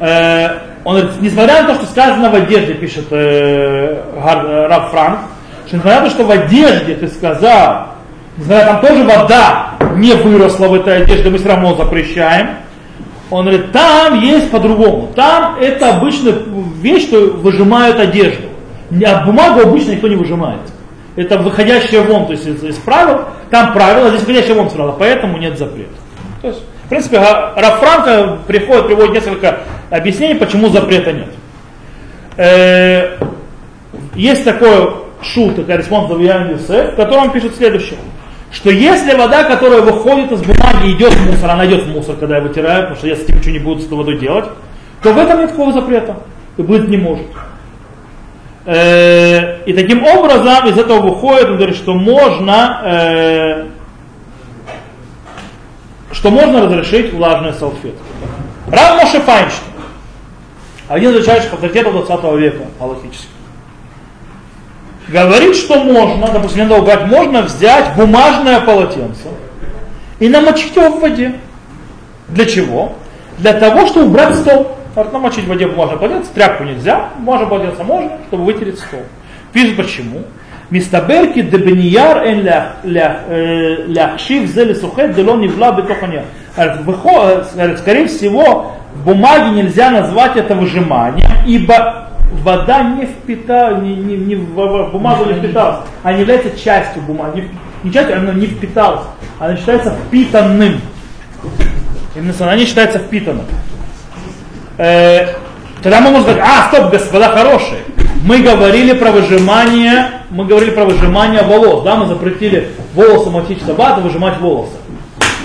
Э, 0.00 0.60
он 0.82 0.96
говорит, 0.96 1.20
несмотря 1.20 1.62
на 1.62 1.68
то, 1.68 1.74
что 1.74 1.86
сказано 1.86 2.30
в 2.30 2.34
одежде, 2.34 2.72
пишет 2.72 3.06
э, 3.10 4.02
Раб 4.70 4.90
Франк, 4.90 5.18
что 5.66 5.76
несмотря 5.76 6.00
на 6.00 6.06
то, 6.06 6.10
что 6.10 6.24
в 6.24 6.30
одежде 6.30 6.94
ты 6.94 7.08
сказал, 7.08 7.88
несмотря 8.38 8.64
там 8.64 8.80
тоже 8.80 9.04
вода 9.04 9.70
не 9.96 10.14
выросла 10.14 10.68
в 10.68 10.74
этой 10.74 11.02
одежде, 11.02 11.28
мы 11.28 11.36
все 11.36 11.48
равно 11.48 11.74
запрещаем. 11.74 12.48
Он 13.30 13.44
говорит, 13.44 13.72
там 13.72 14.20
есть 14.20 14.50
по-другому. 14.50 15.10
Там 15.14 15.56
это 15.60 15.96
обычная 15.96 16.34
вещь, 16.80 17.08
что 17.08 17.18
выжимают 17.32 17.98
одежду. 17.98 18.48
А 19.04 19.24
бумагу 19.24 19.60
обычно 19.60 19.92
никто 19.92 20.08
не 20.08 20.16
выжимает 20.16 20.60
это 21.16 21.38
выходящее 21.38 22.02
вон, 22.02 22.26
то 22.26 22.32
есть 22.32 22.46
из, 22.46 22.62
из 22.62 22.76
правил, 22.76 23.24
там 23.50 23.72
правила, 23.72 24.08
здесь 24.10 24.20
выходящее 24.20 24.54
вон 24.54 24.68
правила, 24.68 24.96
поэтому 24.98 25.38
нет 25.38 25.58
запрета. 25.58 25.94
То 26.42 26.48
есть, 26.48 26.62
в 26.84 26.88
принципе, 26.88 27.18
Рафранко 27.18 28.38
приходит, 28.46 28.86
приводит 28.86 29.14
несколько 29.14 29.60
объяснений, 29.90 30.34
почему 30.34 30.68
запрета 30.68 31.12
нет. 31.12 31.28
Э, 32.36 33.16
есть 34.14 34.44
такой 34.44 34.94
שו"ת, 35.22 35.56
такая 35.56 35.78
респонса 35.78 36.10
в 36.10 36.96
котором 36.96 37.30
пишет 37.30 37.56
следующее, 37.56 37.98
что 38.50 38.70
если 38.70 39.14
вода, 39.14 39.44
которая 39.44 39.80
выходит 39.80 40.32
из 40.32 40.42
бумаги, 40.42 40.92
идет 40.92 41.12
в 41.12 41.30
мусор, 41.30 41.50
она 41.50 41.66
идет 41.66 41.84
в 41.84 41.88
мусор, 41.88 42.16
когда 42.16 42.36
я 42.36 42.42
вытираю, 42.42 42.82
потому 42.82 42.96
что 42.96 43.08
я 43.08 43.16
с 43.16 43.20
этим 43.20 43.38
ничего 43.38 43.52
не 43.52 43.58
буду 43.58 43.80
с 43.80 43.86
этой 43.86 43.98
водой 43.98 44.18
делать, 44.18 44.46
то 45.02 45.12
в 45.12 45.18
этом 45.18 45.40
нет 45.40 45.50
такого 45.50 45.72
запрета. 45.72 46.16
И 46.56 46.62
быть 46.62 46.88
не 46.88 46.96
может. 46.96 47.26
Э, 48.66 49.62
и 49.64 49.72
таким 49.74 50.04
образом 50.04 50.66
из 50.68 50.78
этого 50.78 51.00
выходит, 51.00 51.50
он 51.50 51.56
говорит, 51.56 51.76
что 51.76 51.92
можно, 51.92 52.80
э, 52.84 53.66
что 56.12 56.30
можно 56.30 56.62
разрешить 56.62 57.12
влажные 57.12 57.52
салфетки. 57.52 58.00
Рав 58.68 59.02
Моше 59.02 59.20
Файнштейн, 59.20 59.72
один 60.88 61.10
из 61.10 61.16
величайших 61.16 61.52
авторитетов 61.52 61.92
20 61.92 62.24
века, 62.38 62.64
аллахических. 62.80 63.28
Говорит, 65.08 65.54
что 65.54 65.84
можно, 65.84 66.28
допустим, 66.32 66.60
надо 66.60 66.80
убрать, 66.80 67.06
можно 67.06 67.42
взять 67.42 67.94
бумажное 67.94 68.60
полотенце 68.60 69.28
и 70.18 70.28
намочить 70.28 70.74
его 70.74 70.88
в 70.88 71.00
воде. 71.00 71.34
Для 72.28 72.46
чего? 72.46 72.94
Для 73.36 73.52
того, 73.52 73.86
чтобы 73.86 74.06
убрать 74.06 74.34
стол. 74.36 74.78
Может, 74.94 75.12
намочить 75.12 75.40
«Ну, 75.40 75.44
в 75.46 75.48
воде 75.48 75.66
можно 75.66 75.96
полотенце, 75.96 76.32
тряпку 76.32 76.64
нельзя, 76.64 77.08
можно 77.18 77.46
полотенце 77.46 77.82
можно, 77.82 78.12
чтобы 78.28 78.44
вытереть 78.44 78.78
стол. 78.78 79.00
Пишет 79.52 79.76
почему. 79.76 80.22
Мистаберки 80.70 81.42
дебенияр 81.42 82.24
эн 82.24 82.42
ляхшив 82.84 84.44
э, 84.44 84.46
зели 84.46 84.74
сухет 84.74 85.14
дело 85.14 85.36
не 85.36 85.48
вла 85.48 85.72
бетоханья. 85.72 86.24
Скорее 87.76 88.06
всего, 88.06 88.72
в 88.94 89.04
бумаге 89.04 89.50
нельзя 89.50 89.90
назвать 89.90 90.36
это 90.36 90.54
выжиманием, 90.54 91.28
ибо 91.46 92.08
вода 92.42 92.82
не 92.82 93.06
впитала, 93.06 93.78
не, 93.80 93.94
не, 93.94 94.16
не 94.16 94.36
в, 94.36 94.54
в 94.54 94.92
бумагу 94.92 95.24
не 95.26 95.34
впиталась, 95.34 95.80
а 96.02 96.12
не 96.12 96.20
является 96.20 96.58
частью 96.58 97.02
бумаги. 97.02 97.40
Не, 97.40 97.88
не 97.88 97.92
частью, 97.92 98.16
она 98.16 98.32
не 98.32 98.46
впиталась, 98.46 99.04
она 99.38 99.56
считается 99.56 99.90
впитанным. 100.06 100.80
Именно 102.16 102.34
она 102.40 102.56
не 102.56 102.64
считается 102.64 102.98
впитанным. 102.98 103.44
Э, 104.78 105.34
тогда 105.82 106.00
мы 106.00 106.10
можем 106.10 106.22
сказать, 106.22 106.42
а, 106.44 106.68
стоп, 106.68 106.90
господа 106.90 107.28
хорошие, 107.28 107.80
мы 108.24 108.38
говорили 108.38 108.92
про 108.94 109.12
выжимание, 109.12 110.22
мы 110.30 110.46
говорили 110.46 110.70
про 110.70 110.84
выжимание 110.84 111.42
волос, 111.42 111.84
да, 111.84 111.96
мы 111.96 112.06
запретили 112.06 112.70
волосы 112.94 113.30
мочить 113.30 113.64
шаббат 113.64 113.98
и 113.98 114.00
выжимать 114.00 114.38
волосы. 114.38 114.72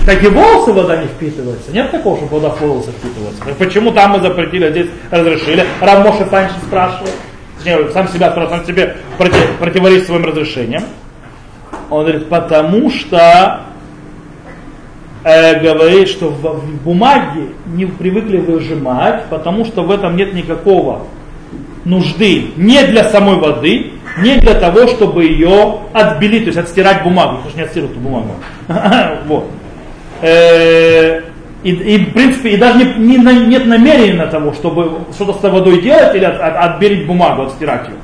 Так 0.05 0.23
и 0.23 0.27
волосы 0.27 0.71
вода 0.71 0.97
не 0.97 1.07
впитывается. 1.07 1.71
Нет 1.71 1.91
такого, 1.91 2.17
что 2.17 2.25
вода 2.27 2.49
в 2.49 2.61
волосы 2.61 2.91
впитывается. 2.91 3.43
Почему 3.59 3.91
там 3.91 4.11
мы 4.11 4.21
запретили, 4.21 4.65
а 4.65 4.71
здесь 4.71 4.87
разрешили? 5.11 5.65
Рамоша 5.81 6.25
Панчин 6.25 6.55
спрашивает. 6.65 7.13
Точнее, 7.57 7.91
сам 7.91 8.07
себя 8.07 8.33
сам 8.33 8.65
себе 8.65 8.95
против, 9.17 9.57
противоречит 9.59 10.07
своим 10.07 10.25
разрешением. 10.25 10.83
Он 11.89 12.03
говорит, 12.03 12.29
потому 12.29 12.89
что 12.89 13.61
э, 15.23 15.59
говорит, 15.61 16.07
что 16.07 16.29
в, 16.29 16.83
бумаге 16.83 17.49
не 17.67 17.85
привыкли 17.85 18.37
выжимать, 18.37 19.25
потому 19.29 19.65
что 19.65 19.83
в 19.83 19.91
этом 19.91 20.15
нет 20.15 20.33
никакого 20.33 21.03
нужды 21.85 22.51
не 22.57 22.83
для 22.83 23.05
самой 23.05 23.37
воды, 23.37 23.91
не 24.21 24.35
для 24.37 24.55
того, 24.55 24.87
чтобы 24.87 25.25
ее 25.25 25.79
отбелить, 25.93 26.43
то 26.43 26.47
есть 26.47 26.59
отстирать 26.59 27.03
бумагу, 27.03 27.37
потому 27.37 27.49
что 27.49 27.59
не 27.59 27.65
отстирывают 27.65 27.97
эту 27.97 28.05
бумагу. 28.05 28.35
вот. 29.27 29.49
Э, 30.21 31.21
и, 31.63 31.71
и, 31.71 32.05
в 32.05 32.13
принципе, 32.13 32.51
и 32.51 32.57
даже 32.57 32.77
не, 32.77 33.17
не, 33.17 33.45
нет 33.47 33.65
намерения 33.65 34.25
того, 34.27 34.53
чтобы 34.53 34.99
что-то 35.13 35.33
с 35.33 35.51
водой 35.51 35.81
делать 35.81 36.15
или 36.15 36.23
от, 36.23 36.39
от, 36.39 36.55
отбелить 36.55 37.05
бумагу, 37.05 37.43
отстирать 37.43 37.89
ее. 37.89 37.95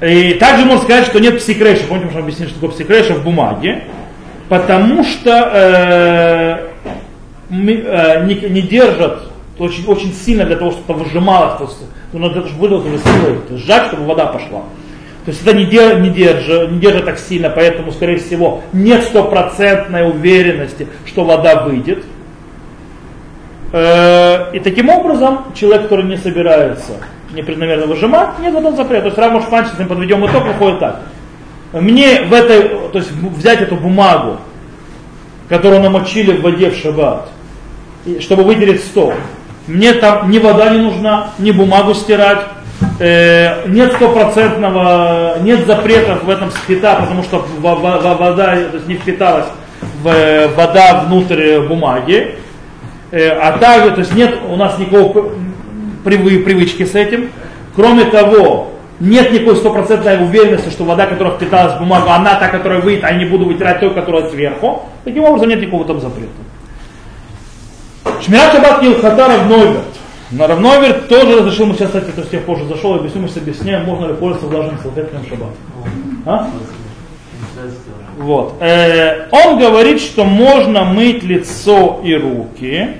И 0.00 0.34
также 0.34 0.64
можно 0.64 0.82
сказать, 0.84 1.06
что 1.06 1.18
нет 1.18 1.38
псикрейша. 1.38 1.84
Помните, 1.88 2.10
что 2.10 2.20
объяснили, 2.20 2.48
что 2.50 2.60
такое 2.60 2.76
псикрейша 2.76 3.14
в 3.14 3.24
бумаге. 3.24 3.84
Потому 4.48 5.04
что 5.04 5.30
э, 5.30 6.68
э, 7.50 8.26
не, 8.26 8.34
не 8.50 8.62
держат 8.62 9.22
очень, 9.58 9.86
очень 9.86 10.12
сильно 10.12 10.44
для 10.44 10.56
того, 10.56 10.72
чтобы 10.72 10.92
это 10.92 11.04
выжималось. 11.04 11.58
То 11.58 11.64
есть, 11.64 11.78
ну, 12.12 12.18
надо 12.20 12.40
выдать 12.40 12.84
уже 12.86 12.98
силой, 12.98 13.38
сжать, 13.58 13.86
чтобы 13.88 14.04
вода 14.04 14.26
пошла. 14.26 14.62
То 15.24 15.30
есть 15.30 15.42
это 15.42 15.56
не, 15.56 15.64
дер, 15.64 16.00
не, 16.00 16.10
держит, 16.10 16.70
не 16.70 16.78
держит 16.78 17.06
так 17.06 17.18
сильно, 17.18 17.48
поэтому, 17.48 17.92
скорее 17.92 18.18
всего, 18.18 18.60
нет 18.74 19.04
стопроцентной 19.04 20.08
уверенности, 20.10 20.86
что 21.06 21.24
вода 21.24 21.64
выйдет. 21.64 22.04
Э, 23.72 24.52
и 24.52 24.60
таким 24.60 24.90
образом, 24.90 25.46
человек, 25.54 25.84
который 25.84 26.04
не 26.04 26.18
собирается 26.18 26.92
непреднамеренно 27.32 27.86
выжимать, 27.86 28.38
нет 28.38 28.54
этого 28.54 28.76
запрета. 28.76 29.02
То 29.02 29.08
есть 29.08 29.18
Рамош 29.18 29.44
Панчин, 29.46 29.88
подведем 29.88 30.26
итог, 30.26 30.44
выходит 30.44 30.80
так. 30.80 31.00
Мне 31.80 32.22
в 32.22 32.32
этой, 32.32 32.68
то 32.92 32.98
есть 32.98 33.10
взять 33.10 33.60
эту 33.60 33.74
бумагу, 33.74 34.38
которую 35.48 35.82
намочили 35.82 36.36
в 36.36 36.42
воде 36.42 36.70
в 36.70 36.76
шаббат, 36.76 37.28
чтобы 38.20 38.44
вытереть 38.44 38.82
стол. 38.84 39.12
Мне 39.66 39.92
там 39.94 40.30
ни 40.30 40.38
вода 40.38 40.70
не 40.70 40.78
нужна, 40.78 41.30
ни 41.38 41.50
бумагу 41.50 41.94
стирать, 41.94 42.42
э, 43.00 43.66
нет 43.68 43.92
стопроцентного, 43.94 45.38
нет 45.40 45.66
запретов 45.66 46.22
в 46.22 46.30
этом 46.30 46.52
спита, 46.52 46.94
потому 46.94 47.24
что 47.24 47.44
вода 47.60 48.54
то 48.54 48.70
есть 48.74 48.86
не 48.86 48.94
впиталась 48.94 49.46
в, 50.02 50.48
вода 50.54 51.04
внутрь 51.06 51.60
бумаги. 51.60 52.36
Э, 53.10 53.30
а 53.30 53.58
также, 53.58 53.90
то 53.92 54.00
есть 54.00 54.14
нет 54.14 54.38
у 54.48 54.54
нас 54.54 54.78
никакого 54.78 55.30
привычки 56.04 56.84
с 56.84 56.94
этим. 56.94 57.30
Кроме 57.74 58.04
того, 58.04 58.73
нет 59.00 59.32
никакой 59.32 59.56
стопроцентной 59.56 60.22
уверенности, 60.22 60.70
что 60.70 60.84
вода, 60.84 61.06
которая 61.06 61.34
впиталась 61.34 61.74
в 61.74 61.78
бумагу, 61.78 62.08
она 62.10 62.36
та, 62.36 62.48
которая 62.48 62.80
выйдет, 62.80 63.04
а 63.04 63.12
не 63.12 63.24
буду 63.24 63.44
вытирать 63.44 63.80
той, 63.80 63.92
которая 63.92 64.30
сверху. 64.30 64.82
Таким 65.04 65.24
образом 65.24 65.48
нет 65.48 65.60
никакого 65.60 65.84
там 65.84 66.00
запрета. 66.00 66.30
Шмират 68.22 68.52
Шаббат 68.52 68.80
Килхата 68.80 69.28
Равнойберт. 69.28 69.84
На 70.30 70.46
Равнойберт 70.46 71.08
тоже 71.08 71.38
разрешил, 71.38 71.66
мы 71.66 71.74
сейчас, 71.74 71.88
кстати, 71.88 72.10
то 72.10 72.20
есть 72.20 72.32
я 72.32 72.40
позже 72.40 72.64
зашел, 72.66 72.94
объясню, 72.94 73.22
мы 73.22 73.28
сейчас 73.28 73.38
объясняем, 73.38 73.84
можно 73.84 74.06
ли 74.06 74.14
пользоваться 74.14 74.46
влажным 74.46 74.78
салфетками 74.82 75.28
Шаббат. 75.28 75.50
А? 76.26 76.50
Вот. 78.18 78.54
Э, 78.60 79.26
он 79.30 79.58
говорит, 79.58 80.00
что 80.00 80.24
можно 80.24 80.84
мыть 80.84 81.22
лицо 81.22 82.00
и 82.04 82.14
руки 82.14 82.96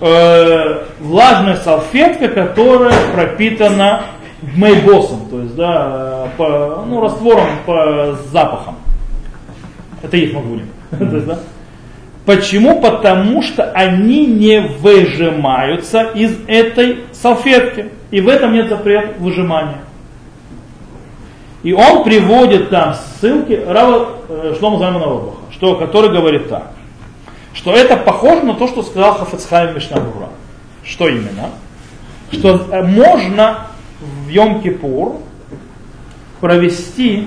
э, 0.00 0.84
влажной 1.00 1.56
салфеткой, 1.56 2.28
которая 2.28 2.94
пропитана 3.14 4.02
мейбосом, 4.42 5.28
то 5.30 5.40
есть 5.40 5.56
да, 5.56 6.28
по, 6.36 6.84
ну, 6.86 7.00
раствором 7.00 7.48
по 7.66 8.16
запахам. 8.30 8.76
Это 10.02 10.16
их 10.16 10.32
могу 10.32 10.60
да? 10.90 11.38
Почему? 12.24 12.80
Потому 12.80 13.42
что 13.42 13.70
они 13.72 14.26
не 14.26 14.60
выжимаются 14.60 16.02
из 16.02 16.36
этой 16.46 16.98
салфетки. 17.12 17.86
И 18.10 18.20
в 18.20 18.28
этом 18.28 18.52
нет 18.52 18.68
запрета 18.68 19.14
выжимания. 19.18 19.78
И 21.62 21.72
он 21.72 22.04
приводит 22.04 22.70
там 22.70 22.94
ссылки 22.94 23.60
Рава 23.66 24.10
э, 24.28 24.54
Шлома 24.58 24.78
Займана 24.78 25.06
Робаха, 25.06 25.38
что, 25.50 25.74
который 25.74 26.10
говорит 26.10 26.48
так, 26.48 26.72
что 27.58 27.72
это 27.72 27.96
похоже 27.96 28.42
на 28.42 28.54
то, 28.54 28.68
что 28.68 28.84
сказал 28.84 29.14
Хафацхайм 29.14 29.74
Мишнабура. 29.74 30.28
Что 30.84 31.08
именно? 31.08 31.50
Что 32.30 32.68
э, 32.70 32.82
можно 32.84 33.66
в 34.00 34.28
Йом-Кипур 34.28 35.20
провести 36.40 37.26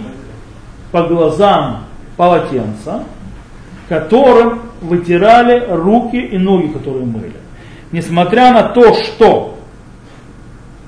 по 0.94 1.04
глазам 1.04 1.84
полотенца, 2.16 3.04
которым 3.90 4.62
вытирали 4.80 5.68
руки 5.70 6.16
и 6.16 6.38
ноги, 6.38 6.68
которые 6.68 7.06
мыли. 7.06 7.36
Несмотря 7.92 8.54
на 8.54 8.64
то, 8.70 8.94
что 8.94 9.60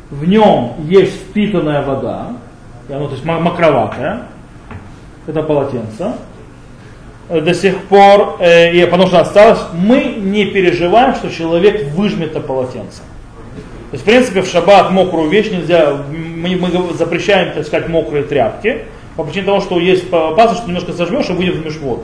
в 0.10 0.26
нем 0.26 0.76
есть 0.86 1.16
впитанная 1.16 1.84
вода, 1.84 2.28
ну, 2.88 3.08
то 3.08 3.14
есть 3.14 3.26
мокроватая, 3.26 4.22
это 5.28 5.44
полотенце, 5.44 6.14
до 7.30 7.54
сих 7.54 7.78
пор, 7.84 8.38
э, 8.40 8.74
и 8.74 8.86
потому 8.86 9.08
что 9.08 9.20
осталось, 9.20 9.60
мы 9.74 10.04
не 10.04 10.46
переживаем, 10.46 11.16
что 11.16 11.30
человек 11.30 11.90
выжмет 11.94 12.32
это 12.32 12.42
полотенце. 12.42 13.02
То 13.92 13.96
есть, 13.96 14.04
в 14.04 14.06
принципе, 14.06 14.42
в 14.42 14.48
шаббат 14.48 14.92
мокрую 14.92 15.30
вещь 15.30 15.52
нельзя, 15.52 16.04
мы, 16.10 16.56
мы 16.56 16.94
запрещаем, 16.94 17.54
так 17.54 17.66
сказать, 17.66 17.88
мокрые 17.90 18.24
тряпки, 18.24 18.86
по 19.16 19.24
причине 19.24 19.46
того, 19.46 19.62
что 19.62 19.80
есть 19.80 20.12
опасность, 20.12 20.62
что 20.62 20.68
немножко 20.68 20.94
сожмешь 20.94 21.30
и 21.30 21.34
выйдет 21.34 21.56
в 21.56 21.66
межвод. 21.66 22.04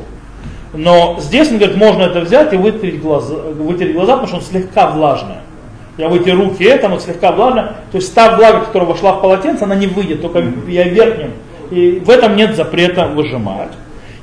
Но 0.73 1.17
здесь, 1.19 1.49
он 1.49 1.57
говорит, 1.57 1.77
можно 1.77 2.03
это 2.03 2.21
взять 2.21 2.53
и 2.53 2.57
вытереть 2.57 3.01
глаза, 3.01 3.33
вытереть 3.33 3.95
глаза, 3.95 4.13
потому 4.13 4.27
что 4.27 4.37
он 4.37 4.43
слегка 4.43 4.91
влажная. 4.91 5.41
Я 5.97 6.07
вытер 6.07 6.37
руки, 6.37 6.63
это, 6.63 6.87
но 6.87 6.99
слегка 6.99 7.31
влажная. 7.31 7.75
То 7.91 7.97
есть 7.97 8.13
та 8.13 8.37
влага, 8.37 8.65
которая 8.65 8.87
вошла 8.87 9.13
в 9.13 9.21
полотенце, 9.21 9.63
она 9.63 9.75
не 9.75 9.87
выйдет, 9.87 10.21
только 10.21 10.43
я 10.67 10.87
верхним. 10.87 11.31
И 11.71 12.01
в 12.05 12.09
этом 12.09 12.35
нет 12.35 12.55
запрета 12.55 13.07
выжимать. 13.07 13.71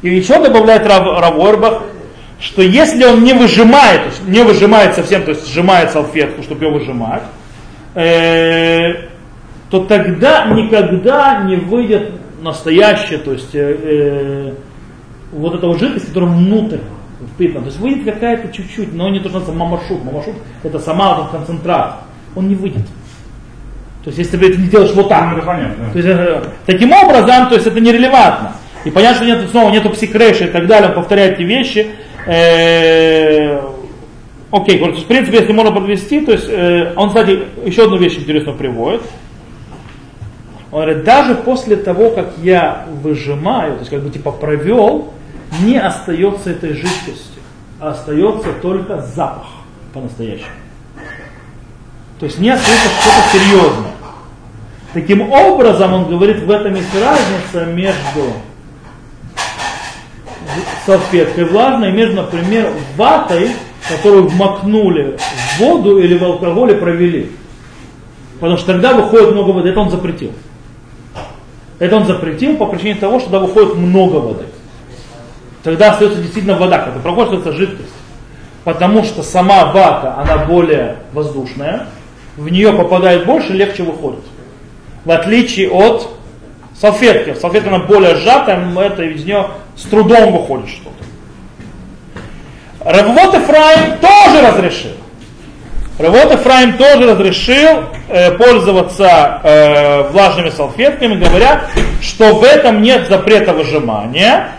И 0.03 0.09
еще 0.09 0.43
добавляет 0.43 0.87
Рав, 0.87 1.05
Рав 1.21 1.83
что 2.39 2.63
если 2.63 3.05
он 3.05 3.25
не 3.25 3.33
выжимает, 3.33 4.03
то 4.03 4.09
есть 4.09 4.29
не 4.29 4.45
выжимает 4.45 4.95
совсем, 4.95 5.23
то 5.23 5.31
есть 5.31 5.49
сжимает 5.49 5.91
салфетку, 5.91 6.43
чтобы 6.43 6.67
ее 6.67 6.71
выжимать, 6.71 7.23
э, 7.95 9.09
то 9.71 9.85
тогда 9.87 10.47
никогда 10.47 11.43
не 11.45 11.57
выйдет 11.57 12.13
настоящее, 12.43 13.19
то 13.19 13.33
есть 13.33 13.55
э, 13.55 14.53
э 14.53 14.53
вот 15.33 15.55
эта 15.55 15.67
вот 15.67 15.79
жидкость, 15.79 16.07
которая 16.07 16.31
внутрь 16.31 16.79
впитана. 17.35 17.63
То 17.63 17.67
есть 17.67 17.81
выйдет 17.81 18.05
какая-то 18.05 18.53
чуть-чуть, 18.53 18.95
но 18.95 19.09
не 19.09 19.19
то, 19.19 19.29
что 19.29 19.41
называется 19.41 19.65
мамашут. 19.65 20.05
Мамашут 20.05 20.35
это 20.63 20.79
сама 20.79 21.15
вот 21.15 21.31
концентрат. 21.31 21.97
Он 22.35 22.49
не 22.49 22.55
выйдет. 22.55 22.87
То 24.05 24.11
есть 24.11 24.19
если 24.19 24.37
ты 24.37 24.51
это 24.51 24.61
не 24.61 24.69
делаешь 24.69 24.93
вот 24.95 25.09
так. 25.09 25.37
Ну, 25.37 25.43
понятно. 25.43 25.91
То 25.93 25.99
есть, 25.99 26.09
э, 26.09 26.43
таким 26.65 26.93
образом, 26.93 27.49
то 27.49 27.55
есть 27.55 27.67
это 27.67 27.81
нерелевантно. 27.81 28.53
И 28.87 28.91
понятно, 28.93 29.17
что 29.17 29.25
нет, 29.25 29.51
снова 29.51 29.71
нету 29.71 29.91
псикрэша 29.91 30.45
и 30.45 30.49
так 30.49 30.69
далее, 30.69 30.91
он 30.91 30.95
повторяет 30.95 31.35
эти 31.35 31.43
вещи. 31.43 31.89
Э, 32.25 33.61
Окей, 34.53 34.81
okay, 34.81 34.93
в 34.93 35.07
принципе, 35.07 35.39
если 35.39 35.53
можно 35.53 35.73
подвести, 35.73 36.21
то 36.21 36.31
есть 36.31 36.47
э, 36.49 36.93
он, 36.95 37.09
кстати, 37.09 37.43
еще 37.65 37.87
одну 37.87 37.97
вещь 37.97 38.17
интересную 38.17 38.57
приводит. 38.57 39.03
Он 40.71 40.83
говорит, 40.83 41.03
даже 41.03 41.35
после 41.35 41.75
того, 41.75 42.11
как 42.11 42.35
я 42.41 42.87
выжимаю, 43.03 43.73
то 43.73 43.79
есть 43.81 43.91
как 43.91 44.03
бы 44.03 44.11
типа 44.11 44.31
провел, 44.31 45.13
не 45.63 45.79
остается 45.79 46.51
этой 46.51 46.75
жидкости, 46.75 47.41
а 47.81 47.91
остается 47.91 48.53
только 48.63 49.03
запах 49.03 49.49
по-настоящему. 49.93 50.47
То 52.21 52.27
есть 52.27 52.39
не 52.39 52.51
остается 52.51 52.89
что-то 53.01 53.37
серьезное. 53.37 53.93
Таким 54.93 55.33
образом, 55.33 55.93
он 55.93 56.05
говорит, 56.09 56.45
в 56.45 56.51
этом 56.53 56.77
есть 56.77 56.95
разница 56.95 57.67
между 57.67 58.33
салфеткой 60.85 61.45
влажной, 61.45 61.93
между, 61.93 62.17
например, 62.17 62.73
ватой, 62.97 63.51
которую 63.89 64.29
вмакнули 64.29 65.19
в 65.19 65.61
воду 65.61 65.99
или 65.99 66.17
в 66.17 66.25
алкоголь 66.25 66.73
и 66.73 66.75
провели. 66.75 67.31
Потому 68.41 68.57
что 68.57 68.73
тогда 68.73 68.95
выходит 68.95 69.33
много 69.33 69.51
воды. 69.51 69.71
Это 69.71 69.81
он 69.81 69.91
запретил. 69.91 70.33
Это 71.79 71.97
он 71.97 72.07
запретил 72.07 72.57
по 72.57 72.67
причине 72.67 72.95
того, 72.95 73.21
что 73.21 73.31
тогда 73.31 73.47
выходит 73.47 73.77
много 73.77 74.17
воды. 74.17 74.45
Тогда 75.63 75.93
остается 75.93 76.21
действительно 76.21 76.57
вода, 76.57 76.79
когда 76.79 77.01
проходит 77.01 77.41
это 77.41 77.53
жидкость. 77.53 77.93
Потому 78.65 79.05
что 79.05 79.23
сама 79.23 79.73
вата, 79.73 80.17
она 80.19 80.45
более 80.45 80.97
воздушная, 81.13 81.87
в 82.37 82.49
нее 82.49 82.73
попадает 82.73 83.27
больше, 83.27 83.53
легче 83.53 83.83
выходит. 83.83 84.25
В 85.05 85.11
отличие 85.11 85.71
от 85.71 86.16
салфетки. 86.81 87.39
Салфетка 87.39 87.69
она 87.69 87.81
более 87.81 88.17
сжатая, 88.17 88.67
это 88.79 89.03
из 89.03 89.25
нее 89.25 89.49
с 89.77 89.83
трудом 89.83 90.33
выходит 90.33 90.69
что-то. 90.69 90.91
Равот 92.85 93.35
Ефраим 93.35 93.99
тоже 93.99 94.47
разрешил. 94.47 94.93
Равот 95.99 96.31
Ефраим 96.31 96.77
тоже 96.77 97.11
разрешил 97.11 97.85
э, 98.09 98.33
пользоваться 98.33 99.41
э, 99.43 100.03
влажными 100.11 100.51
салфетками, 100.51 101.15
говоря, 101.15 101.63
что 102.03 102.35
в 102.35 102.45
этом 102.45 102.83
нет 102.83 103.09
запрета 103.09 103.55
выжимания, 103.55 104.51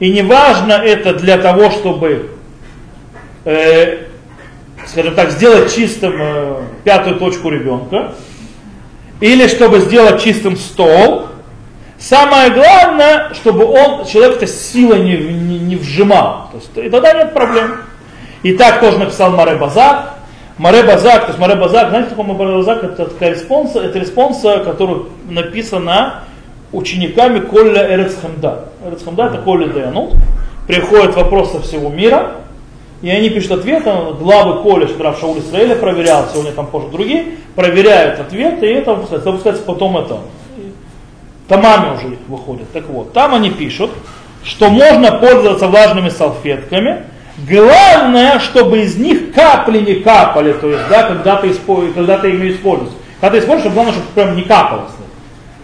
и 0.00 0.10
неважно 0.10 0.72
это 0.72 1.14
для 1.14 1.36
того, 1.36 1.70
чтобы, 1.70 2.30
э, 3.44 4.06
скажем 4.86 5.14
так, 5.14 5.30
сделать 5.30 5.74
чистым 5.74 6.14
э, 6.18 6.62
пятую 6.82 7.16
точку 7.16 7.50
ребенка, 7.50 8.14
или 9.20 9.46
чтобы 9.48 9.80
сделать 9.80 10.22
чистым 10.22 10.56
стол, 10.56 11.28
Самое 11.98 12.50
главное, 12.50 13.32
чтобы 13.34 13.64
он, 13.64 14.04
человек 14.04 14.36
это 14.36 14.46
силой 14.46 15.00
не, 15.00 15.16
не, 15.16 15.58
не 15.58 15.76
вжимал. 15.76 16.48
То 16.52 16.58
есть, 16.58 16.70
и 16.76 16.90
тогда 16.90 17.12
нет 17.14 17.32
проблем. 17.32 17.78
И 18.42 18.52
так 18.52 18.80
тоже 18.80 18.98
написал 18.98 19.32
Маре 19.32 19.56
Базак. 19.56 20.14
Маре 20.58 20.82
Базак, 20.82 21.22
то 21.22 21.28
есть 21.28 21.38
Маре 21.38 21.54
Базак, 21.54 21.90
знаете, 21.90 22.10
такой 22.10 22.24
Маре 22.24 22.56
Базак, 22.56 22.84
это 22.84 23.06
такая 23.06 23.30
респонса, 23.30 23.80
это 23.80 23.98
респонса, 23.98 24.60
которая 24.60 25.00
написана 25.28 26.22
учениками 26.72 27.40
Колель 27.40 27.94
Эрец 27.94 28.24
Хемда. 28.24 28.66
Эрец 28.86 29.04
Хемда 29.04 29.26
это 29.26 29.38
Колель 29.38 29.68
דיינות. 29.68 30.14
Приходят 30.66 31.14
вопросы 31.14 31.60
со 31.60 31.69
всего 31.69 31.90
мира, 31.90 32.32
и 33.02 33.10
они 33.10 33.30
пишут 33.30 33.52
ответы, 33.52 33.90
главы 34.18 34.62
Колеля, 34.62 34.88
что 34.88 35.02
Рав 35.02 35.18
Шауль 35.20 35.38
Исраэля 35.38 35.76
проверял, 35.76 36.26
сегодня 36.32 36.52
там 36.52 36.66
позже 36.66 36.88
другие, 36.88 37.24
проверяют 37.54 38.18
ответы, 38.18 38.66
и 38.66 38.74
это 38.74 38.94
выпускается. 38.94 39.30
выпускается 39.30 39.62
потом 39.62 39.96
это 39.98 40.18
томами 41.48 41.94
уже 41.94 42.18
выходят. 42.28 42.72
Так 42.72 42.86
вот, 42.88 43.12
там 43.12 43.34
они 43.34 43.50
пишут, 43.50 43.90
что 44.42 44.68
можно 44.68 45.12
пользоваться 45.12 45.66
влажными 45.66 46.08
салфетками, 46.08 47.02
главное, 47.48 48.38
чтобы 48.38 48.82
из 48.82 48.96
них 48.96 49.32
капли 49.32 49.80
не 49.80 49.94
капали, 49.96 50.52
то 50.52 50.68
есть, 50.68 50.88
да, 50.88 51.04
когда 51.04 51.36
ты, 51.36 51.50
использ... 51.50 51.92
когда 51.94 52.18
ты 52.18 52.30
ими 52.30 52.52
используешь. 52.52 52.92
Когда 53.20 53.38
ты 53.38 53.44
используешь, 53.44 53.72
главное, 53.72 53.92
чтобы 53.94 54.08
прям 54.14 54.36
не 54.36 54.42
капало 54.42 54.88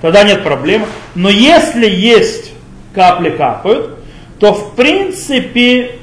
Тогда 0.00 0.24
нет 0.24 0.42
проблем. 0.42 0.84
Но 1.14 1.30
если 1.30 1.88
есть 1.88 2.52
капли 2.92 3.30
капают, 3.30 3.98
то 4.40 4.52
в 4.52 4.74
принципе, 4.74 5.98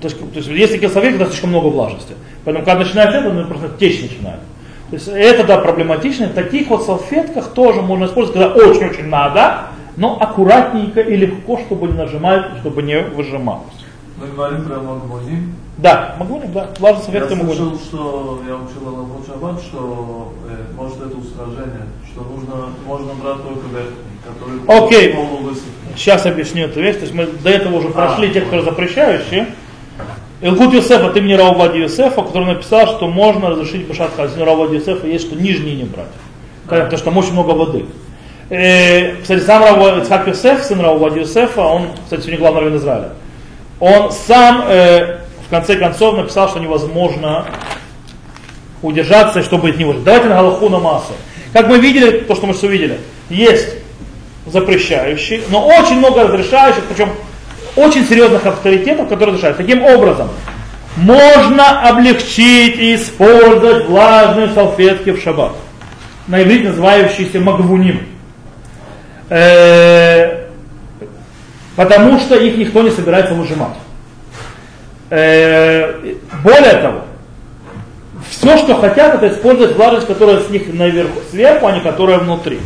то 0.00 0.08
есть, 0.08 0.18
то 0.18 0.36
есть 0.36 0.48
если 0.48 0.74
такие 0.74 0.88
салфетки, 0.88 1.18
то 1.18 1.26
слишком 1.26 1.50
много 1.50 1.66
влажности. 1.66 2.14
Поэтому 2.44 2.64
когда 2.64 2.82
начинается 2.82 3.18
это, 3.18 3.30
ну, 3.30 3.46
просто 3.46 3.68
течь 3.78 4.00
начинает. 4.00 4.40
То 4.90 4.96
есть 4.96 5.08
это 5.08 5.44
да 5.44 5.58
проблематично. 5.58 6.28
В 6.28 6.34
таких 6.34 6.68
вот 6.68 6.84
салфетках 6.84 7.48
тоже 7.52 7.82
можно 7.82 8.04
использовать, 8.04 8.40
когда 8.40 8.64
очень-очень 8.64 9.08
надо, 9.08 9.68
но 9.96 10.18
аккуратненько 10.20 11.00
и 11.00 11.16
легко, 11.16 11.58
чтобы 11.58 11.88
не 11.88 11.94
нажимать, 11.94 12.58
чтобы 12.60 12.82
не 12.82 13.00
выжималось. 13.00 13.72
Мы 14.20 14.28
говорим 14.28 14.64
про 14.64 14.76
магнозин. 14.76 15.54
Да, 15.78 16.14
магнозин, 16.18 16.52
да. 16.52 16.70
Влажная 16.78 17.04
салфетка 17.04 17.34
Я 17.34 17.40
слышал, 17.40 17.78
что 17.78 18.42
я 18.46 18.54
учил 18.54 18.88
Аллаху 18.88 19.24
Шаббат, 19.26 19.60
что 19.60 20.32
э, 20.48 20.72
может 20.76 20.98
это 20.98 21.16
устражение, 21.16 21.86
что 22.12 22.22
нужно, 22.22 22.68
можно 22.86 23.12
брать 23.14 23.42
только 23.42 23.66
верхний, 23.72 24.14
который 24.24 24.84
Окей. 24.86 25.16
Сейчас 25.96 26.26
объясню 26.26 26.66
эту 26.66 26.80
вещь. 26.80 26.96
То 26.96 27.02
есть 27.02 27.14
мы 27.14 27.26
до 27.26 27.50
этого 27.50 27.76
уже 27.76 27.88
прошли 27.88 28.28
а, 28.28 28.32
те, 28.32 28.40
которые 28.42 28.64
запрещающие. 28.64 29.48
Илкут 30.44 30.74
Юсефа, 30.74 31.08
ты 31.08 31.22
мне 31.22 31.36
Раувади 31.36 31.78
Юсефа, 31.78 32.20
который 32.20 32.44
написал, 32.44 32.86
что 32.86 33.08
можно 33.08 33.48
разрешить 33.48 33.86
Башат 33.86 34.10
Хазин 34.14 34.42
Раувади 34.42 34.74
Юсефа, 34.74 35.06
есть 35.06 35.26
что 35.26 35.36
нижние 35.36 35.74
не 35.74 35.84
брать. 35.84 36.04
Потому 36.68 36.96
что 36.96 37.04
там 37.06 37.16
очень 37.16 37.32
много 37.32 37.52
воды. 37.52 37.86
И, 38.50 39.14
кстати, 39.22 39.40
сам 39.40 39.62
Рав 39.64 40.02
Ицхак 40.02 40.28
Юсеф, 40.28 40.62
сын 40.62 40.82
Раувади 40.82 41.20
Юсефа, 41.20 41.62
он, 41.62 41.86
кстати, 42.04 42.20
сегодня 42.20 42.40
главный 42.40 42.60
раввин 42.60 42.76
Израиля, 42.76 43.08
он 43.80 44.12
сам 44.12 44.66
э, 44.68 45.20
в 45.46 45.48
конце 45.48 45.76
концов 45.76 46.14
написал, 46.18 46.50
что 46.50 46.58
невозможно 46.58 47.46
удержаться, 48.82 49.42
чтобы 49.42 49.70
от 49.70 49.78
него. 49.78 49.94
Давайте 49.94 50.28
на 50.28 50.34
Галаху 50.34 50.68
на 50.68 50.78
массу. 50.78 51.14
Как 51.54 51.68
мы 51.68 51.78
видели, 51.78 52.18
то, 52.18 52.34
что 52.34 52.46
мы 52.46 52.52
все 52.52 52.66
увидели, 52.66 53.00
есть 53.30 53.76
запрещающие, 54.44 55.40
но 55.48 55.66
очень 55.66 55.96
много 55.96 56.24
разрешающих, 56.24 56.84
причем 56.84 57.08
очень 57.76 58.06
серьезных 58.06 58.46
авторитетов, 58.46 59.08
которые 59.08 59.36
решают. 59.36 59.56
Таким 59.56 59.82
образом, 59.82 60.28
можно 60.96 61.88
облегчить 61.88 62.78
и 62.78 62.94
использовать 62.94 63.86
влажные 63.86 64.50
салфетки 64.50 65.10
в 65.10 65.20
шаббат. 65.20 65.52
На 66.28 66.42
иврите 66.42 66.68
называющиеся 66.68 67.40
магвуним. 67.40 68.06
Э, 69.28 70.46
потому 71.76 72.20
что 72.20 72.36
их 72.36 72.56
никто 72.56 72.82
не 72.82 72.90
собирается 72.90 73.34
выжимать. 73.34 73.74
Э, 75.10 76.14
более 76.42 76.74
того, 76.74 77.04
все, 78.30 78.56
что 78.58 78.76
хотят, 78.76 79.14
это 79.14 79.28
использовать 79.28 79.76
влажность, 79.76 80.06
которая 80.06 80.40
с 80.40 80.48
них 80.50 80.72
наверху, 80.72 81.20
сверху, 81.30 81.66
а 81.66 81.72
не 81.72 81.80
которая 81.80 82.18
внутри. 82.18 82.60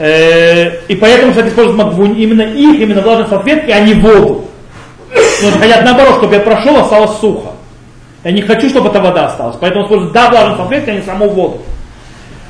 Э, 0.00 0.82
и 0.86 0.94
поэтому, 0.94 1.32
кстати, 1.32 1.48
используют 1.48 1.76
магвунь 1.76 2.20
именно 2.20 2.42
их, 2.42 2.80
именно 2.80 3.02
влажные 3.02 3.26
салфетки, 3.26 3.70
а 3.72 3.80
не 3.80 3.94
воду. 3.94 4.44
Но 5.42 5.50
хотят 5.58 5.84
наоборот, 5.84 6.18
чтобы 6.18 6.34
я 6.34 6.40
прошел, 6.40 6.76
осталось 6.76 7.18
сухо. 7.18 7.48
Я 8.22 8.30
не 8.30 8.42
хочу, 8.42 8.68
чтобы 8.68 8.90
эта 8.90 9.00
вода 9.00 9.26
осталась. 9.26 9.56
Поэтому 9.60 9.84
используют 9.84 10.12
да, 10.12 10.30
влажные 10.30 10.56
салфетки, 10.56 10.90
а 10.90 10.94
не 10.94 11.02
саму 11.02 11.28
воду. 11.28 11.62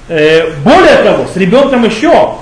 Э, 0.09 0.51
более 0.63 0.97
того, 0.97 1.25
с 1.33 1.37
ребенком 1.37 1.85
еще. 1.85 2.35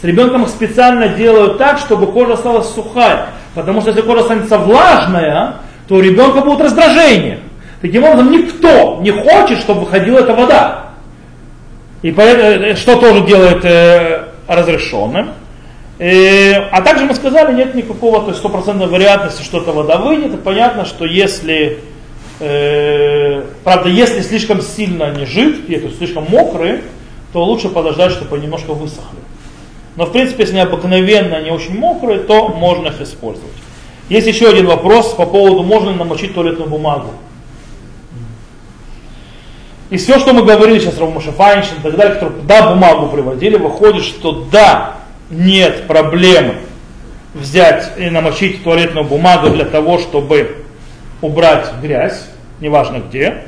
С 0.00 0.04
ребенком 0.04 0.44
их 0.44 0.48
специально 0.48 1.08
делают 1.08 1.58
так, 1.58 1.78
чтобы 1.78 2.06
кожа 2.06 2.32
осталась 2.32 2.68
сухая. 2.68 3.26
Потому 3.54 3.82
что 3.82 3.90
если 3.90 4.02
кожа 4.02 4.22
останется 4.22 4.56
влажная, 4.56 5.56
то 5.88 5.96
у 5.96 6.00
ребенка 6.00 6.40
будет 6.40 6.62
раздражение. 6.62 7.40
Таким 7.82 8.02
образом, 8.02 8.32
никто 8.32 8.98
не 9.02 9.10
хочет, 9.10 9.58
чтобы 9.58 9.80
выходила 9.80 10.20
эта 10.20 10.32
вода. 10.32 10.84
И 12.00 12.12
поэтому, 12.12 12.64
э, 12.64 12.76
что 12.76 12.96
тоже 12.96 13.26
делает 13.26 13.62
разрешенным. 14.46 15.30
И, 15.98 16.52
а 16.72 16.80
также 16.82 17.04
мы 17.04 17.14
сказали, 17.14 17.54
нет 17.54 17.74
никакого, 17.74 18.20
то 18.20 18.28
есть 18.28 18.40
стопроцентной 18.40 18.88
вероятности, 18.88 19.42
что 19.42 19.60
эта 19.60 19.72
вода 19.72 19.98
выйдет. 19.98 20.34
И 20.34 20.36
понятно, 20.36 20.84
что 20.84 21.04
если, 21.04 21.78
э, 22.40 23.42
правда, 23.62 23.88
если 23.88 24.20
слишком 24.22 24.60
сильно 24.60 25.06
они 25.06 25.24
жидкие, 25.24 25.78
то 25.78 25.86
есть 25.86 25.98
слишком 25.98 26.26
мокрые, 26.28 26.82
то 27.32 27.44
лучше 27.44 27.68
подождать, 27.68 28.12
чтобы 28.12 28.36
они 28.36 28.46
немножко 28.46 28.72
высохли. 28.72 29.18
Но 29.96 30.06
в 30.06 30.12
принципе, 30.12 30.42
если 30.42 30.54
они 30.54 30.62
обыкновенно, 30.62 31.36
они 31.36 31.50
очень 31.50 31.78
мокрые, 31.78 32.18
то 32.18 32.48
можно 32.48 32.88
их 32.88 33.00
использовать. 33.00 33.52
Есть 34.08 34.26
еще 34.26 34.48
один 34.48 34.66
вопрос 34.66 35.14
по 35.14 35.24
поводу, 35.24 35.62
можно 35.62 35.90
ли 35.90 35.96
намочить 35.96 36.34
туалетную 36.34 36.68
бумагу. 36.68 37.10
И 39.94 39.96
все, 39.96 40.18
что 40.18 40.34
мы 40.34 40.42
говорили 40.42 40.80
сейчас, 40.80 40.98
Равмаша 40.98 41.30
Файншин 41.30 41.76
и 41.78 41.80
так 41.80 41.94
далее, 41.94 42.14
которые 42.14 42.42
да, 42.42 42.68
бумагу 42.68 43.06
приводили, 43.10 43.56
выходит, 43.56 44.02
что 44.02 44.44
да, 44.50 44.96
нет 45.30 45.86
проблемы 45.86 46.56
взять 47.32 47.92
и 47.96 48.10
намочить 48.10 48.64
туалетную 48.64 49.06
бумагу 49.06 49.50
для 49.50 49.64
того, 49.64 50.00
чтобы 50.00 50.64
убрать 51.22 51.70
грязь, 51.80 52.26
неважно 52.58 53.04
где. 53.08 53.44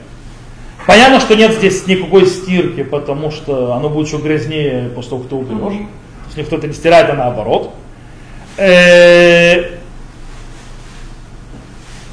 Понятно, 0.86 1.18
что 1.18 1.34
нет 1.34 1.52
здесь 1.54 1.84
никакой 1.88 2.26
стирки, 2.26 2.84
потому 2.84 3.32
что 3.32 3.74
оно 3.74 3.88
будет 3.88 4.06
еще 4.06 4.18
грязнее 4.18 4.88
после 4.90 5.10
того, 5.10 5.22
как 5.22 5.30
ты 5.30 5.34
уберешь. 5.34 5.78
То 5.78 6.26
есть 6.26 6.36
никто 6.36 6.56
это 6.58 6.68
не 6.68 6.74
стирает, 6.74 7.10
а 7.10 7.14
наоборот. 7.14 7.74
Э, 8.56 9.64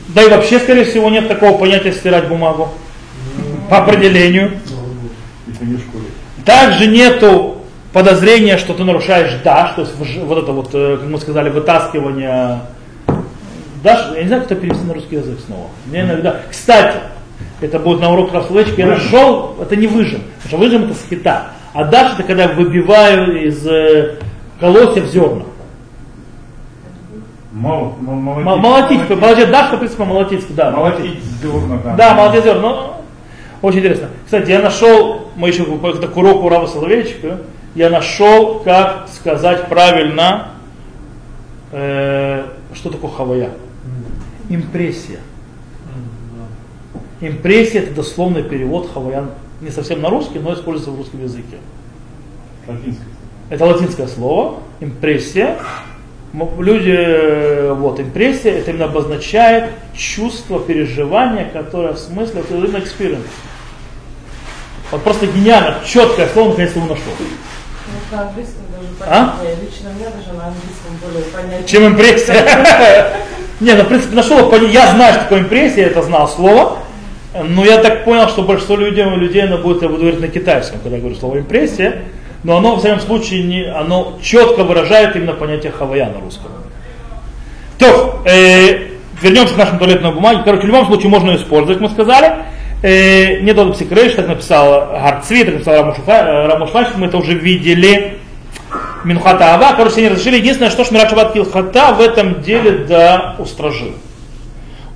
Да 0.08 0.24
и 0.24 0.30
вообще, 0.30 0.58
скорее 0.58 0.86
всего, 0.86 1.12
нет 1.12 1.28
такого 1.28 1.56
понятия 1.56 1.92
стирать 1.92 2.28
бумагу. 2.28 2.70
По 3.74 3.80
определению. 3.80 4.51
Это. 5.47 5.65
Также 6.45 6.86
нету 6.86 7.57
подозрения, 7.91 8.57
что 8.57 8.76
ты 8.76 8.84
нарушаешь 8.84 9.34
даш, 9.43 9.71
то 9.71 9.82
есть 9.82 9.95
вот 9.97 10.38
это 10.38 10.51
вот, 10.51 10.69
э, 10.74 10.97
как 10.97 11.09
мы 11.09 11.17
сказали, 11.17 11.49
вытаскивание 11.49 12.59
даш. 13.84 14.11
Я 14.15 14.21
не 14.21 14.28
знаю, 14.28 14.43
кто 14.43 14.53
перевести 14.53 14.86
на 14.86 14.93
русский 14.93 15.15
язык 15.15 15.39
снова. 15.47 15.69
Мне 15.88 16.01
иногда. 16.01 16.41
Кстати, 16.51 16.97
это 17.61 17.80
будет 17.80 17.99
на 17.99 18.11
урок 18.11 18.30
словечки. 18.45 18.80
Я 18.80 18.86
нашел, 18.88 19.55
это 19.59 19.76
не 19.76 19.88
выжим, 19.88 20.21
потому 20.43 20.47
что 20.49 20.57
выжим 20.57 20.84
это 20.84 20.93
скита. 20.93 21.47
А 21.74 21.86
даш 21.86 22.13
это 22.13 22.24
когда 22.24 22.49
выбиваю 22.49 23.47
из 23.47 23.65
э, 23.65 24.17
колосьев 24.59 25.05
зерна. 25.07 25.45
Мол- 27.51 27.95
мол- 28.01 28.15
молотить. 28.15 28.99
Молотить, 28.99 29.09
молотить, 29.19 29.49
даш, 29.51 29.71
в 29.71 29.78
принципе, 29.78 30.03
молотить, 30.03 30.55
да. 30.55 30.69
Молотить 30.69 31.24
зерна, 31.41 31.80
да. 31.84 31.95
Да, 31.95 32.41
зерна. 32.41 32.93
Очень 33.64 33.80
интересно. 33.80 34.09
Кстати, 34.26 34.51
я 34.51 34.61
нашел, 34.61 35.30
мы 35.38 35.47
еще 35.47 35.64
по 35.64 35.93
к 35.93 36.18
уроку 36.18 36.49
Рава 36.49 36.68
Соловейчика, 36.68 37.39
я 37.76 37.89
нашел, 37.89 38.59
как 38.59 39.07
сказать 39.07 39.70
правильно, 39.70 40.49
э, 41.72 42.45
что 42.74 42.89
такое 42.89 43.09
хавая. 43.09 43.51
Импрессия. 44.49 45.20
Импрессия 47.22 47.84
это 47.84 47.95
дословный 47.95 48.43
перевод 48.43 48.91
хаваян, 48.93 49.30
не 49.61 49.70
совсем 49.70 50.01
на 50.01 50.09
русский, 50.09 50.39
но 50.39 50.53
используется 50.53 50.91
в 50.91 50.97
русском 50.97 51.24
языке. 51.24 51.55
Латинское. 52.68 53.07
Это 53.49 53.66
латинское 53.66 54.07
слово, 54.07 54.59
импрессия. 54.82 55.57
Люди, 56.59 56.93
э, 56.93 57.74
вот, 57.74 58.01
импрессия, 58.01 58.57
это 58.57 58.72
именно 58.72 58.86
обозначает 58.86 59.70
чувство, 59.95 60.59
переживание, 60.59 61.45
которое 61.45 61.93
в 61.93 61.97
смысле, 61.97 62.41
это 62.41 62.55
именно 62.55 62.76
experience. 62.76 63.22
Вот 64.92 65.04
просто 65.04 65.28
гениально, 65.28 65.78
четкое 65.86 66.28
слово, 66.30 66.50
наконец-то 66.50 66.80
его 66.80 66.90
нашел. 66.90 67.14
Ну, 67.20 68.18
на 68.18 68.22
А? 69.06 69.38
понятнее. 69.38 69.58
Лично 69.62 69.90
мне 69.90 70.06
даже 70.06 70.38
на 70.38 70.48
английском 70.48 70.98
более 71.02 71.24
понятнее. 71.32 71.68
Чем 71.68 71.88
импрессия. 71.88 73.10
Не, 73.60 73.74
ну, 73.74 73.84
в 73.84 73.88
принципе, 73.88 74.16
нашел, 74.16 74.52
я 74.68 74.88
знаю, 74.88 75.14
что 75.14 75.24
такое 75.24 75.40
импрессия, 75.40 75.86
это 75.86 76.02
знал 76.02 76.28
слово, 76.28 76.80
но 77.34 77.64
я 77.64 77.78
так 77.78 78.04
понял, 78.04 78.28
что 78.28 78.44
большинство 78.44 78.76
людей, 78.76 79.04
людей 79.06 79.44
оно 79.44 79.58
будет, 79.58 79.82
я 79.82 79.88
буду 79.88 80.02
говорить 80.02 80.20
на 80.20 80.28
китайском, 80.28 80.80
когда 80.80 80.98
я 80.98 81.02
говорю 81.02 81.18
слово 81.18 81.40
импрессия, 81.40 82.04
но 82.44 82.58
оно, 82.58 82.76
в 82.76 82.80
всяком 82.80 83.00
случае, 83.00 83.44
не, 83.44 83.64
оно 83.64 84.20
четко 84.22 84.64
выражает 84.64 85.16
именно 85.16 85.34
понятие 85.34 85.72
хавая 85.72 86.10
на 86.10 86.20
русском. 86.20 86.52
То, 87.78 88.22
э, 88.26 88.90
вернемся 89.22 89.54
к 89.54 89.58
нашему 89.58 89.80
туалетной 89.80 90.12
бумаге. 90.12 90.42
Короче, 90.44 90.64
в 90.64 90.68
любом 90.68 90.86
случае 90.86 91.10
можно 91.10 91.36
использовать, 91.36 91.80
мы 91.80 91.90
сказали. 91.90 92.44
Э, 92.84 93.40
не 93.40 93.54
дал 93.54 93.72
псикрейш, 93.72 94.14
так 94.16 94.28
написал 94.28 94.90
Гарцви, 94.92 95.46
так 95.46 95.54
написал 95.56 96.48
Рамушвач, 96.48 96.90
мы 96.98 97.08
это 97.08 97.18
уже 97.18 97.34
видели. 97.34 98.18
Минхата 99.06 99.54
Ава, 99.54 99.74
короче, 99.78 100.00
они 100.00 100.10
разрешили. 100.10 100.36
Единственное, 100.36 100.70
что 100.70 100.84
Шмират 100.84 101.10
Шаббат 101.10 101.32
Килхата 101.32 101.94
в 101.94 102.02
этом 102.02 102.42
деле 102.42 102.80
да 102.86 103.36
устражил. 103.40 103.94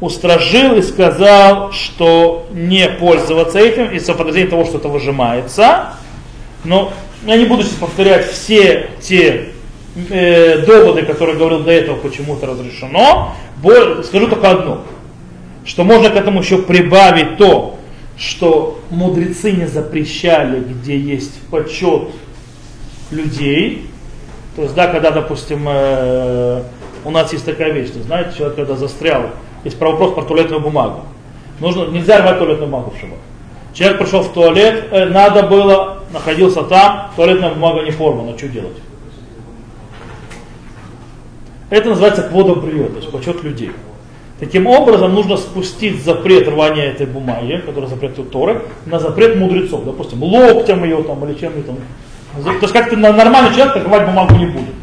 Устражил 0.02 0.76
и 0.76 0.82
сказал, 0.82 1.72
что 1.72 2.48
не 2.52 2.90
пользоваться 2.90 3.58
этим 3.58 3.90
из-за 3.92 4.14
подозрения 4.14 4.50
того, 4.50 4.66
что 4.66 4.80
это 4.80 4.90
выжимается. 4.90 5.94
Но 6.66 6.92
я 7.26 7.38
не 7.38 7.46
буду 7.46 7.64
сейчас 7.64 7.76
повторять 7.76 8.30
все 8.30 8.90
те 9.00 9.54
э, 10.10 10.58
доводы, 10.66 11.04
которые 11.04 11.38
говорил 11.38 11.62
до 11.62 11.72
этого, 11.72 11.96
почему 11.96 12.36
это 12.36 12.48
разрешено. 12.48 13.34
Скажу 14.04 14.28
только 14.28 14.52
одно, 14.52 14.82
что 15.64 15.86
можно 15.86 16.10
к 16.10 16.18
этому 16.18 16.42
еще 16.42 16.58
прибавить 16.58 17.38
то, 17.38 17.76
что 18.18 18.80
мудрецы 18.89 19.51
не 19.51 19.68
запрещали, 19.68 20.59
где 20.59 20.97
есть 20.97 21.39
почет 21.49 22.09
людей. 23.11 23.88
То 24.55 24.63
есть, 24.63 24.74
да, 24.74 24.88
когда, 24.88 25.11
допустим, 25.11 25.65
э, 25.68 26.63
у 27.05 27.11
нас 27.11 27.32
есть 27.32 27.45
такая 27.45 27.72
вещь, 27.72 27.89
что, 27.89 28.01
знаете, 28.01 28.36
человек, 28.36 28.55
когда 28.55 28.76
застрял, 28.76 29.30
есть 29.63 29.78
про 29.78 29.91
вопрос 29.91 30.15
про 30.15 30.24
туалетную 30.24 30.61
бумагу. 30.61 31.01
Нужно, 31.59 31.86
нельзя 31.86 32.22
рвать 32.22 32.39
туалетную 32.39 32.70
бумагу 32.70 32.91
в 32.95 32.99
шаббат. 32.99 33.20
Человек 33.74 33.99
пришел 33.99 34.22
в 34.22 34.34
туалет, 34.34 34.86
э, 34.91 35.05
надо 35.05 35.43
было, 35.43 35.99
находился 36.11 36.63
там, 36.63 37.11
туалетная 37.15 37.53
бумага 37.53 37.84
не 37.84 37.91
порвана, 37.91 38.36
что 38.36 38.47
делать? 38.47 38.78
Это 41.70 41.89
называется 41.89 42.24
кводобриот, 42.24 42.93
то 42.93 42.99
есть 42.99 43.11
почет 43.11 43.43
людей. 43.43 43.72
Таким 44.40 44.68
образом, 44.68 45.16
нужно 45.16 45.36
спустить 45.38 46.04
запрет 46.04 46.48
рвания 46.48 46.92
этой 46.92 47.08
бумаги, 47.08 47.62
который 47.66 47.90
запрет 47.90 48.30
Торы, 48.30 48.62
на 48.86 49.00
запрет 49.00 49.36
мудрецов. 49.36 49.84
Допустим, 49.84 50.22
локтем 50.22 50.84
ее 50.84 51.02
там 51.04 51.28
или 51.28 51.38
чем-то 51.38 51.62
там. 51.64 51.78
То 52.44 52.52
есть 52.62 52.74
как-то 52.74 52.96
нормальный 52.96 53.54
человек 53.56 53.74
так 53.74 53.86
рвать 53.86 54.06
бумагу 54.06 54.36
не 54.36 54.46
будет. 54.46 54.76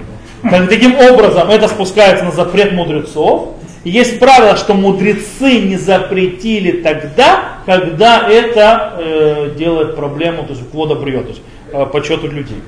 Так, 0.43 0.69
таким 0.69 0.99
образом, 0.99 1.51
это 1.51 1.69
спускается 1.69 2.25
на 2.25 2.33
запрет 2.33 2.73
мудрецов. 2.73 3.55
Есть 3.85 4.19
правило, 4.19 4.57
что 4.57 4.75
мудрецы 4.75 5.61
не 5.61 5.77
запретили 5.77 6.83
тогда, 6.83 7.59
когда 7.67 8.29
это 8.29 8.95
э, 8.99 9.51
делает 9.57 9.95
проблему, 9.95 10.45
то 10.45 10.55
есть 10.55 10.71
квода 10.71 10.95
бриот, 10.95 11.25
то 11.25 11.29
есть 11.31 11.43
э, 11.71 11.87
почету 11.87 12.29
людей. 12.29 12.59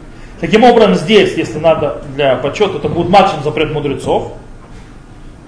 Таким 0.41 0.63
образом, 0.65 0.95
здесь, 0.95 1.35
если 1.37 1.59
надо 1.59 2.03
для 2.15 2.37
почета, 2.37 2.77
это 2.77 2.89
будет 2.89 3.09
максимум 3.09 3.43
запрет 3.43 3.73
мудрецов. 3.73 4.33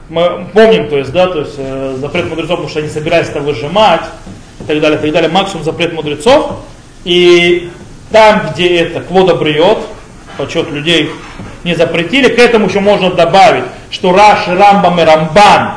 Мы 0.08 0.46
помним, 0.54 0.88
то 0.88 0.96
есть, 0.96 1.12
да, 1.12 1.26
то 1.26 1.40
есть 1.40 1.54
э, 1.58 1.96
запрет 2.00 2.28
мудрецов, 2.28 2.50
потому 2.50 2.68
что 2.68 2.78
они 2.78 2.88
собираются 2.88 3.32
это 3.32 3.42
выжимать 3.42 4.04
и 4.60 4.64
так 4.64 4.80
далее, 4.80 4.98
и 4.98 5.02
так 5.02 5.12
далее, 5.12 5.30
максимум 5.30 5.64
запрет 5.64 5.92
мудрецов. 5.92 6.60
И 7.04 7.70
там, 8.10 8.50
где 8.50 8.76
это 8.78 9.00
квода 9.00 9.34
бриот, 9.34 9.86
почет 10.38 10.70
людей 10.70 11.10
не 11.64 11.74
запретили, 11.74 12.28
к 12.28 12.38
этому 12.38 12.68
еще 12.68 12.80
можно 12.80 13.10
добавить, 13.10 13.64
что 13.90 14.12
Раши, 14.12 14.56
Рамбам 14.56 14.98
и 15.00 15.04
Рамбан 15.04 15.72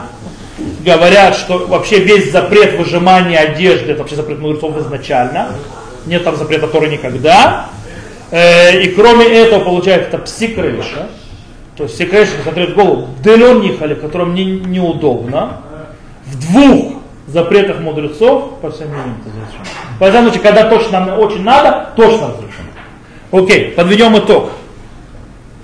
говорят, 0.86 1.36
что 1.36 1.68
вообще 1.68 2.00
весь 2.00 2.32
запрет 2.32 2.78
выжимания 2.78 3.40
одежды, 3.40 3.92
это 3.92 4.02
вообще 4.02 4.16
запрет 4.16 4.40
мудрецов 4.40 4.78
изначально, 4.78 5.50
нет 6.06 6.24
там 6.24 6.38
запрета 6.38 6.68
Торы 6.68 6.88
никогда. 6.88 7.68
Э, 8.32 8.80
И 8.80 8.88
кроме 8.92 9.26
этого, 9.26 9.64
получается, 9.64 10.08
это 10.08 10.18
псикрейша, 10.20 11.10
то 11.82 11.86
есть 11.86 11.96
псикрейша, 11.96 12.34
смотреть 12.44 12.76
голову, 12.76 13.08
делен 13.24 13.62
нихали, 13.62 13.96
которым 13.96 14.36
не, 14.36 14.46
неудобно, 14.46 15.62
в 16.28 16.40
двух 16.40 17.02
запретах 17.26 17.80
мудрецов, 17.80 18.60
по 18.62 18.70
всем 18.70 18.90
мнениям, 18.90 19.18
это 19.20 19.30
разрешено. 19.30 19.66
Поэтому, 19.98 20.32
когда 20.44 20.70
точно 20.70 21.00
нам 21.00 21.20
очень 21.20 21.42
надо, 21.42 21.90
точно 21.96 22.28
разрешено. 22.28 22.70
Окей, 23.32 23.72
подведем 23.72 24.16
итог. 24.16 24.52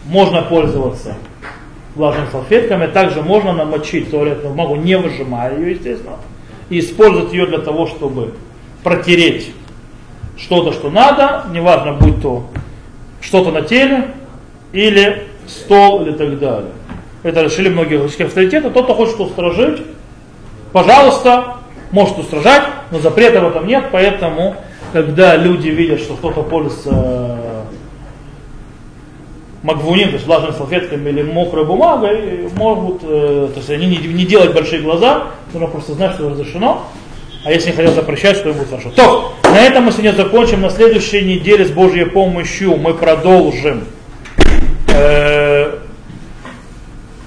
Можно 0.08 0.42
пользоваться 0.42 1.18
влажными 1.94 2.30
салфетками, 2.32 2.88
также 2.88 3.22
можно 3.22 3.54
намочить 3.54 4.10
туалетную 4.10 4.56
бумагу, 4.56 4.76
не 4.76 4.98
выжимая 4.98 5.56
ее, 5.56 5.74
естественно, 5.74 6.16
и 6.72 6.80
использовать 6.80 7.32
ее 7.32 7.46
для 7.46 7.60
того, 7.60 7.86
чтобы 7.86 8.34
протереть 8.84 9.52
что-то, 10.36 10.74
что 10.74 10.90
надо, 10.90 11.46
неважно, 11.52 11.94
будь 11.94 12.20
то 12.24 12.48
что-то 13.22 13.52
на 13.52 13.62
теле, 13.62 14.16
или 14.72 15.28
стол, 15.48 16.04
или 16.06 16.12
так 16.12 16.40
далее. 16.40 16.72
Это 17.24 17.42
решили 17.42 17.70
многие 17.70 18.04
авторитеты. 18.04 18.70
Тот, 18.70 18.86
кто 18.86 18.94
хочет 18.94 19.20
устражить, 19.20 19.82
пожалуйста, 20.72 21.58
может 21.92 22.18
устражать, 22.18 22.64
но 22.92 23.00
запрета 23.00 23.42
в 23.42 23.48
этом 23.48 23.68
нет, 23.68 23.86
поэтому, 23.92 24.56
когда 24.94 25.36
люди 25.36 25.70
видят, 25.70 26.00
что 26.00 26.16
кто-то 26.16 26.44
пользуется 26.44 26.90
э, 26.94 27.64
магвунин, 29.64 30.10
то 30.10 30.16
есть 30.16 30.26
влажными 30.26 30.54
салфетками 30.54 31.10
или 31.10 31.24
мокрой 31.24 31.66
бумагой, 31.66 32.50
могут, 32.56 33.02
э, 33.04 33.50
то 33.54 33.58
есть 33.58 33.70
они 33.70 33.88
не, 33.88 33.98
не 33.98 34.26
делать 34.26 34.54
большие 34.54 34.82
глаза, 34.82 35.28
нужно 35.54 35.68
просто 35.68 35.94
знать, 35.94 36.14
что 36.14 36.30
разрешено, 36.30 36.84
а 37.44 37.52
если 37.52 37.70
не 37.70 37.76
хотят 37.76 37.96
запрещать, 37.96 38.38
что 38.38 38.50
им 38.50 38.58
будет 38.58 38.70
хорошо. 38.70 38.92
То, 38.92 39.34
на 39.44 39.62
этом 39.62 39.86
мы 39.86 39.92
сегодня 39.92 40.12
закончим. 40.12 40.62
На 40.62 40.70
следующей 40.70 41.22
неделе 41.22 41.66
с 41.66 41.72
Божьей 41.72 42.06
помощью 42.06 42.76
мы 42.76 42.94
продолжим 42.94 43.86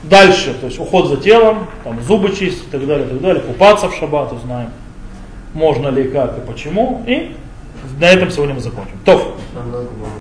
дальше, 0.02 0.54
то 0.60 0.66
есть 0.66 0.78
уход 0.78 1.08
за 1.08 1.16
телом, 1.16 1.66
там, 1.84 2.00
зубы 2.02 2.34
чистить 2.34 2.66
и 2.68 2.70
так 2.70 2.86
далее, 2.86 3.06
так 3.06 3.20
далее, 3.20 3.42
купаться 3.42 3.88
в 3.88 3.94
шаббат, 3.94 4.32
узнаем, 4.32 4.70
можно 5.54 5.88
ли, 5.88 6.10
как 6.10 6.36
и 6.36 6.40
почему. 6.40 7.02
И 7.06 7.34
на 7.98 8.06
этом 8.06 8.30
сегодня 8.30 8.54
мы 8.54 8.60
закончим. 8.60 8.98
То. 9.04 9.36
Однако, 9.56 10.19